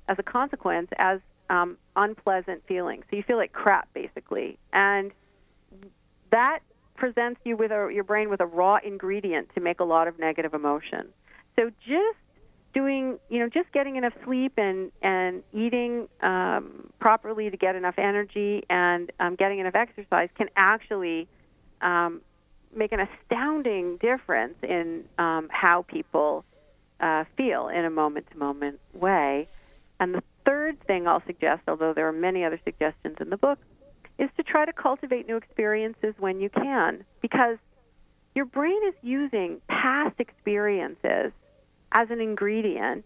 as 0.08 0.18
a 0.20 0.24
consequence 0.24 0.90
as 0.98 1.20
um, 1.50 1.78
unpleasant 1.96 2.66
feelings. 2.68 3.04
So 3.10 3.16
you 3.16 3.24
feel 3.24 3.38
like 3.38 3.54
crap, 3.54 3.94
basically. 3.94 4.58
And 4.74 5.12
that 6.32 6.60
presents 6.96 7.42
you 7.44 7.58
with 7.58 7.72
a, 7.72 7.90
your 7.94 8.04
brain 8.04 8.30
with 8.30 8.42
a 8.42 8.46
raw 8.46 8.78
ingredient 8.84 9.50
to 9.56 9.62
make 9.62 9.80
a 9.80 9.84
lot 9.84 10.08
of 10.08 10.20
negative 10.20 10.54
emotion. 10.54 11.08
So 11.56 11.72
just 11.86 12.18
doing, 12.74 13.20
you 13.30 13.40
know, 13.40 13.50
just 13.50 13.72
getting 13.74 13.98
enough 13.98 14.14
sleep 14.24 14.54
and 14.58 14.92
and 15.02 15.44
eating 15.54 16.08
um, 16.22 16.90
properly 17.00 17.50
to 17.50 17.58
get 17.58 17.76
enough 17.76 17.96
energy 17.98 18.64
and 18.70 19.12
um, 19.20 19.36
getting 19.36 19.60
enough 19.60 19.76
exercise 19.76 20.30
can 20.38 20.48
actually 20.56 21.28
um, 21.82 22.22
make 22.76 22.92
an 22.92 23.00
astounding 23.00 23.98
difference 23.98 24.56
in 24.64 25.06
um, 25.18 25.50
how 25.52 25.84
people 25.84 26.46
uh, 27.00 27.26
feel 27.36 27.68
in 27.68 27.86
a 27.86 27.90
moment-to-moment 27.90 28.80
way. 28.94 29.48
And 30.00 30.14
the 30.16 30.24
third 30.46 30.80
thing 30.86 31.08
I'll 31.08 31.24
suggest, 31.26 31.64
although 31.68 31.94
there 31.94 32.08
are 32.08 32.14
many 32.14 32.44
other 32.44 32.60
suggestions 32.64 33.18
in 33.20 33.30
the 33.30 33.38
book, 33.38 33.60
is 34.18 34.30
to 34.38 34.44
try 34.44 34.66
to 34.66 34.74
cultivate 34.74 35.28
new 35.28 35.38
experiences 35.38 36.14
when 36.20 36.40
you 36.40 36.50
can, 36.50 37.04
because 37.22 37.58
your 38.36 38.46
brain 38.46 38.80
is 38.88 38.94
using 39.02 39.62
past 39.68 40.16
experiences 40.20 41.32
as 41.92 42.10
an 42.10 42.22
ingredient 42.22 43.06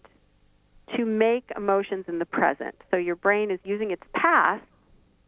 to 0.95 1.05
make 1.05 1.51
emotions 1.55 2.05
in 2.07 2.20
the 2.20 2.26
present. 2.26 2.76
So 2.91 2.97
your 2.97 3.16
brain 3.16 3.49
is 3.49 3.59
using 3.63 3.91
its 3.91 4.03
past 4.13 4.63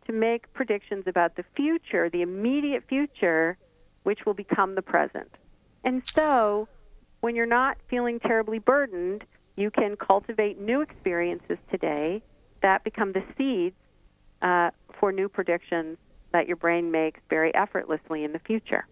to 0.06 0.14
make 0.14 0.54
predictions 0.54 1.06
about 1.08 1.36
the 1.36 1.44
future, 1.56 2.10
the 2.10 2.22
immediate 2.22 2.84
future, 2.88 3.58
which 4.08 4.26
will 4.26 4.34
become 4.34 4.76
the 4.76 4.82
present. 4.82 5.30
And 5.84 6.02
so 6.16 6.70
when 7.20 7.36
you're 7.36 7.46
not 7.46 7.76
feeling 7.90 8.22
terribly 8.22 8.58
burdened, 8.58 9.26
you 9.58 9.70
can 9.70 9.98
cultivate 9.98 10.58
new 10.62 10.80
experiences 10.80 11.58
today 11.70 12.24
that 12.62 12.86
become 12.86 13.12
the 13.12 13.24
seeds 13.38 13.76
uh, 14.42 14.70
for 14.98 15.12
new 15.12 15.28
predictions 15.28 15.98
that 16.32 16.48
your 16.48 16.56
brain 16.56 16.90
makes 16.90 17.20
very 17.30 17.54
effortlessly 17.54 18.24
in 18.24 18.32
the 18.32 18.40
future. 18.40 18.88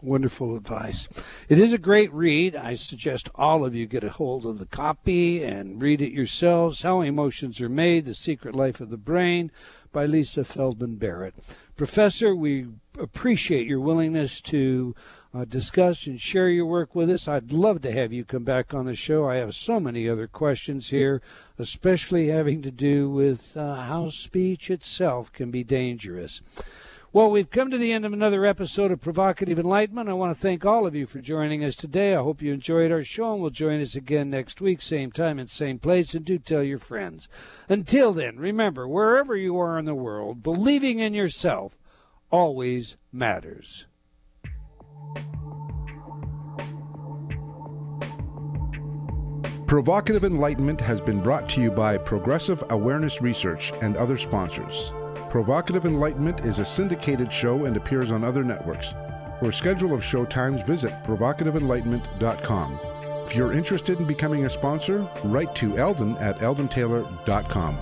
Wonderful 0.00 0.56
advice. 0.56 1.10
It 1.50 1.58
is 1.58 1.74
a 1.74 1.78
great 1.78 2.10
read. 2.14 2.56
I 2.56 2.72
suggest 2.72 3.28
all 3.34 3.66
of 3.66 3.74
you 3.74 3.84
get 3.84 4.02
a 4.02 4.08
hold 4.08 4.46
of 4.46 4.58
the 4.58 4.66
copy 4.66 5.44
and 5.44 5.82
read 5.82 6.00
it 6.00 6.12
yourselves. 6.12 6.80
How 6.80 7.02
Emotions 7.02 7.60
Are 7.60 7.68
Made 7.68 8.06
The 8.06 8.14
Secret 8.14 8.54
Life 8.54 8.80
of 8.80 8.88
the 8.88 8.96
Brain 8.96 9.50
by 9.92 10.06
Lisa 10.06 10.42
Feldman 10.42 10.96
Barrett. 10.96 11.34
Professor, 11.78 12.34
we 12.34 12.66
appreciate 12.98 13.68
your 13.68 13.78
willingness 13.78 14.40
to 14.40 14.96
uh, 15.32 15.44
discuss 15.44 16.08
and 16.08 16.20
share 16.20 16.48
your 16.48 16.66
work 16.66 16.92
with 16.92 17.08
us. 17.08 17.28
I'd 17.28 17.52
love 17.52 17.82
to 17.82 17.92
have 17.92 18.12
you 18.12 18.24
come 18.24 18.42
back 18.42 18.74
on 18.74 18.86
the 18.86 18.96
show. 18.96 19.28
I 19.28 19.36
have 19.36 19.54
so 19.54 19.78
many 19.78 20.08
other 20.08 20.26
questions 20.26 20.88
here, 20.88 21.22
especially 21.56 22.30
having 22.30 22.62
to 22.62 22.72
do 22.72 23.08
with 23.08 23.56
uh, 23.56 23.76
how 23.76 24.10
speech 24.10 24.70
itself 24.70 25.32
can 25.32 25.52
be 25.52 25.62
dangerous. 25.62 26.40
Well, 27.10 27.30
we've 27.30 27.48
come 27.48 27.70
to 27.70 27.78
the 27.78 27.90
end 27.90 28.04
of 28.04 28.12
another 28.12 28.44
episode 28.44 28.90
of 28.90 29.00
Provocative 29.00 29.58
Enlightenment. 29.58 30.10
I 30.10 30.12
want 30.12 30.36
to 30.36 30.40
thank 30.40 30.66
all 30.66 30.86
of 30.86 30.94
you 30.94 31.06
for 31.06 31.20
joining 31.20 31.64
us 31.64 31.74
today. 31.74 32.14
I 32.14 32.18
hope 32.22 32.42
you 32.42 32.52
enjoyed 32.52 32.92
our 32.92 33.02
show 33.02 33.32
and 33.32 33.40
will 33.40 33.48
join 33.48 33.80
us 33.80 33.94
again 33.94 34.28
next 34.28 34.60
week, 34.60 34.82
same 34.82 35.10
time 35.10 35.38
and 35.38 35.48
same 35.48 35.78
place, 35.78 36.12
and 36.12 36.22
do 36.22 36.38
tell 36.38 36.62
your 36.62 36.78
friends. 36.78 37.30
Until 37.66 38.12
then, 38.12 38.36
remember, 38.36 38.86
wherever 38.86 39.34
you 39.34 39.58
are 39.58 39.78
in 39.78 39.86
the 39.86 39.94
world, 39.94 40.42
believing 40.42 40.98
in 40.98 41.14
yourself 41.14 41.78
always 42.30 42.96
matters. 43.10 43.86
Provocative 49.66 50.24
Enlightenment 50.24 50.82
has 50.82 51.00
been 51.00 51.22
brought 51.22 51.48
to 51.48 51.62
you 51.62 51.70
by 51.70 51.96
Progressive 51.96 52.62
Awareness 52.68 53.22
Research 53.22 53.72
and 53.80 53.96
other 53.96 54.18
sponsors. 54.18 54.92
Provocative 55.28 55.84
Enlightenment 55.84 56.40
is 56.40 56.58
a 56.58 56.64
syndicated 56.64 57.32
show 57.32 57.66
and 57.66 57.76
appears 57.76 58.10
on 58.10 58.24
other 58.24 58.42
networks. 58.42 58.94
For 59.38 59.50
a 59.50 59.52
schedule 59.52 59.92
of 59.92 60.02
show 60.02 60.24
times, 60.24 60.62
visit 60.62 60.92
provocativeenlightenment.com. 61.04 62.78
If 63.26 63.36
you're 63.36 63.52
interested 63.52 63.98
in 64.00 64.06
becoming 64.06 64.46
a 64.46 64.50
sponsor, 64.50 65.06
write 65.24 65.54
to 65.56 65.76
Eldon 65.76 66.16
at 66.16 66.38
eldontaylor.com. 66.38 67.78